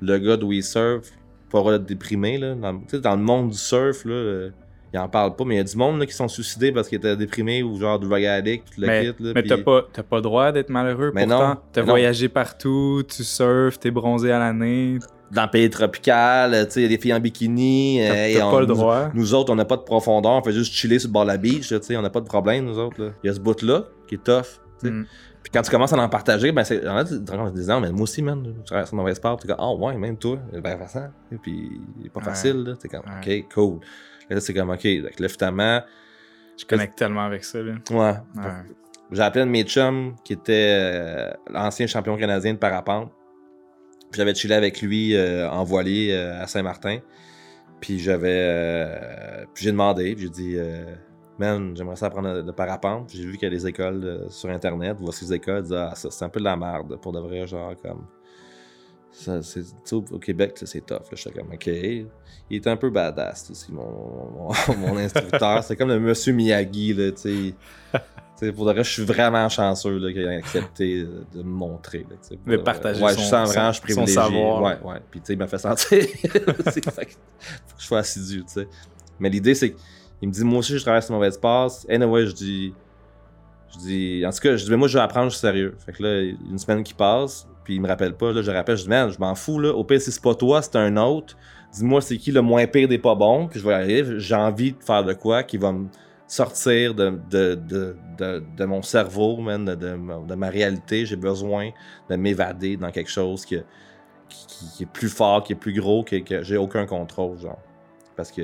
le 0.00 0.18
gars 0.18 0.36
de 0.36 0.44
We 0.44 0.64
Surf, 0.64 1.10
pas 1.50 1.62
d'être 1.72 1.84
déprimé, 1.86 2.38
là. 2.38 2.54
Dans, 2.54 2.72
dans 2.74 3.16
le 3.16 3.22
monde 3.22 3.50
du 3.50 3.58
surf, 3.58 4.04
là, 4.04 4.50
euh, 4.94 4.98
il 4.98 4.98
en 4.98 5.08
parle 5.08 5.36
pas, 5.36 5.44
mais 5.44 5.54
il 5.54 5.58
y 5.58 5.60
a 5.60 5.64
du 5.64 5.76
monde 5.76 5.98
là, 5.98 6.06
qui 6.06 6.12
sont 6.14 6.28
suicidés 6.28 6.72
parce 6.72 6.88
qu'ils 6.88 6.98
étaient 6.98 7.16
déprimés 7.16 7.62
ou 7.62 7.78
genre 7.78 7.98
drug 7.98 8.24
addict, 8.24 8.74
tout 8.74 8.80
le 8.80 8.86
Mais, 8.86 9.00
kit, 9.14 9.22
là. 9.22 9.32
mais 9.34 9.42
t'as 9.42 9.58
pas, 9.58 9.84
t'as 9.92 10.02
pas 10.02 10.20
droit 10.20 10.52
d'être 10.52 10.68
malheureux. 10.70 11.12
Mais 11.14 11.26
pourtant, 11.26 11.48
non, 11.50 11.56
t'as 11.72 11.80
non. 11.82 11.86
voyagé 11.88 12.28
partout, 12.28 13.02
tu 13.08 13.22
surfes, 13.24 13.78
t'es 13.78 13.90
bronzé 13.90 14.32
à 14.32 14.38
l'année. 14.38 14.98
Dans 15.30 15.44
le 15.44 15.50
pays 15.50 15.70
tropical, 15.70 16.54
euh, 16.54 16.64
tu 16.64 16.72
sais, 16.72 16.80
il 16.80 16.82
y 16.82 16.86
a 16.86 16.88
des 16.88 16.98
filles 16.98 17.14
en 17.14 17.20
bikini. 17.20 18.00
T'as 18.00 18.14
euh, 18.14 18.34
t'as 18.38 18.46
on- 18.46 18.50
pas 18.50 18.60
le 18.60 18.66
droit. 18.66 19.10
Nous, 19.14 19.32
autres, 19.34 19.52
on 19.52 19.56
n'a 19.56 19.64
pas 19.64 19.76
de 19.76 19.82
profondeur, 19.82 20.32
on 20.32 20.42
fait 20.42 20.50
juste 20.52 20.72
chiller 20.72 20.98
sur 20.98 21.08
le 21.08 21.12
bord 21.12 21.22
de 21.22 21.28
la 21.28 21.36
beach, 21.36 21.68
tu 21.68 21.78
sais, 21.80 21.96
on 21.96 22.02
n'a 22.02 22.10
pas 22.10 22.20
de 22.20 22.26
problème, 22.26 22.64
nous 22.64 22.78
autres. 22.78 23.12
Il 23.22 23.28
y 23.28 23.30
a 23.30 23.34
ce 23.34 23.38
bout-là 23.40 23.84
qui 24.08 24.16
est 24.16 24.24
tough. 24.24 24.60
Hmm. 24.82 25.04
Puis 25.42 25.50
quand 25.54 25.62
tu 25.62 25.70
commences 25.70 25.92
à 25.92 25.98
en 25.98 26.08
partager, 26.08 26.52
ben 26.52 26.64
c'est. 26.64 26.86
En 26.88 26.98
fait, 26.98 27.16
tu 27.18 27.24
te 27.24 27.30
rends 27.30 27.38
compte 27.38 27.48
en 27.48 27.50
te 27.52 27.56
disant, 27.56 27.80
mais 27.80 27.92
moi 27.92 28.02
aussi, 28.02 28.22
man, 28.22 28.42
je 28.58 28.62
traverse 28.66 28.90
une 28.92 28.98
mauvaise 28.98 29.18
part. 29.20 29.36
Tu 29.38 29.46
comme, 29.46 29.56
ah 29.58 29.72
ouais, 29.72 29.96
même 29.96 30.16
toi, 30.18 30.38
c'est 30.52 30.60
bien 30.62 30.76
facile. 30.76 31.10
Et 31.32 31.36
puis, 31.36 31.80
pas 32.12 32.20
Ouais. 32.20 32.24
facile, 32.26 32.56
là. 32.64 32.74
T'es 32.76 32.88
comme, 32.88 33.00
Ouais. 33.24 33.44
ok, 33.44 33.54
cool. 33.54 33.78
Et 34.30 34.34
là, 34.34 34.40
c'est 34.40 34.54
comme, 34.54 34.70
ok. 34.70 34.86
Donc 35.02 35.18
là, 35.18 35.28
finalement, 35.28 35.82
Je 36.56 36.64
connecte 36.64 36.96
tellement 36.96 37.24
avec 37.24 37.44
ça. 37.44 37.60
Là. 37.60 37.74
ouais. 37.90 38.14
Ouais. 38.36 38.52
J'ai 39.12 39.22
appelé 39.22 39.42
un 39.42 39.46
de 39.46 39.50
mes 39.50 39.64
chums 39.64 40.14
qui 40.24 40.34
était 40.34 40.76
euh, 40.78 41.30
l'ancien 41.50 41.86
champion 41.88 42.16
canadien 42.16 42.54
de 42.54 42.58
parapente. 42.58 43.10
J'avais 44.14 44.34
chillé 44.34 44.54
avec 44.54 44.80
lui 44.82 45.16
euh, 45.16 45.50
en 45.50 45.64
voilier 45.64 46.12
euh, 46.12 46.40
à 46.40 46.46
Saint-Martin. 46.46 46.98
Puis 47.80 47.98
j'avais. 47.98 49.46
puis 49.54 49.64
j'ai 49.64 49.72
demandé, 49.72 50.14
puis 50.14 50.24
j'ai 50.24 50.30
dit, 50.30 50.56
man, 51.38 51.74
j'aimerais 51.74 51.96
ça 51.96 52.06
apprendre 52.06 52.42
le, 52.42 52.52
parapente. 52.52 53.08
Puis 53.08 53.18
J'ai 53.18 53.24
vu 53.24 53.32
qu'il 53.32 53.44
y 53.44 53.46
a 53.46 53.50
des 53.50 53.66
écoles 53.66 54.26
sur 54.28 54.50
Internet. 54.50 54.98
Voici 55.00 55.24
les 55.24 55.34
écoles. 55.34 55.64
Ah, 55.72 55.94
ça, 55.94 56.10
c'est 56.10 56.24
un 56.24 56.28
peu 56.28 56.40
de 56.40 56.44
la 56.44 56.56
merde 56.56 57.00
pour 57.00 57.12
de 57.12 57.20
vrai, 57.20 57.46
genre 57.46 57.74
comme. 57.82 58.06
Ça, 59.12 59.40
au 59.92 60.18
Québec, 60.18 60.52
c'est 60.64 60.86
tough. 60.86 60.98
Là, 60.98 61.04
j'étais 61.14 61.38
comme, 61.40 61.52
OK. 61.52 61.66
Il 61.66 62.56
était 62.56 62.70
un 62.70 62.76
peu 62.76 62.90
badass 62.90 63.50
aussi, 63.50 63.72
mon, 63.72 63.82
mon, 63.84 64.76
mon 64.78 64.96
instructeur. 64.96 65.62
C'est 65.64 65.76
comme 65.76 65.88
le 65.88 66.00
monsieur 66.00 66.32
Miyagi, 66.32 66.92
là, 66.94 67.12
tu 67.12 67.54
sais. 68.40 68.52
Pour 68.52 68.64
de 68.66 68.72
vrai, 68.72 68.82
je 68.82 68.90
suis 68.90 69.04
vraiment 69.04 69.48
chanceux 69.48 69.98
qu'il 70.12 70.22
ait 70.22 70.36
accepté 70.36 71.04
de 71.04 71.42
me 71.42 71.42
montrer. 71.42 72.06
Là, 72.10 72.16
De 72.46 72.56
partager 72.56 73.02
ouais, 73.04 73.12
son- 73.14 73.20
je 73.20 73.24
sens 73.26 73.52
vraiment, 73.52 73.70
je 73.72 73.80
suis 73.80 73.92
son- 73.94 74.06
savoir. 74.06 74.62
Ouais, 74.62 74.78
ouais. 74.82 75.00
Puis, 75.10 75.20
tu 75.20 75.26
sais, 75.26 75.32
il 75.34 75.38
m'a 75.38 75.46
fait 75.46 75.58
sentir. 75.58 75.86
C'est- 75.92 76.90
fait 76.90 77.04
que 77.06 77.10
faut 77.12 77.76
que 77.76 77.80
je 77.82 77.84
sois 77.86 77.98
assidu, 77.98 78.38
tu 78.44 78.52
sais. 78.54 78.68
Mais 79.20 79.28
l'idée, 79.28 79.54
c'est 79.54 79.70
qu'il 80.18 80.28
me 80.28 80.32
dit, 80.32 80.42
moi 80.42 80.58
aussi, 80.60 80.76
je 80.76 80.82
traverse 80.82 81.08
une 81.08 81.16
mauvaise 81.16 81.36
passe. 81.38 81.86
Anyway, 81.88 82.26
je 82.26 82.32
dis. 82.34 82.74
Je 83.74 83.78
dis. 83.78 84.22
En 84.26 84.30
tout 84.30 84.38
cas, 84.40 84.56
je 84.56 84.64
dis, 84.64 84.70
mais 84.70 84.76
moi, 84.78 84.88
je 84.88 84.96
vais 84.98 85.04
apprendre, 85.04 85.26
je 85.30 85.36
suis 85.36 85.40
sérieux. 85.40 85.76
Fait 85.84 85.92
que 85.92 86.02
là, 86.02 86.20
une 86.50 86.58
semaine 86.58 86.82
qui 86.82 86.94
passe, 86.94 87.46
puis 87.64 87.76
il 87.76 87.80
me 87.80 87.88
rappelle 87.88 88.14
pas. 88.14 88.32
Là, 88.32 88.42
je 88.42 88.50
le 88.50 88.56
rappelle, 88.56 88.76
je 88.76 88.84
dis, 88.84 88.88
man, 88.88 89.10
je 89.10 89.18
m'en 89.18 89.34
fous, 89.34 89.58
là. 89.58 89.70
Au 89.70 89.84
pire, 89.84 90.00
si 90.00 90.10
c'est 90.12 90.22
pas 90.22 90.34
toi, 90.34 90.62
c'est 90.62 90.76
un 90.76 90.96
autre. 90.96 91.36
Dis-moi, 91.72 92.00
c'est 92.00 92.16
qui 92.16 92.32
le 92.32 92.42
moins 92.42 92.66
pire 92.66 92.88
des 92.88 92.98
pas 92.98 93.14
bons, 93.14 93.48
puis 93.48 93.60
je 93.60 93.66
vais 93.66 93.74
aller. 93.74 94.18
J'ai 94.18 94.34
envie 94.34 94.72
de 94.72 94.82
faire 94.82 95.04
de 95.04 95.12
quoi 95.12 95.42
qui 95.42 95.56
va 95.56 95.72
me. 95.72 95.86
Sortir 96.26 96.94
de, 96.94 97.18
de, 97.28 97.56
de, 97.56 98.44
de, 98.56 98.64
mon 98.64 98.82
cerveau, 98.82 99.38
man, 99.38 99.64
de, 99.64 100.34
ma 100.36 100.48
réalité. 100.48 101.04
J'ai 101.04 101.16
besoin 101.16 101.70
de 102.08 102.14
m'évader 102.14 102.76
dans 102.76 102.92
quelque 102.92 103.10
chose 103.10 103.44
qui, 103.44 103.58
qui, 104.28 104.84
est 104.84 104.86
plus 104.86 105.08
fort, 105.08 105.42
qui 105.42 105.54
est 105.54 105.56
plus 105.56 105.72
gros, 105.72 106.04
que, 106.04 106.14
que 106.20 106.44
j'ai 106.44 106.56
aucun 106.56 106.86
contrôle, 106.86 107.36
genre. 107.40 107.58
Parce 108.14 108.30
que 108.30 108.42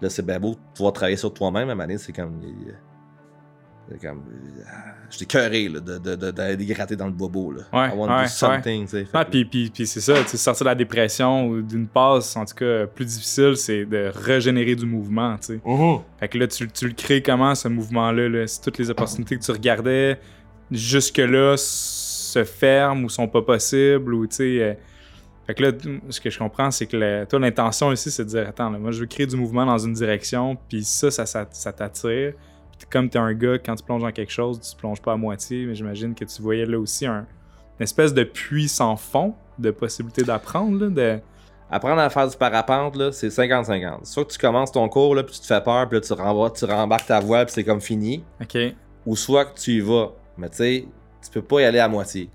là, 0.00 0.08
c'est 0.08 0.24
bien 0.24 0.38
beau 0.38 0.54
de 0.54 0.90
travailler 0.90 1.16
sur 1.16 1.34
toi-même, 1.34 1.68
à 1.68 1.98
c'est 1.98 2.12
comme. 2.12 2.40
c'est 2.42 2.74
comme 4.00 4.18
euh, 4.18 4.62
J'étais 5.10 5.26
cœuré 5.26 5.68
de, 5.68 5.78
de, 5.78 6.14
de, 6.16 6.30
d'aller 6.30 6.64
gratter 6.66 6.96
dans 6.96 7.06
le 7.06 7.12
bobo. 7.12 7.52
Là. 7.52 7.62
Ouais, 7.72 7.88
I 7.88 7.92
want 7.96 8.08
ouais, 8.08 8.22
to 8.24 8.28
do 8.28 8.28
something. 8.28 8.86
Fait 8.88 9.06
Ah, 9.12 9.24
puis, 9.24 9.44
puis, 9.44 9.70
puis 9.70 9.86
c'est 9.86 10.00
ça, 10.00 10.14
tu 10.22 10.28
sais, 10.28 10.36
sortir 10.38 10.64
de 10.64 10.70
la 10.70 10.74
dépression 10.74 11.46
ou 11.48 11.62
d'une 11.62 11.86
passe, 11.86 12.34
en 12.36 12.44
tout 12.44 12.54
cas, 12.54 12.86
plus 12.86 13.04
difficile, 13.04 13.56
c'est 13.56 13.84
de 13.84 14.10
régénérer 14.14 14.74
du 14.74 14.86
mouvement. 14.86 15.36
Mhm. 15.64 15.98
Fait 16.18 16.28
que 16.28 16.38
là, 16.38 16.46
tu, 16.48 16.66
tu 16.68 16.88
le 16.88 16.94
crées 16.94 17.22
comment, 17.22 17.54
ce 17.54 17.68
mouvement-là? 17.68 18.28
Là? 18.28 18.46
Si 18.46 18.60
toutes 18.60 18.78
les 18.78 18.90
opportunités 18.90 19.36
que 19.38 19.42
tu 19.44 19.50
regardais 19.52 20.18
jusque-là 20.70 21.56
se 21.56 22.44
ferment 22.44 23.04
ou 23.04 23.08
sont 23.08 23.28
pas 23.28 23.42
possibles, 23.42 24.12
ou 24.14 24.26
tu 24.26 24.36
sais. 24.36 24.62
euh, 24.62 24.74
Fait 25.46 25.54
que 25.54 25.62
là, 25.62 25.72
ce 26.08 26.20
que 26.20 26.30
je 26.30 26.38
comprends, 26.38 26.70
c'est 26.70 26.86
que 26.86 26.96
le- 26.96 27.26
toi, 27.28 27.38
l'intention 27.38 27.92
ici, 27.92 28.10
c'est 28.10 28.24
de 28.24 28.30
dire 28.30 28.48
Attends, 28.48 28.70
là, 28.70 28.78
moi, 28.78 28.90
je 28.90 29.00
veux 29.00 29.06
créer 29.06 29.26
du 29.26 29.36
mouvement 29.36 29.66
dans 29.66 29.78
une 29.78 29.92
direction, 29.92 30.56
puis 30.68 30.82
ça, 30.84 31.10
ça, 31.10 31.26
ça, 31.26 31.46
ça 31.52 31.72
t'attire. 31.72 32.32
Comme 32.94 33.10
t'es 33.10 33.18
un 33.18 33.34
gars, 33.34 33.58
quand 33.58 33.74
tu 33.74 33.82
plonges 33.82 34.02
dans 34.02 34.12
quelque 34.12 34.30
chose, 34.30 34.60
tu 34.60 34.76
plonges 34.76 35.02
pas 35.02 35.14
à 35.14 35.16
moitié, 35.16 35.66
mais 35.66 35.74
j'imagine 35.74 36.14
que 36.14 36.24
tu 36.24 36.40
voyais 36.40 36.64
là 36.64 36.78
aussi 36.78 37.06
un, 37.06 37.26
une 37.80 37.82
espèce 37.82 38.14
de 38.14 38.22
puits 38.22 38.68
sans 38.68 38.94
fond 38.94 39.34
de 39.58 39.72
possibilités 39.72 40.22
d'apprendre, 40.22 40.86
de. 40.86 41.18
Apprendre 41.68 42.00
à 42.00 42.08
faire 42.08 42.28
du 42.28 42.36
parapente, 42.36 42.94
là, 42.94 43.10
c'est 43.10 43.26
50-50. 43.26 44.04
Soit 44.04 44.24
que 44.26 44.30
tu 44.30 44.38
commences 44.38 44.70
ton 44.70 44.88
cours, 44.88 45.16
là, 45.16 45.24
puis 45.24 45.34
tu 45.34 45.40
te 45.40 45.46
fais 45.46 45.60
peur, 45.60 45.88
puis 45.88 45.98
là, 45.98 46.02
tu, 46.02 46.12
renvoies, 46.12 46.50
tu 46.50 46.66
rembarques 46.66 47.06
ta 47.06 47.18
voile, 47.18 47.46
puis 47.46 47.54
c'est 47.54 47.64
comme 47.64 47.80
fini. 47.80 48.22
OK. 48.40 48.56
Ou 49.06 49.16
soit 49.16 49.46
que 49.46 49.58
tu 49.58 49.72
y 49.72 49.80
vas. 49.80 50.12
Mais 50.38 50.48
tu 50.50 50.58
sais, 50.58 50.86
tu 51.20 51.30
peux 51.32 51.42
pas 51.42 51.62
y 51.62 51.64
aller 51.64 51.80
à 51.80 51.88
moitié. 51.88 52.30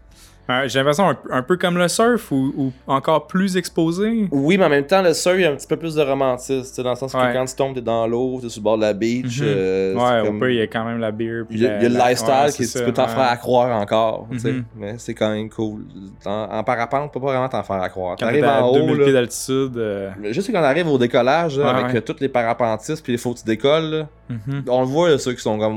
Euh, 0.49 0.67
J'ai 0.67 0.79
l'impression 0.79 1.07
un, 1.09 1.17
un 1.31 1.43
peu 1.43 1.57
comme 1.57 1.77
le 1.77 1.87
surf 1.87 2.31
ou, 2.31 2.53
ou 2.57 2.71
encore 2.87 3.27
plus 3.27 3.55
exposé? 3.57 4.27
Oui, 4.31 4.57
mais 4.57 4.65
en 4.65 4.69
même 4.69 4.85
temps, 4.87 5.01
le 5.01 5.13
surf, 5.13 5.35
il 5.37 5.41
y 5.41 5.45
a 5.45 5.51
un 5.51 5.55
petit 5.55 5.67
peu 5.67 5.77
plus 5.77 5.95
de 5.95 6.01
romantisme. 6.01 6.83
Dans 6.83 6.89
le 6.91 6.95
sens 6.95 7.13
Ouais. 7.13 7.27
que 7.29 7.33
quand 7.33 7.45
tu 7.45 7.55
tombes, 7.55 7.75
t'es 7.75 7.81
dans 7.81 8.07
l'eau, 8.07 8.39
t'es 8.41 8.49
sur 8.49 8.61
le 8.61 8.63
bord 8.63 8.77
de 8.77 8.81
la 8.81 8.93
beach. 8.93 9.39
Mhm. 9.41 9.45
euh, 9.47 9.93
Ouais, 9.95 10.21
au 10.21 10.25
comme- 10.25 10.39
pire, 10.39 10.49
il 10.49 10.55
y 10.55 10.61
a 10.61 10.67
quand 10.67 10.85
même 10.85 10.99
la 10.99 11.11
beer. 11.11 11.43
puis 11.47 11.57
Il 11.57 11.63
y 11.63 11.67
a, 11.67 11.81
y 11.81 11.85
a 11.85 11.89
le 11.89 11.95
lifestyle 11.95 12.33
ouais, 12.45 12.51
qui 12.51 12.67
tu 12.67 12.79
peux 12.83 12.91
t'en 12.93 13.07
faire 13.07 13.19
à 13.29 13.37
croire 13.37 13.79
encore. 13.79 14.27
Mhm. 14.31 14.63
Mais 14.77 14.95
c'est 14.97 15.13
quand 15.13 15.29
même 15.29 15.49
cool. 15.49 15.81
En, 16.25 16.47
en 16.51 16.63
parapente, 16.63 17.11
tu 17.11 17.19
peux 17.19 17.25
pas 17.25 17.31
vraiment 17.33 17.49
t'en 17.49 17.63
faire 17.63 17.81
à 17.81 17.89
croire. 17.89 18.15
Quand 18.19 18.25
T'arrives 18.25 18.45
en 18.45 18.73
2000 18.73 18.91
haut, 18.91 18.95
pieds 19.03 19.05
là, 19.13 19.19
d'altitude. 19.21 19.77
euh, 19.77 20.09
juste 20.31 20.51
quand 20.51 20.59
on 20.59 20.63
arrive 20.63 20.87
au 20.87 20.97
décollage, 20.97 21.59
là, 21.59 21.69
avec 21.75 22.03
tous 22.05 22.15
les 22.19 22.29
parapentistes, 22.29 23.03
puis 23.03 23.13
il 23.13 23.19
faut 23.19 23.33
que 23.33 23.39
tu 23.39 23.45
décolles, 23.45 23.89
là, 23.91 24.07
mhm. 24.29 24.63
on 24.67 24.81
le 24.81 24.87
voit, 24.87 25.09
là, 25.09 25.17
ceux 25.19 25.33
qui 25.33 25.41
sont 25.41 25.57
comme 25.59 25.75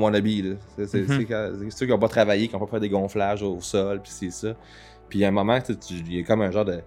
quand- 1.27 1.49
c'est 1.61 1.70
ceux 1.79 1.87
qui 1.87 1.93
n'ont 1.93 1.99
pas 1.99 2.09
travaillé, 2.09 2.49
qui 2.49 2.55
n'ont 2.55 2.64
pas 2.64 2.77
fait 2.77 2.81
des 2.81 2.89
gonflages 2.89 3.43
au 3.43 3.59
sol, 3.61 4.01
puis 4.03 4.12
c'est 4.14 4.31
ça. 4.33 4.55
Puis 5.09 5.19
il 5.19 5.23
y 5.23 5.25
a 5.25 5.29
un 5.29 5.33
moment, 5.33 5.61
tu 5.61 5.73
il 5.91 6.17
y 6.17 6.21
a 6.21 6.25
comme 6.25 6.43
un 6.43 6.51
genre 6.51 6.65
de 6.65 6.81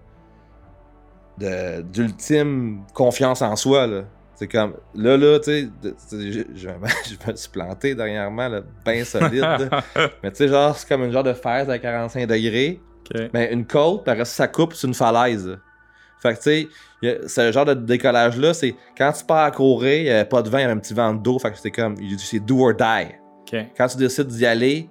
d'ultime 1.82 2.82
confiance 2.94 3.42
en 3.42 3.56
soi. 3.56 3.86
là. 3.86 4.02
C'est 4.34 4.48
comme, 4.48 4.74
là, 4.94 5.16
là, 5.16 5.38
tu 5.40 5.44
sais, 5.50 5.68
je, 6.12 6.40
je- 6.54 6.68
je 7.24 7.30
me 7.30 7.36
suis 7.36 7.48
planté 7.50 7.94
dernièrement, 7.94 8.48
là, 8.48 8.60
bien 8.84 9.02
solide. 9.04 9.70
Mais 10.22 10.30
tu 10.30 10.36
sais, 10.36 10.48
genre, 10.48 10.76
c'est 10.76 10.86
comme 10.88 11.04
une 11.04 11.10
genre 11.12 11.22
de 11.24 11.32
falaise 11.32 11.70
à 11.70 11.78
45 11.78 12.26
degrés. 12.26 12.80
Mais 13.32 13.52
une 13.52 13.66
côte, 13.66 14.06
ça, 14.24 14.48
coupe 14.48 14.74
sur 14.74 14.88
une 14.88 14.94
falaise. 14.94 15.46
là. 15.46 15.56
Fait 16.20 16.34
que 16.34 16.42
tu 16.42 16.68
sais, 17.02 17.20
ce 17.28 17.52
genre 17.52 17.64
de 17.64 17.74
décollage-là, 17.74 18.52
c'est 18.52 18.74
quand 18.96 19.12
tu 19.12 19.24
pars 19.24 19.44
à 19.44 19.50
courir, 19.50 19.96
il 19.98 20.04
n'y 20.04 20.10
avait 20.10 20.24
pas 20.24 20.42
de 20.42 20.48
vent, 20.50 20.58
il 20.58 20.62
y 20.62 20.64
avait 20.64 20.72
un 20.72 20.78
petit 20.78 20.94
vent 20.94 21.14
d'eau. 21.14 21.38
Fait 21.38 21.50
que 21.50 21.56
c'était 21.56 21.70
comme, 21.70 21.94
c'est 22.18 22.40
do 22.40 22.66
or 22.66 22.74
die. 22.74 23.14
Quand 23.76 23.86
tu 23.86 23.96
décides 23.98 24.26
d'y 24.26 24.44
aller, 24.44 24.88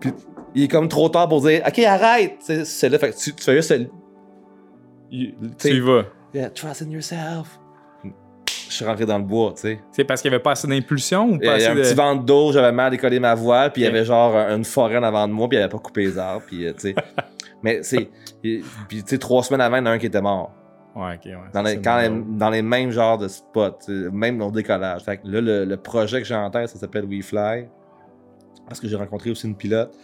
puis 0.00 0.12
il 0.54 0.64
est 0.64 0.68
comme 0.68 0.88
trop 0.88 1.08
tard 1.08 1.28
pour 1.28 1.40
dire, 1.42 1.62
OK, 1.66 1.78
arrête! 1.80 2.36
C'est- 2.40 2.88
là, 2.88 2.98
fait 2.98 3.10
que 3.12 3.16
tu, 3.16 3.34
tu 3.34 3.42
fais 3.44 3.56
juste. 3.56 3.74
Tu 5.10 5.68
y 5.68 5.80
vas. 5.80 6.04
yeah, 6.32 6.48
trust 6.50 6.82
in 6.82 6.90
yourself. 6.90 7.58
Je 8.68 8.76
suis 8.76 8.84
rentré 8.86 9.04
dans 9.04 9.18
le 9.18 9.24
bois, 9.24 9.52
tu 9.54 9.60
sais. 9.62 9.80
C'est 9.90 10.04
parce 10.04 10.22
qu'il 10.22 10.30
n'y 10.30 10.34
avait 10.34 10.42
pas 10.42 10.52
assez 10.52 10.66
d'impulsion 10.66 11.26
ou 11.26 11.34
Il 11.34 11.36
y 11.36 11.38
pas 11.40 11.52
avait 11.54 11.62
assez 11.64 11.72
un 11.72 11.74
de. 11.74 11.82
petit 11.82 11.94
vent 11.94 12.14
d'eau, 12.16 12.52
j'avais 12.52 12.72
mal 12.72 12.90
décollé 12.90 13.20
ma 13.20 13.34
voile, 13.34 13.70
puis 13.70 13.82
il 13.82 13.84
y 13.84 13.88
avait 13.88 14.04
genre 14.06 14.34
une 14.34 14.64
forêt 14.64 14.96
en 14.96 15.02
avant 15.02 15.28
de 15.28 15.32
moi, 15.34 15.46
puis 15.46 15.58
il 15.58 15.60
avait 15.60 15.68
pas 15.70 15.78
coupé 15.78 16.02
les 16.06 16.16
arbres, 16.16 16.44
puis 16.46 16.66
euh, 16.66 16.72
tu 16.72 16.80
sais. 16.88 16.94
Mais 17.62 17.82
c'est. 17.82 18.08
Puis 18.40 18.62
tu 18.90 19.02
sais, 19.04 19.18
trois 19.18 19.42
semaines 19.42 19.60
avant, 19.60 19.76
il 19.76 19.80
y 19.80 19.82
en 19.82 19.86
a 19.86 19.90
un 19.90 19.98
qui 19.98 20.06
était 20.06 20.22
mort. 20.22 20.52
Ouais, 20.96 21.14
ok, 21.16 21.26
ouais. 21.26 21.36
Dans 21.52 21.62
les, 21.62 21.80
quand 21.82 21.98
les- 22.00 22.22
dans 22.38 22.50
les 22.50 22.62
mêmes 22.62 22.90
genres 22.90 23.18
de 23.18 23.28
spots, 23.28 23.88
même 24.10 24.40
au 24.40 24.50
décollage. 24.50 25.02
Fait 25.04 25.18
que 25.18 25.28
là, 25.28 25.40
le, 25.42 25.64
le 25.66 25.76
projet 25.76 26.20
que 26.22 26.26
j'ai 26.26 26.34
en 26.34 26.50
tête, 26.50 26.68
ça 26.70 26.78
s'appelle 26.78 27.04
WeFly. 27.06 27.68
Parce 28.66 28.80
que 28.80 28.88
j'ai 28.88 28.96
rencontré 28.96 29.30
aussi 29.30 29.46
une 29.46 29.56
pilote 29.56 29.94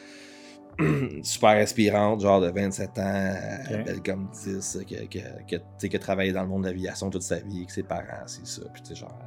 super 1.23 1.51
inspirante, 1.51 2.21
genre 2.21 2.41
de 2.41 2.49
27 2.51 2.99
ans, 2.99 3.33
Ok. 3.71 3.85
belle 3.85 4.03
comme 4.03 4.29
10, 4.33 4.79
qui, 4.87 5.09
qui, 5.09 5.97
a 5.97 5.99
travaillé 5.99 6.33
dans 6.33 6.43
le 6.43 6.49
monde 6.49 6.63
de 6.63 6.69
l'aviation 6.69 7.11
toute 7.11 7.23
sa 7.23 7.41
vie, 7.41 7.67
que 7.67 7.73
ses 7.73 7.83
parents, 7.83 8.27
c'est 8.27 8.47
ça. 8.47 8.63
Puis 8.73 8.83
tu 8.83 8.89
sais, 8.91 8.95
genre, 8.95 9.19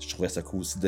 je 0.00 0.08
trouvais 0.08 0.28
ça 0.28 0.42
cool 0.42 0.60
aussi 0.60 0.78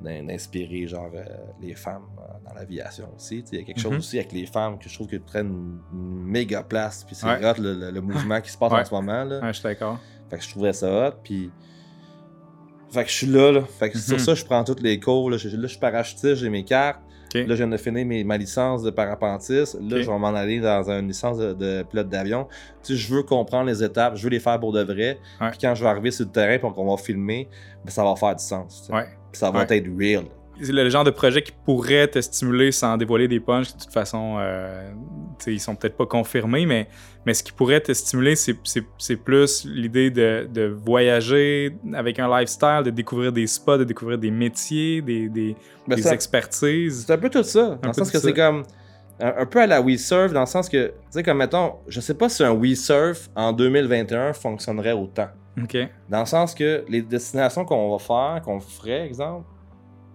d'inspirer, 0.00 0.86
genre, 0.88 1.10
euh, 1.14 1.24
les 1.60 1.74
femmes 1.74 2.06
euh, 2.18 2.32
dans 2.48 2.54
l'aviation 2.54 3.08
aussi. 3.16 3.44
Il 3.52 3.58
y 3.58 3.62
a 3.62 3.64
quelque 3.64 3.80
chose 3.80 3.92
Mhm. 3.92 3.98
aussi 3.98 4.18
avec 4.18 4.32
les 4.32 4.46
femmes 4.46 4.78
que 4.78 4.88
je 4.88 4.94
trouve 4.94 5.06
qu'ils 5.06 5.20
prennent 5.22 5.46
une, 5.48 5.80
une 5.92 6.24
méga 6.24 6.62
place. 6.64 7.04
Puis 7.04 7.14
c'est 7.14 7.26
Ouais. 7.26 7.44
hot, 7.44 7.60
le, 7.60 7.74
le- 7.74 7.90
le 7.92 8.00
mouvement 8.00 8.40
qui 8.40 8.50
se 8.50 8.58
passe 8.58 8.72
Ouais. 8.72 8.80
en 8.80 8.84
ce 8.84 8.92
moment. 8.94 9.22
Là. 9.24 9.40
Ouais, 9.40 9.48
je 9.48 9.52
suis 9.52 9.62
d'accord. 9.62 10.00
Fait 10.28 10.38
que 10.38 10.42
je 10.44 10.50
trouvais 10.50 10.72
ça 10.72 11.08
hot, 11.08 11.12
puis... 11.22 11.50
Fait 12.90 13.04
que 13.04 13.10
je 13.10 13.14
suis 13.14 13.26
là, 13.26 13.50
là. 13.52 13.62
Fait 13.64 13.90
que 13.90 13.98
sur 13.98 14.14
Mhm. 14.14 14.18
ça, 14.24 14.34
je 14.34 14.44
prends 14.44 14.62
tous 14.64 14.80
les 14.82 14.98
cours, 15.00 15.30
là. 15.30 15.36
Je, 15.36 15.48
là, 15.48 15.62
je 15.62 15.66
suis 15.68 15.78
parachutiste, 15.80 16.34
j'ai 16.36 16.50
mes 16.50 16.64
cartes. 16.64 17.00
Là, 17.34 17.48
je 17.48 17.54
viens 17.54 17.66
de 17.68 17.76
finir 17.76 18.06
mes- 18.06 18.24
ma 18.24 18.36
licence 18.36 18.82
de 18.82 18.90
parapentiste. 18.90 19.74
Là, 19.80 20.00
je 20.02 20.10
vais 20.10 20.18
m'en 20.18 20.28
aller 20.34 20.60
dans 20.60 20.88
une 20.90 21.08
licence 21.08 21.36
de, 21.38 21.52
de 21.52 21.82
pilote 21.82 22.08
d'avion. 22.08 22.46
Tu 22.82 22.92
sais, 22.94 22.96
je 22.98 23.12
veux 23.14 23.22
comprendre 23.22 23.66
les 23.68 23.82
étapes, 23.82 24.16
je 24.16 24.22
veux 24.22 24.30
les 24.30 24.40
faire 24.40 24.58
pour 24.60 24.72
de 24.72 24.82
vrai. 24.82 25.18
Ouais. 25.40 25.50
Puis 25.50 25.58
quand 25.60 25.74
je 25.74 25.82
vais 25.82 25.90
arriver 25.90 26.10
sur 26.10 26.24
le 26.26 26.30
terrain, 26.32 26.58
puis 26.58 26.72
qu'on 26.74 26.88
va 26.90 26.96
filmer, 26.96 27.48
ben, 27.84 27.90
ça 27.90 28.04
va 28.04 28.14
faire 28.16 28.36
du 28.36 28.44
sens. 28.44 28.82
tu 28.82 28.86
sais. 28.86 28.92
Ouais. 28.92 29.06
Puis 29.32 29.38
ça 29.40 29.50
va 29.50 29.60
Ouais. 29.64 29.76
être 29.78 29.88
real. 29.98 30.24
Le 30.60 30.88
genre 30.88 31.04
de 31.04 31.10
projet 31.10 31.42
qui 31.42 31.52
pourrait 31.64 32.06
te 32.08 32.20
stimuler 32.20 32.70
sans 32.72 32.96
dévoiler 32.96 33.26
des 33.28 33.40
punchs. 33.40 33.74
De 33.74 33.80
toute 33.82 33.92
façon, 33.92 34.36
euh, 34.38 34.92
ils 35.46 35.60
sont 35.60 35.74
peut-être 35.74 35.96
pas 35.96 36.06
confirmés, 36.06 36.64
mais, 36.64 36.88
mais 37.26 37.34
ce 37.34 37.42
qui 37.42 37.52
pourrait 37.52 37.80
te 37.80 37.92
stimuler, 37.92 38.36
c'est- 38.36 38.54
plus 39.24 39.64
l'idée 39.64 40.10
de, 40.10 40.48
de 40.52 40.66
voyager 40.66 41.76
avec 41.94 42.18
un 42.18 42.28
lifestyle, 42.28 42.82
de 42.84 42.90
découvrir 42.90 43.32
des 43.32 43.46
spots, 43.46 43.78
de 43.78 43.84
découvrir 43.84 44.18
des 44.18 44.30
métiers, 44.30 45.02
des, 45.02 45.28
des, 45.28 45.56
Ben, 45.88 45.96
des 45.96 46.02
ça- 46.02 46.14
expertises. 46.14 47.04
C'est 47.06 47.12
un 47.12 47.18
peu 47.18 47.30
tout 47.30 47.42
ça. 47.42 47.78
Dans 47.82 47.88
le 47.88 47.92
sens 47.94 48.10
que 48.10 48.18
c'est 48.18 48.32
comme. 48.32 48.62
Un, 49.20 49.32
un 49.38 49.46
peu 49.46 49.60
à 49.60 49.66
la 49.68 49.80
We 49.80 49.96
Surf, 50.00 50.32
dans 50.32 50.40
le 50.40 50.46
sens 50.46 50.68
que, 50.68 50.88
tu 50.88 50.92
sais, 51.10 51.22
comme 51.22 51.38
mettons, 51.38 51.74
je 51.86 52.00
sais 52.00 52.14
pas 52.14 52.28
si 52.28 52.42
un 52.42 52.50
We 52.50 52.74
Surf 52.76 53.28
en 53.36 53.52
2021 53.52 54.32
fonctionnerait 54.32 54.90
autant. 54.92 55.28
OK. 55.62 55.76
Dans 56.08 56.18
le 56.20 56.26
sens 56.26 56.52
que 56.52 56.84
les 56.88 57.00
destinations 57.00 57.64
qu'on 57.64 57.92
va 57.96 57.98
faire, 58.00 58.42
qu'on 58.44 58.58
ferait, 58.58 59.06
exemple, 59.06 59.46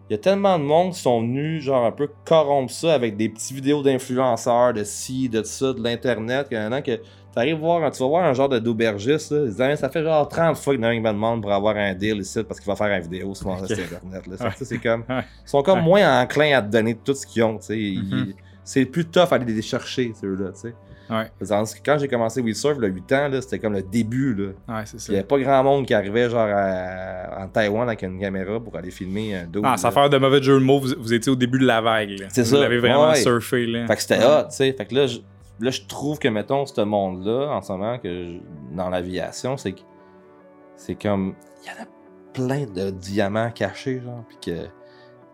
il 0.09 0.13
y 0.13 0.15
a 0.15 0.17
tellement 0.17 0.57
de 0.57 0.63
monde 0.63 0.93
qui 0.93 0.99
sont 0.99 1.21
venus, 1.21 1.63
genre, 1.63 1.85
un 1.85 1.91
peu 1.91 2.09
corrompre 2.25 2.71
ça 2.71 2.93
avec 2.95 3.15
des 3.15 3.29
petites 3.29 3.51
vidéos 3.55 3.83
d'influenceurs, 3.83 4.73
de 4.73 4.83
ci, 4.83 5.29
de 5.29 5.43
ça, 5.43 5.71
de 5.73 5.83
l'Internet, 5.83 6.51
a 6.51 6.81
que 6.81 6.99
t'arrives 7.33 7.57
voir, 7.59 7.91
tu 7.91 7.99
vas 8.01 8.07
voir 8.07 8.23
un 8.25 8.33
genre 8.33 8.49
de 8.49 8.57
d'aubergiste, 8.57 9.31
là, 9.31 9.41
ils 9.45 9.49
disent, 9.53 9.79
ça 9.79 9.89
fait 9.89 10.01
genre 10.03 10.27
30 10.27 10.57
fois 10.57 10.73
qu'il 10.73 10.83
y 10.83 10.85
en 10.85 10.89
a 10.89 10.91
un 10.91 10.95
qui 10.95 11.01
me 11.01 11.09
demande 11.11 11.43
pour 11.43 11.51
avoir 11.51 11.75
un 11.77 11.93
deal 11.93 12.17
ici 12.17 12.43
parce 12.43 12.59
qu'il 12.59 12.67
va 12.67 12.75
faire 12.75 12.87
une 12.87 13.03
vidéo 13.03 13.35
sur 13.35 13.51
Internet. 13.51 14.01
Là. 14.27 14.37
Ça, 14.37 14.45
Ouais. 14.45 14.51
c'est 14.59 14.79
comme, 14.79 15.03
Ouais. 15.07 15.21
ils 15.45 15.49
sont 15.49 15.61
comme 15.61 15.79
Ouais. 15.79 15.85
moins 15.85 16.21
enclins 16.23 16.57
à 16.57 16.61
te 16.63 16.71
donner 16.71 16.95
tout 16.95 17.13
ce 17.13 17.27
qu'ils 17.27 17.43
ont, 17.43 17.57
tu 17.59 17.65
sais. 17.67 17.93
Mhm. 18.01 18.33
C'est 18.63 18.85
plus 18.85 19.05
tough 19.05 19.27
à 19.31 19.35
aller 19.35 19.53
les 19.53 19.61
chercher, 19.61 20.11
ceux-là, 20.19 20.51
tu 20.53 20.61
sais. 20.61 20.75
Ouais, 21.09 21.31
Tandis 21.47 21.73
que 21.73 21.79
Quand 21.83 21.97
j'ai 21.97 22.07
commencé 22.07 22.39
We 22.41 22.55
Surf, 22.55 22.77
le 22.77 22.87
8 22.87 23.11
ans, 23.13 23.29
c'était 23.41 23.57
comme 23.59 23.73
le 23.73 23.81
début, 23.81 24.33
là. 24.35 24.47
ouais 24.75 24.83
c'est 24.85 24.99
ça. 24.99 25.05
Il 25.09 25.13
n'y 25.13 25.19
avait 25.19 25.27
pas 25.27 25.39
grand 25.39 25.63
monde 25.63 25.85
qui 25.85 25.93
arrivait 25.93 26.29
genre 26.29 26.47
à- 26.47 27.43
en 27.43 27.47
Taïwan 27.47 27.87
avec 27.87 28.03
une 28.03 28.19
caméra 28.19 28.59
pour 28.59 28.75
aller 28.75 28.91
filmer 28.91 29.35
un 29.35 29.45
dos. 29.45 29.61
Ah, 29.63 29.77
sans 29.77 29.91
faire 29.91 30.09
de 30.09 30.17
mauvais 30.17 30.41
jeu 30.41 30.59
de 30.59 30.63
mots, 30.63 30.79
vous, 30.79 30.89
vous 30.99 31.13
étiez 31.13 31.31
au 31.31 31.35
début 31.35 31.57
de 31.59 31.65
la 31.65 31.81
vague. 31.81 32.27
C'est 32.29 32.43
vous 32.43 32.55
ça. 32.55 32.59
l'avez 32.61 32.77
vraiment 32.79 33.09
Ouais. 33.09 33.15
surfé. 33.15 33.65
Là. 33.65 33.87
Fait 33.87 33.95
que 33.95 34.01
c'était 34.01 34.23
hot, 34.23 34.43
tu 34.49 34.55
sais. 34.55 34.71
Fait 34.73 34.85
que 34.85 34.93
là, 34.95 35.07
je, 35.07 35.19
là, 35.59 35.71
je 35.71 35.81
trouve 35.87 36.19
que, 36.19 36.27
mettons, 36.27 36.65
ce 36.65 36.81
monde-là, 36.81 37.47
en 37.53 37.61
ce 37.61 37.71
moment, 37.71 37.97
que 37.97 38.07
je- 38.09 38.75
dans 38.75 38.89
l'aviation, 38.89 39.57
c'est 39.57 39.71
que 39.71 39.81
c'est 40.75 40.95
comme. 41.01 41.33
Il 41.63 41.67
y 41.67 41.71
en 41.71 41.83
a 41.83 41.87
plein 42.33 42.65
de 42.71 42.91
diamants 42.91 43.49
cachés, 43.51 43.99
genre. 44.03 44.23
Puis 44.27 44.37
que. 44.41 44.67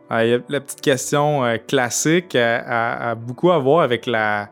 Ah, 0.10 0.24
la 0.24 0.60
petite 0.62 0.82
question 0.82 1.44
euh, 1.44 1.58
classique 1.58 2.36
a, 2.36 2.60
a- 2.60 3.10
a 3.12 3.16
beaucoup 3.16 3.52
à 3.52 3.58
voir 3.58 3.82
avec 3.82 4.06
la, 4.06 4.50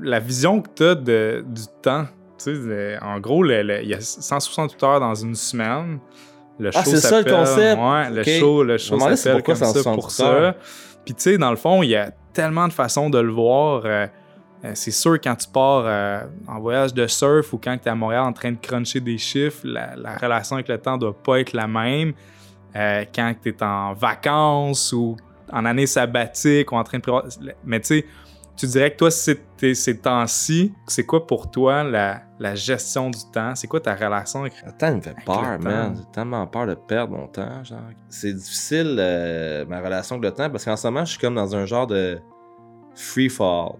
la 0.00 0.20
vision 0.20 0.62
que 0.62 0.68
tu 0.74 0.82
as 0.84 0.94
de, 0.94 1.44
du 1.46 1.62
temps. 1.82 2.04
Tu 2.38 2.44
sais, 2.44 2.52
le- 2.52 2.96
en 3.02 3.18
gros, 3.20 3.44
il 3.44 3.50
y 3.86 3.94
a 3.94 4.00
168 4.00 4.82
heures 4.82 5.00
dans 5.00 5.14
une 5.14 5.34
semaine. 5.34 5.98
Le 6.58 6.70
Ah, 6.74 6.82
show 6.84 6.90
c'est 6.90 7.00
ça, 7.00 7.18
le 7.22 7.24
concept? 7.30 7.78
Ouais, 7.80 8.10
le 8.10 8.22
show, 8.40 8.62
le 8.62 8.78
show 8.78 8.96
s'appelle 9.16 9.42
comme 9.42 9.54
ça 9.56 9.66
168 9.66 9.94
pour 9.94 10.10
ça. 10.10 10.24
Puis 11.04 11.14
tu 11.14 11.22
sais, 11.22 11.38
dans 11.38 11.50
le 11.50 11.56
fond, 11.56 11.82
il 11.82 11.90
y 11.90 11.96
a 11.96 12.10
tellement 12.32 12.66
de 12.68 12.72
façons 12.72 13.10
de 13.10 13.18
le 13.18 13.30
voir. 13.32 13.82
euh, 13.84 14.06
euh, 14.64 14.70
c'est 14.74 14.90
sûr, 14.90 15.20
quand 15.20 15.36
tu 15.36 15.48
pars 15.48 15.84
euh, 15.86 16.20
en 16.48 16.58
voyage 16.60 16.94
de 16.94 17.06
surf 17.06 17.52
ou 17.52 17.58
quand 17.62 17.76
tu 17.76 17.88
es 17.88 17.90
à 17.90 17.94
Montréal 17.94 18.22
en 18.22 18.32
train 18.32 18.52
de 18.52 18.56
cruncher 18.56 19.00
des 19.00 19.18
chiffres, 19.18 19.60
la, 19.64 19.94
la 19.96 20.16
relation 20.16 20.56
avec 20.56 20.68
le 20.68 20.78
temps 20.78 20.96
doit 20.96 21.14
pas 21.16 21.40
être 21.40 21.52
la 21.52 21.66
même. 21.66 22.12
euh, 22.74 23.04
quand 23.14 23.34
tu 23.42 23.50
es 23.50 23.62
en 23.62 23.92
vacances 23.94 24.92
ou 24.92 25.16
en 25.52 25.64
année 25.66 25.86
sabbatique 25.86 26.72
ou 26.72 26.76
en 26.76 26.84
train 26.84 26.98
de 26.98 27.02
prévoir. 27.02 27.24
Mais 27.64 27.80
tu 27.80 27.86
sais, 27.86 28.06
tu 28.56 28.66
dirais 28.66 28.90
que 28.92 28.96
toi, 28.96 29.10
c'est- 29.10 29.74
ces 29.74 29.98
temps-ci, 29.98 30.72
c'est 30.86 31.04
quoi 31.04 31.26
pour 31.26 31.50
toi 31.50 31.84
la, 31.84 32.22
la 32.38 32.54
gestion 32.54 33.10
du 33.10 33.18
temps? 33.32 33.54
C'est 33.54 33.66
quoi 33.66 33.80
ta 33.80 33.94
relation 33.94 34.40
avec. 34.40 34.54
Le 34.64 34.72
temps, 34.72 34.94
me 34.94 35.00
fait 35.00 35.14
peur, 35.24 35.58
man. 35.60 35.94
J'ai 35.96 36.10
tellement 36.12 36.46
peur 36.46 36.66
de 36.66 36.74
perdre 36.74 37.16
mon 37.16 37.26
temps, 37.28 37.62
genre. 37.64 37.80
C'est 38.08 38.32
difficile, 38.32 38.96
euh, 38.98 39.64
ma 39.66 39.80
relation 39.80 40.16
avec 40.16 40.24
le 40.30 40.32
temps, 40.36 40.50
parce 40.50 40.64
qu'en 40.64 40.76
ce 40.76 40.86
moment, 40.88 41.04
je 41.04 41.10
suis 41.12 41.20
comme 41.20 41.34
dans 41.34 41.54
un 41.54 41.64
genre 41.66 41.86
de 41.86 42.18
free 42.94 43.28
fall. 43.28 43.72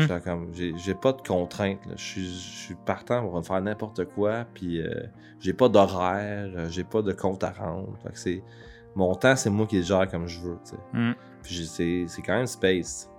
Genre 0.00 0.22
comme, 0.22 0.48
j'ai 0.54 0.94
pas 0.94 1.12
de 1.12 1.20
contraintes. 1.20 1.78
Je 1.96 2.02
suis- 2.02 2.24
je 2.24 2.56
suis 2.64 2.74
partant 2.86 3.20
pour 3.28 3.46
faire 3.46 3.60
n'importe 3.60 4.04
quoi, 4.06 4.46
puis 4.54 4.80
euh, 4.80 4.88
j'ai 5.38 5.52
pas 5.52 5.68
d'horaire, 5.68 6.48
euh, 6.56 6.66
j'ai 6.70 6.84
pas 6.84 7.02
de 7.02 7.12
compte 7.12 7.44
à 7.44 7.50
rendre. 7.50 7.94
Fait 8.02 8.12
que 8.12 8.18
c'est... 8.18 8.42
Mon 8.94 9.14
temps, 9.14 9.36
c'est 9.36 9.50
moi 9.50 9.66
qui 9.66 9.76
le 9.76 9.82
gère 9.82 10.08
comme 10.10 10.26
je 10.26 10.40
veux. 10.40 10.58
Mm. 10.94 11.12
Puis 11.42 11.66
c'est 11.66 12.06
quand 12.24 12.32
même 12.38 12.46
space. 12.46 13.10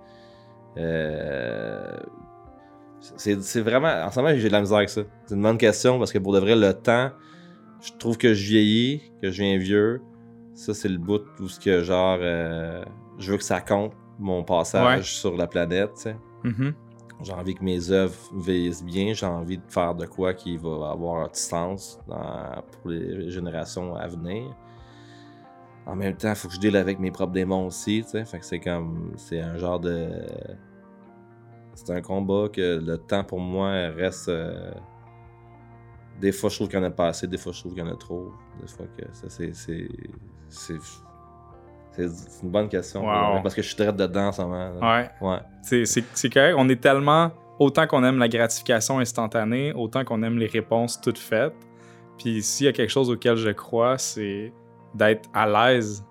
Euh, 0.78 1.92
C'est 3.16 3.60
vraiment... 3.60 3.88
En 4.06 4.10
ce 4.10 4.20
moment, 4.20 4.34
j'ai 4.36 4.48
de 4.48 4.52
la 4.52 4.60
misère 4.60 4.78
avec 4.78 4.88
ça. 4.90 5.02
C'est 5.26 5.34
une 5.34 5.42
bonne 5.42 5.58
question, 5.58 5.98
parce 5.98 6.12
que 6.12 6.18
pour 6.18 6.32
de 6.32 6.38
vrai, 6.40 6.56
le 6.56 6.72
temps, 6.74 7.10
je 7.80 7.92
trouve 7.98 8.16
que 8.18 8.34
je 8.34 8.46
vieillis, 8.48 9.02
que 9.22 9.30
je 9.30 9.42
viens 9.42 9.58
vieux. 9.58 10.00
Ça, 10.54 10.74
c'est 10.74 10.88
le 10.88 10.98
bout 10.98 11.22
où 11.40 11.48
ce 11.48 11.60
que, 11.60 11.82
genre, 11.82 12.18
euh, 12.20 12.82
je 13.18 13.30
veux 13.32 13.38
que 13.38 13.44
ça 13.44 13.60
compte, 13.60 13.92
mon 14.18 14.42
passage 14.42 14.98
Ouais. 14.98 15.02
sur 15.04 15.36
la 15.36 15.46
planète, 15.46 15.90
tu 15.94 16.02
sais. 16.02 16.16
Mhm. 16.44 16.74
J'ai 17.22 17.32
envie 17.32 17.54
que 17.54 17.64
mes 17.64 17.90
œuvres 17.90 18.14
vieillissent 18.36 18.84
bien. 18.84 19.12
J'ai 19.12 19.26
envie 19.26 19.58
de 19.58 19.62
faire 19.68 19.94
de 19.94 20.06
quoi 20.06 20.34
qui 20.34 20.56
va 20.56 20.90
avoir 20.92 21.28
du 21.30 21.38
sens 21.38 21.98
dans- 22.08 22.62
pour 22.82 22.90
les 22.90 23.28
générations 23.30 23.94
à 23.96 24.06
venir. 24.06 24.54
En 25.86 25.96
même 25.96 26.16
temps, 26.16 26.28
il 26.30 26.34
faut 26.36 26.48
que 26.48 26.54
je 26.54 26.60
deal 26.60 26.76
avec 26.76 26.98
mes 27.00 27.10
propres 27.10 27.32
démons 27.32 27.66
aussi, 27.66 28.02
tu 28.04 28.10
sais. 28.10 28.24
Fait 28.24 28.38
que 28.38 28.44
c'est 28.44 28.60
comme... 28.60 29.12
C'est 29.16 29.40
un 29.40 29.56
genre 29.56 29.80
de... 29.80 30.08
C'est 31.84 31.92
un 31.92 32.00
combat 32.02 32.48
que 32.52 32.78
le 32.84 32.98
temps, 32.98 33.22
pour 33.24 33.38
moi, 33.40 33.70
reste... 33.96 34.28
euh, 34.28 34.72
Des 36.20 36.32
fois, 36.32 36.50
je 36.50 36.56
trouve 36.56 36.68
qu'il 36.68 36.78
y 36.78 36.82
en 36.82 36.84
a 36.86 36.90
pas 36.90 37.08
assez. 37.08 37.26
Des 37.28 37.38
fois, 37.38 37.52
je 37.52 37.60
trouve 37.60 37.74
qu'il 37.74 37.84
y 37.84 37.86
en 37.86 37.90
a 37.92 37.96
trop. 37.96 38.32
Des 38.60 38.66
fois 38.66 38.86
que 38.96 39.04
ça, 39.12 39.28
c'est... 39.28 39.54
C'est... 39.54 39.88
Une 41.98 42.50
bonne 42.50 42.68
question. 42.68 43.00
Wow. 43.06 43.42
Parce 43.42 43.54
que 43.54 43.62
je 43.62 43.66
suis 43.68 43.76
très 43.76 43.92
dedans 43.92 44.28
en 44.28 44.32
ce 44.32 44.42
moment. 44.42 44.70
Ouais. 44.80 45.10
Ouais. 45.20 45.38
C'est- 45.62 45.84
C'est 45.84 46.04
c'est 46.14 46.30
correct. 46.30 46.54
On 46.56 46.68
est 46.68 46.80
tellement. 46.80 47.30
Autant 47.58 47.88
qu'on 47.88 48.04
aime 48.04 48.18
la 48.18 48.28
gratification 48.28 49.00
instantanée, 49.00 49.72
autant 49.72 50.04
qu'on 50.04 50.22
aime 50.22 50.38
les 50.38 50.46
réponses 50.46 51.00
toutes 51.00 51.18
faites. 51.18 51.54
Puis 52.16 52.40
s'il 52.42 52.66
y 52.66 52.68
a 52.68 52.72
quelque 52.72 52.90
chose 52.90 53.10
auquel 53.10 53.34
je 53.36 53.50
crois, 53.50 53.98
c'est 53.98 54.52
d'être 54.94 55.28
à 55.34 55.44
l'aise 55.48 56.04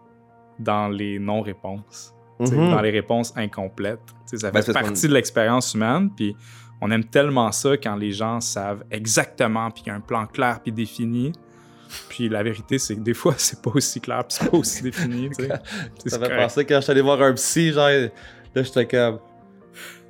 dans 0.59 0.89
les 0.89 1.19
non-réponses. 1.19 2.13
Mhm. 2.39 2.71
Dans 2.71 2.81
les 2.81 2.91
réponses 2.91 3.33
incomplètes. 3.35 3.99
Ça 4.25 4.51
Ben, 4.51 4.61
fait 4.61 4.73
partie 4.73 5.07
de 5.07 5.13
l'expérience 5.13 5.73
humaine. 5.73 6.09
Puis 6.15 6.35
on 6.81 6.91
aime 6.91 7.03
tellement 7.05 7.51
ça 7.51 7.77
quand 7.77 7.95
les 7.95 8.11
gens 8.11 8.39
savent 8.41 8.83
exactement, 8.91 9.71
puis 9.71 9.83
qu'il 9.83 9.91
y 9.91 9.93
a 9.93 9.97
un 9.97 10.01
plan 10.01 10.25
clair 10.27 10.59
puis 10.61 10.71
défini. 10.71 11.31
Puis 12.09 12.29
la 12.29 12.43
vérité, 12.43 12.77
c'est 12.77 12.95
que 12.95 12.99
des 13.01 13.13
fois, 13.13 13.33
c'est 13.37 13.61
pas 13.61 13.71
aussi 13.73 13.99
clair, 14.01 14.23
puis 14.27 14.37
c'est 14.39 14.51
pas 14.51 14.57
aussi 14.57 14.83
défini. 14.83 15.29
Ça 16.05 16.19
fait 16.19 16.25
correct. 16.25 16.37
penser 16.37 16.65
quand 16.65 16.75
je 16.75 16.81
suis 16.81 16.91
allé 16.91 17.01
voir 17.01 17.21
un 17.21 17.33
psy, 17.33 17.71
genre, 17.71 17.87
là, 17.89 18.63
j'étais 18.63 18.85
comme. 18.85 19.19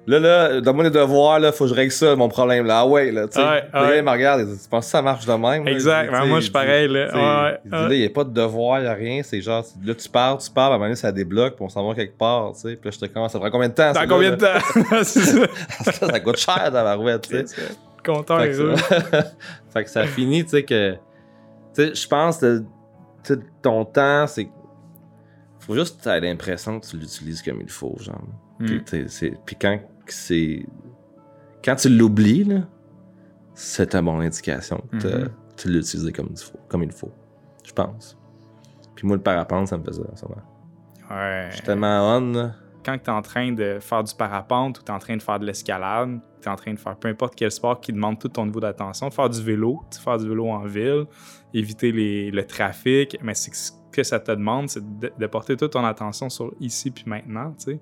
Là, 0.09 0.19
là, 0.19 0.61
donne-moi 0.61 0.85
les 0.85 0.89
devoirs, 0.89 1.37
là, 1.39 1.51
faut 1.51 1.65
que 1.65 1.71
je 1.71 1.75
règle 1.75 1.91
ça, 1.91 2.15
mon 2.15 2.29
problème, 2.29 2.65
là. 2.65 2.79
Ah 2.79 2.85
ouais, 2.87 3.11
là, 3.11 3.27
tu 3.27 3.33
sais. 3.33 3.45
Ouais, 3.45 3.61
Puis 3.63 3.69
là, 3.73 3.87
ouais. 3.89 3.97
il 3.99 4.03
me 4.05 4.09
regarde, 4.09 4.39
il 4.39 4.47
dit, 4.47 4.63
tu 4.63 4.69
penses 4.69 4.85
que 4.85 4.91
ça 4.91 5.01
marche 5.01 5.25
de 5.25 5.33
même? 5.33 5.65
là? 5.65 5.71
Exact. 5.71 6.05
Dit, 6.05 6.11
Ben, 6.11 6.25
moi, 6.25 6.37
je 6.39 6.43
suis 6.43 6.51
pareil, 6.53 6.87
là. 6.87 7.07
Ouais, 7.13 7.59
Il 7.65 7.69
dit, 7.71 7.75
ouais. 7.75 7.81
là, 7.89 7.93
il 7.93 7.99
n'y 7.99 8.05
a 8.05 8.09
pas 8.09 8.23
de 8.23 8.29
devoir, 8.29 8.79
il 8.79 8.83
n'y 8.83 8.87
a 8.87 8.93
rien, 8.93 9.21
c'est 9.21 9.41
genre, 9.41 9.65
là, 9.83 9.93
tu 9.93 10.07
parles, 10.07 10.37
tu 10.37 10.49
parles, 10.49 10.71
à 10.71 10.75
un 10.75 10.77
moment 10.77 10.85
donné, 10.85 10.95
ça 10.95 11.11
débloque, 11.11 11.55
puis 11.55 11.65
on 11.65 11.69
s'en 11.69 11.85
va 11.85 11.93
quelque 11.93 12.17
part, 12.17 12.53
tu 12.53 12.61
sais. 12.61 12.75
Puis 12.77 12.89
là, 12.89 12.91
je 12.91 13.05
te 13.05 13.13
commence, 13.13 13.33
ça 13.33 13.39
prend 13.39 13.51
combien 13.51 13.67
de 13.67 13.73
temps? 13.73 13.91
Dans 13.91 13.99
ça, 13.99 14.07
combien 14.07 14.31
de 14.31 14.41
là? 14.41 14.59
temps? 14.59 14.83
c'est 15.03 15.19
ça. 15.19 15.45
ça, 15.91 16.07
ça 16.07 16.19
coûte 16.21 16.37
cher, 16.37 16.71
dans 16.71 16.83
la 16.83 16.95
rouette, 16.95 17.27
tu 17.29 17.45
sais. 17.45 17.63
Content 18.05 18.37
Fait 18.37 18.43
avec 18.43 18.57
que, 18.57 18.75
ça. 18.77 19.23
fait 19.73 19.83
que 19.83 19.89
ça 19.89 20.05
finit, 20.05 20.45
tu 20.45 20.51
sais, 20.51 20.63
que. 20.63 20.93
Tu 20.93 20.99
sais, 21.87 21.93
je 21.95 22.07
pense 22.07 22.37
que 22.37 22.59
tu 23.25 23.33
sais, 23.33 23.39
ton 23.61 23.83
temps, 23.83 24.25
c'est. 24.25 24.47
Faut 25.59 25.75
juste 25.75 25.97
que 25.97 26.03
tu 26.03 26.09
aies 26.09 26.21
l'impression 26.21 26.79
que 26.79 26.85
tu 26.85 26.95
l'utilises 26.97 27.41
comme 27.41 27.59
il 27.59 27.69
faut, 27.69 27.93
genre. 27.99 28.21
Puis, 28.59 28.75
Mm. 28.77 28.83
tu 28.85 29.01
sais, 29.01 29.05
c'est- 29.09 29.33
puis 29.45 29.55
quand 29.59 29.77
c'est. 30.13 30.65
Quand 31.63 31.75
tu 31.75 31.89
l'oublies, 31.89 32.61
c'est 33.53 33.93
une 33.95 34.05
bonne 34.05 34.21
indication 34.21 34.81
que 34.91 34.97
t'as- 34.97 35.17
Mhm. 35.19 35.29
tu 35.55 35.69
l'as 35.69 35.79
utilisé 35.79 36.11
comme 36.11 36.29
il 36.31 36.37
faut. 36.37 36.59
Comme 36.69 36.83
il 36.83 36.91
faut. 36.91 37.11
Je 37.63 37.73
pense. 37.73 38.17
Puis 38.95 39.05
moi, 39.07 39.15
le 39.17 39.21
parapente, 39.21 39.67
ça 39.67 39.77
me 39.77 39.83
faisait 39.83 40.01
ça. 40.15 40.27
Ouais. 41.09 41.47
Je 41.49 41.55
suis 41.55 41.65
tellement 41.65 42.17
on, 42.17 42.31
là. 42.33 42.51
Quand 42.85 42.97
tu 42.97 43.05
es 43.05 43.13
en 43.13 43.21
train 43.21 43.51
de 43.51 43.79
faire 43.81 44.03
du 44.03 44.13
parapente 44.15 44.79
ou 44.79 44.83
tu 44.83 44.91
es 44.91 44.95
en 44.95 44.99
train 44.99 45.17
de 45.17 45.21
faire 45.21 45.39
de 45.39 45.45
l'escalade, 45.45 46.19
tu 46.41 46.47
es 46.47 46.51
en 46.51 46.55
train 46.55 46.73
de 46.73 46.79
faire 46.79 46.95
peu 46.95 47.09
importe 47.09 47.35
quel 47.35 47.51
sport 47.51 47.81
qui 47.81 47.91
demande 47.91 48.17
tout 48.17 48.29
ton 48.29 48.45
niveau 48.45 48.61
d'attention, 48.61 49.11
faire 49.11 49.29
du 49.29 49.41
vélo, 49.43 49.81
tu 49.91 49.99
faire 49.99 50.17
du 50.17 50.27
vélo 50.29 50.47
en 50.49 50.65
ville, 50.65 51.05
éviter 51.53 51.91
les- 51.91 52.31
le 52.31 52.45
trafic, 52.45 53.17
mais 53.21 53.33
c'est 53.33 53.51
que 53.97 54.03
ça 54.03 54.19
te 54.19 54.31
demande, 54.31 54.69
c'est 54.69 54.99
de, 54.99 55.11
de 55.17 55.27
porter 55.27 55.57
toute 55.57 55.73
ton 55.73 55.83
attention 55.83 56.29
sur 56.29 56.53
ici 56.61 56.91
puis 56.91 57.03
maintenant, 57.07 57.51
tu 57.57 57.73
sais, 57.73 57.79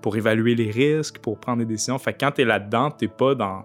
pour 0.00 0.16
évaluer 0.16 0.54
les 0.54 0.70
risques, 0.70 1.18
pour 1.18 1.38
prendre 1.38 1.58
des 1.58 1.66
décisions. 1.66 1.98
Fait 1.98 2.12
que 2.14 2.18
quand 2.20 2.32
tu 2.32 2.42
es 2.42 2.44
là-dedans, 2.44 2.90
tu 2.90 3.08
pas 3.08 3.34
dans. 3.34 3.64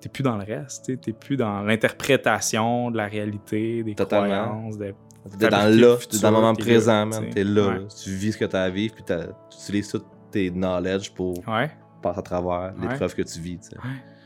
T'es 0.00 0.08
plus 0.08 0.22
dans 0.22 0.36
le 0.36 0.44
reste, 0.44 0.86
tu 0.86 0.96
t'es 0.96 1.12
plus 1.12 1.36
dans 1.36 1.60
l'interprétation 1.62 2.90
de 2.92 2.96
la 2.96 3.06
réalité, 3.06 3.82
des 3.82 3.94
Totalement. 3.94 4.26
croyances, 4.46 4.78
des 4.78 4.94
T'es 5.38 5.48
dans 5.48 5.58
là, 5.68 5.96
t'es 6.08 6.18
dans 6.20 6.30
le 6.30 6.36
moment 6.36 6.54
présent. 6.54 7.10
T'es 7.32 7.44
là, 7.44 7.66
Ouais. 7.68 7.74
là. 7.80 7.84
Tu 8.02 8.10
vis 8.10 8.32
ce 8.32 8.38
que 8.38 8.44
t'as 8.46 8.62
à 8.62 8.70
vivre, 8.70 8.94
puis 8.94 9.02
t'as- 9.04 9.26
tu 9.26 9.58
utilises 9.62 9.88
tous 9.90 10.02
tes 10.30 10.50
knowledge 10.50 11.10
pour 11.10 11.36
Ouais, 11.48 11.70
passer 12.00 12.20
à 12.20 12.22
travers 12.22 12.72
Ouais. 12.78 12.88
l'épreuve 12.88 13.14
que 13.14 13.22
tu 13.22 13.40
vis, 13.40 13.58
tu 13.58 13.70
sais. 13.70 13.76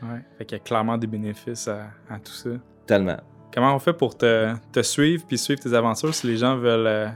ouais. 0.03 0.19
Fait 0.37 0.45
qu'il 0.45 0.57
y 0.57 0.61
a 0.61 0.63
clairement 0.63 0.97
des 0.97 1.07
bénéfices 1.07 1.67
à, 1.67 1.87
à 2.09 2.19
tout 2.19 2.31
ça. 2.31 2.49
Tellement. 2.85 3.17
Comment 3.53 3.75
on 3.75 3.79
fait 3.79 3.93
pour 3.93 4.17
te, 4.17 4.53
te 4.71 4.81
suivre 4.81 5.23
puis 5.27 5.37
suivre 5.37 5.59
tes 5.61 5.73
aventures 5.73 6.13
si 6.13 6.25
les 6.27 6.37
gens 6.37 6.57
veulent 6.57 6.87
euh, 6.87 7.07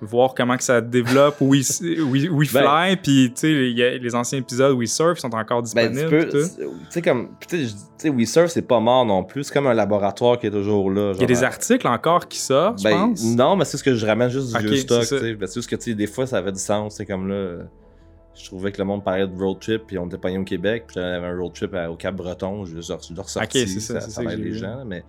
voir 0.00 0.34
comment 0.34 0.56
que 0.56 0.62
ça 0.62 0.80
se 0.80 0.84
développe 0.84 1.36
We, 1.40 1.80
we, 1.82 2.28
We 2.30 2.52
Ben- 2.52 2.62
Fly 2.62 2.96
puis 2.96 3.32
tu 3.34 3.40
sais 3.76 3.82
a 3.84 3.98
les 3.98 4.14
anciens 4.14 4.38
épisodes 4.38 4.76
We 4.76 4.90
Surf 4.90 5.18
sont 5.18 5.34
encore 5.34 5.62
Ben, 5.74 5.90
disponibles 5.92 6.28
tout. 6.30 6.38
Tu 6.38 6.66
sais, 6.90 7.02
comme. 7.02 7.28
Tu 7.48 7.68
sais, 7.68 7.74
sais, 7.98 8.10
WeSurf, 8.10 8.50
c'est 8.50 8.62
pas 8.66 8.80
mort 8.80 9.06
non 9.06 9.24
plus. 9.24 9.44
C'est 9.44 9.54
comme 9.54 9.66
un 9.66 9.74
laboratoire 9.74 10.38
qui 10.38 10.46
est 10.48 10.50
toujours 10.50 10.90
là. 10.90 11.12
Il 11.14 11.20
y 11.20 11.24
a 11.24 11.26
des 11.26 11.42
articles 11.42 11.86
encore 11.86 12.28
qui 12.28 12.38
sortent, 12.38 12.78
je 12.80 12.84
Ben, 12.84 12.90
pense? 13.08 13.22
Non, 13.24 13.56
mais 13.56 13.64
c'est 13.64 13.76
ce 13.78 13.84
que 13.84 13.94
je 13.94 14.04
ramène 14.06 14.28
juste 14.30 14.54
du 14.56 14.62
vieux 14.66 14.76
stock. 14.76 15.04
ça. 15.04 15.16
tu 15.18 15.22
sais. 15.24 15.34
Ben, 15.34 15.46
C'est 15.46 15.54
juste 15.54 15.70
que, 15.70 15.76
tu 15.76 15.82
sais, 15.90 15.94
des 15.94 16.06
fois, 16.06 16.26
ça 16.26 16.38
avait 16.38 16.52
du 16.52 16.60
sens. 16.60 16.96
C'est 16.96 17.06
comme 17.06 17.28
là. 17.28 17.34
euh, 17.34 17.62
Je 18.34 18.44
trouvais 18.46 18.72
que 18.72 18.78
le 18.78 18.84
monde 18.84 19.04
parlait 19.04 19.26
de 19.28 19.38
road 19.38 19.58
trip, 19.60 19.82
puis 19.86 19.96
on 19.96 20.06
était 20.06 20.18
pogné 20.18 20.36
au 20.38 20.44
Québec, 20.44 20.84
puis 20.88 20.94
j'avais 20.96 21.24
un 21.26 21.38
road 21.38 21.52
trip 21.54 21.72
à- 21.74 21.88
au 21.90 21.94
Cap-Breton, 21.96 22.64
je 22.64 22.72
l'ai 22.72 22.78
ressorti, 22.78 23.12
Ok, 23.16 23.48
c'est 23.52 23.66
ça, 23.80 24.00
ça 24.00 24.22
aide 24.24 24.30
j'ai 24.30 24.36
les 24.36 24.54
gens, 24.54 24.84
mais 24.84 25.04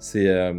c'est... 0.00 0.26
euh, 0.26 0.52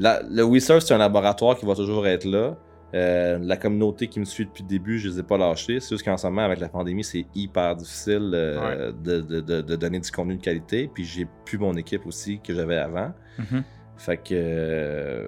la- 0.00 0.20
le 0.28 0.42
WeSurf, 0.42 0.82
c'est 0.82 0.94
un 0.94 0.98
laboratoire 0.98 1.56
qui 1.56 1.64
va 1.66 1.74
toujours 1.76 2.06
être 2.08 2.24
là. 2.24 2.56
Euh, 2.94 3.38
la 3.40 3.56
communauté 3.56 4.06
qui 4.08 4.20
me 4.20 4.24
suit 4.26 4.44
depuis 4.44 4.64
le 4.64 4.68
début, 4.68 4.98
je 4.98 5.08
les 5.08 5.20
ai 5.20 5.22
pas 5.22 5.38
lâchés. 5.38 5.80
C'est 5.80 5.90
juste 5.94 6.04
qu'en 6.04 6.16
ce 6.18 6.26
moment, 6.26 6.42
avec 6.42 6.58
la 6.60 6.68
pandémie, 6.68 7.04
c'est 7.04 7.24
hyper 7.34 7.74
difficile 7.76 8.32
euh, 8.34 8.92
de, 8.92 9.20
de- 9.20 9.40
de- 9.40 9.60
de 9.62 9.76
donner 9.76 9.98
du 10.00 10.10
contenu 10.10 10.36
de 10.36 10.42
qualité, 10.42 10.90
puis 10.92 11.04
j'ai 11.04 11.26
plus 11.46 11.56
mon 11.58 11.72
équipe 11.74 12.04
aussi 12.06 12.38
que 12.40 12.52
j'avais 12.54 12.76
avant. 12.76 13.12
Mhm. 13.38 13.62
Fait 13.96 14.16
que 14.16 14.34
euh, 14.34 15.26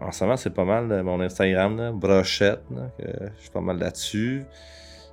en 0.00 0.12
ce 0.12 0.22
moment, 0.24 0.36
c'est 0.36 0.54
pas 0.54 0.64
mal 0.64 1.02
mon 1.02 1.20
Instagram, 1.20 1.76
là, 1.76 1.92
brochette, 1.92 2.62
là, 2.74 2.90
je 3.00 3.40
suis 3.40 3.50
pas 3.50 3.60
mal 3.60 3.78
là-dessus. 3.78 4.44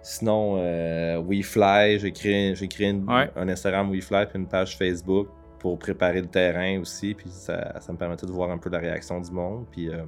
Sinon, 0.02 0.58
euh, 0.60 1.22
WeFly, 1.28 2.00
j'ai 2.00 2.12
créé, 2.12 2.56
j'ai 2.56 2.68
créé 2.68 2.90
une- 2.90 3.10
Ouais. 3.10 3.30
un 3.36 3.48
Instagram 3.50 3.90
WeFly 3.92 4.26
puis 4.28 4.38
une 4.40 4.48
page 4.48 4.78
Facebook 4.78 5.28
pour 5.60 5.78
préparer 5.78 6.22
le 6.22 6.28
terrain 6.28 6.80
aussi. 6.80 7.14
Puis 7.14 7.30
ça, 7.30 7.80
ça 7.80 7.92
me 7.94 7.98
permettait 7.98 8.26
de 8.26 8.32
voir 8.32 8.50
un 8.52 8.58
peu 8.58 8.70
la 8.70 8.80
réaction 8.80 9.20
du 9.20 9.32
monde. 9.32 9.66
Puis 9.72 9.90
euh, 9.90 10.04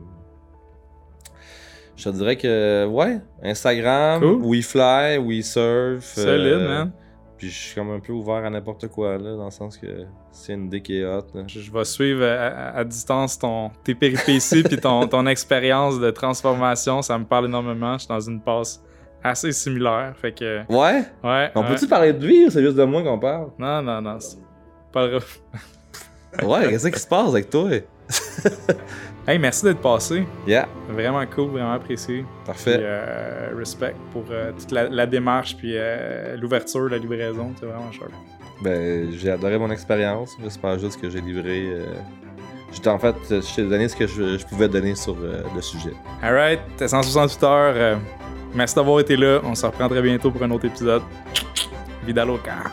je 1.95 2.05
te 2.05 2.09
dirais 2.15 2.35
que, 2.37 2.85
ouais, 2.87 3.19
Instagram, 3.43 4.21
Cool. 4.21 4.41
WeFly, 4.43 5.17
WeSurf. 5.19 6.03
Solide, 6.03 6.53
euh, 6.53 6.67
man. 6.67 6.91
Puis 7.37 7.49
je 7.49 7.57
suis 7.57 7.75
comme 7.75 7.89
un 7.91 7.99
peu 7.99 8.13
ouvert 8.13 8.45
à 8.45 8.49
n'importe 8.51 8.87
quoi, 8.87 9.17
là, 9.17 9.35
dans 9.35 9.45
le 9.45 9.51
sens 9.51 9.75
que 9.77 10.05
c'est 10.31 10.53
une 10.53 10.65
idée 10.67 10.81
qui 10.81 10.99
est 10.99 11.05
hot. 11.05 11.23
là. 11.33 11.43
Je, 11.47 11.71
vais 11.71 11.83
suivre 11.85 12.23
à, 12.23 12.47
à- 12.47 12.77
à 12.77 12.83
distance 12.83 13.37
ton, 13.39 13.71
tes 13.83 13.95
péripéties 13.95 14.61
puis 14.63 14.77
ton, 14.77 15.07
ton 15.07 15.25
expérience 15.25 15.99
de 15.99 16.11
transformation. 16.11 17.01
Ça 17.01 17.17
me 17.17 17.25
parle 17.25 17.45
énormément. 17.45 17.93
Je 17.93 17.99
suis 17.99 18.07
dans 18.07 18.19
une 18.19 18.41
passe 18.41 18.83
assez 19.23 19.51
similaire. 19.51 20.13
Fait 20.17 20.31
que, 20.33 20.59
Ouais? 20.71 21.03
ouais. 21.23 21.51
On 21.55 21.61
ouais. 21.61 21.67
peut-tu 21.67 21.87
parler 21.87 22.13
de 22.13 22.25
lui 22.25 22.45
ou 22.45 22.49
c'est 22.51 22.61
juste 22.61 22.77
de 22.77 22.83
moi 22.83 23.01
qu'on 23.03 23.17
parle? 23.19 23.49
Non, 23.57 23.81
non, 23.81 24.01
non. 24.01 24.17
Ouais, 26.43 26.69
qu'est-ce 26.69 26.87
qui 26.87 26.99
se 26.99 27.07
passe 27.07 27.29
avec 27.29 27.49
toi? 27.49 27.69
Hey, 29.27 29.37
merci 29.37 29.63
d'être 29.63 29.81
passé. 29.81 30.25
Yeah, 30.47 30.67
Vraiment 30.89 31.23
cool, 31.27 31.51
vraiment 31.51 31.73
apprécié. 31.73 32.21
Puis, 32.21 32.25
parfait. 32.43 32.77
euh, 32.79 33.51
respect 33.55 33.93
pour 34.11 34.23
euh, 34.31 34.51
toute 34.57 34.71
la, 34.71 34.89
la 34.89 35.05
démarche 35.05 35.55
puis 35.57 35.73
euh, 35.75 36.35
l'ouverture, 36.37 36.89
la 36.89 36.97
livraison. 36.97 37.53
C'est 37.59 37.67
vraiment 37.67 37.91
chouette. 37.91 38.09
Ben, 38.63 39.11
j'ai 39.11 39.29
adoré 39.29 39.59
mon 39.59 39.69
expérience. 39.69 40.31
J'espère 40.41 40.79
juste 40.79 40.99
que 40.99 41.07
j'ai 41.09 41.21
livré 41.21 41.71
J'étais 42.73 42.89
en 42.89 42.97
fait, 42.97 43.15
je 43.29 43.55
t'ai 43.55 43.63
donné 43.63 43.87
ce 43.89 43.95
que 43.95 44.07
je, 44.07 44.43
pouvais 44.47 44.67
donner 44.67 44.95
sur 44.95 45.15
le 45.15 45.61
sujet. 45.61 45.93
Alright, 46.23 46.61
t'es 46.77 46.87
168 46.87 47.43
heures. 47.43 47.99
merci 48.55 48.75
d'avoir 48.75 49.01
été 49.01 49.15
là. 49.17 49.39
On 49.43 49.53
se 49.53 49.65
reprend 49.65 49.87
très 49.87 50.01
bientôt 50.01 50.31
pour 50.31 50.41
un 50.41 50.51
autre 50.51 50.65
épisode. 50.65 51.03
Vida 52.05 52.25
loca. 52.25 52.63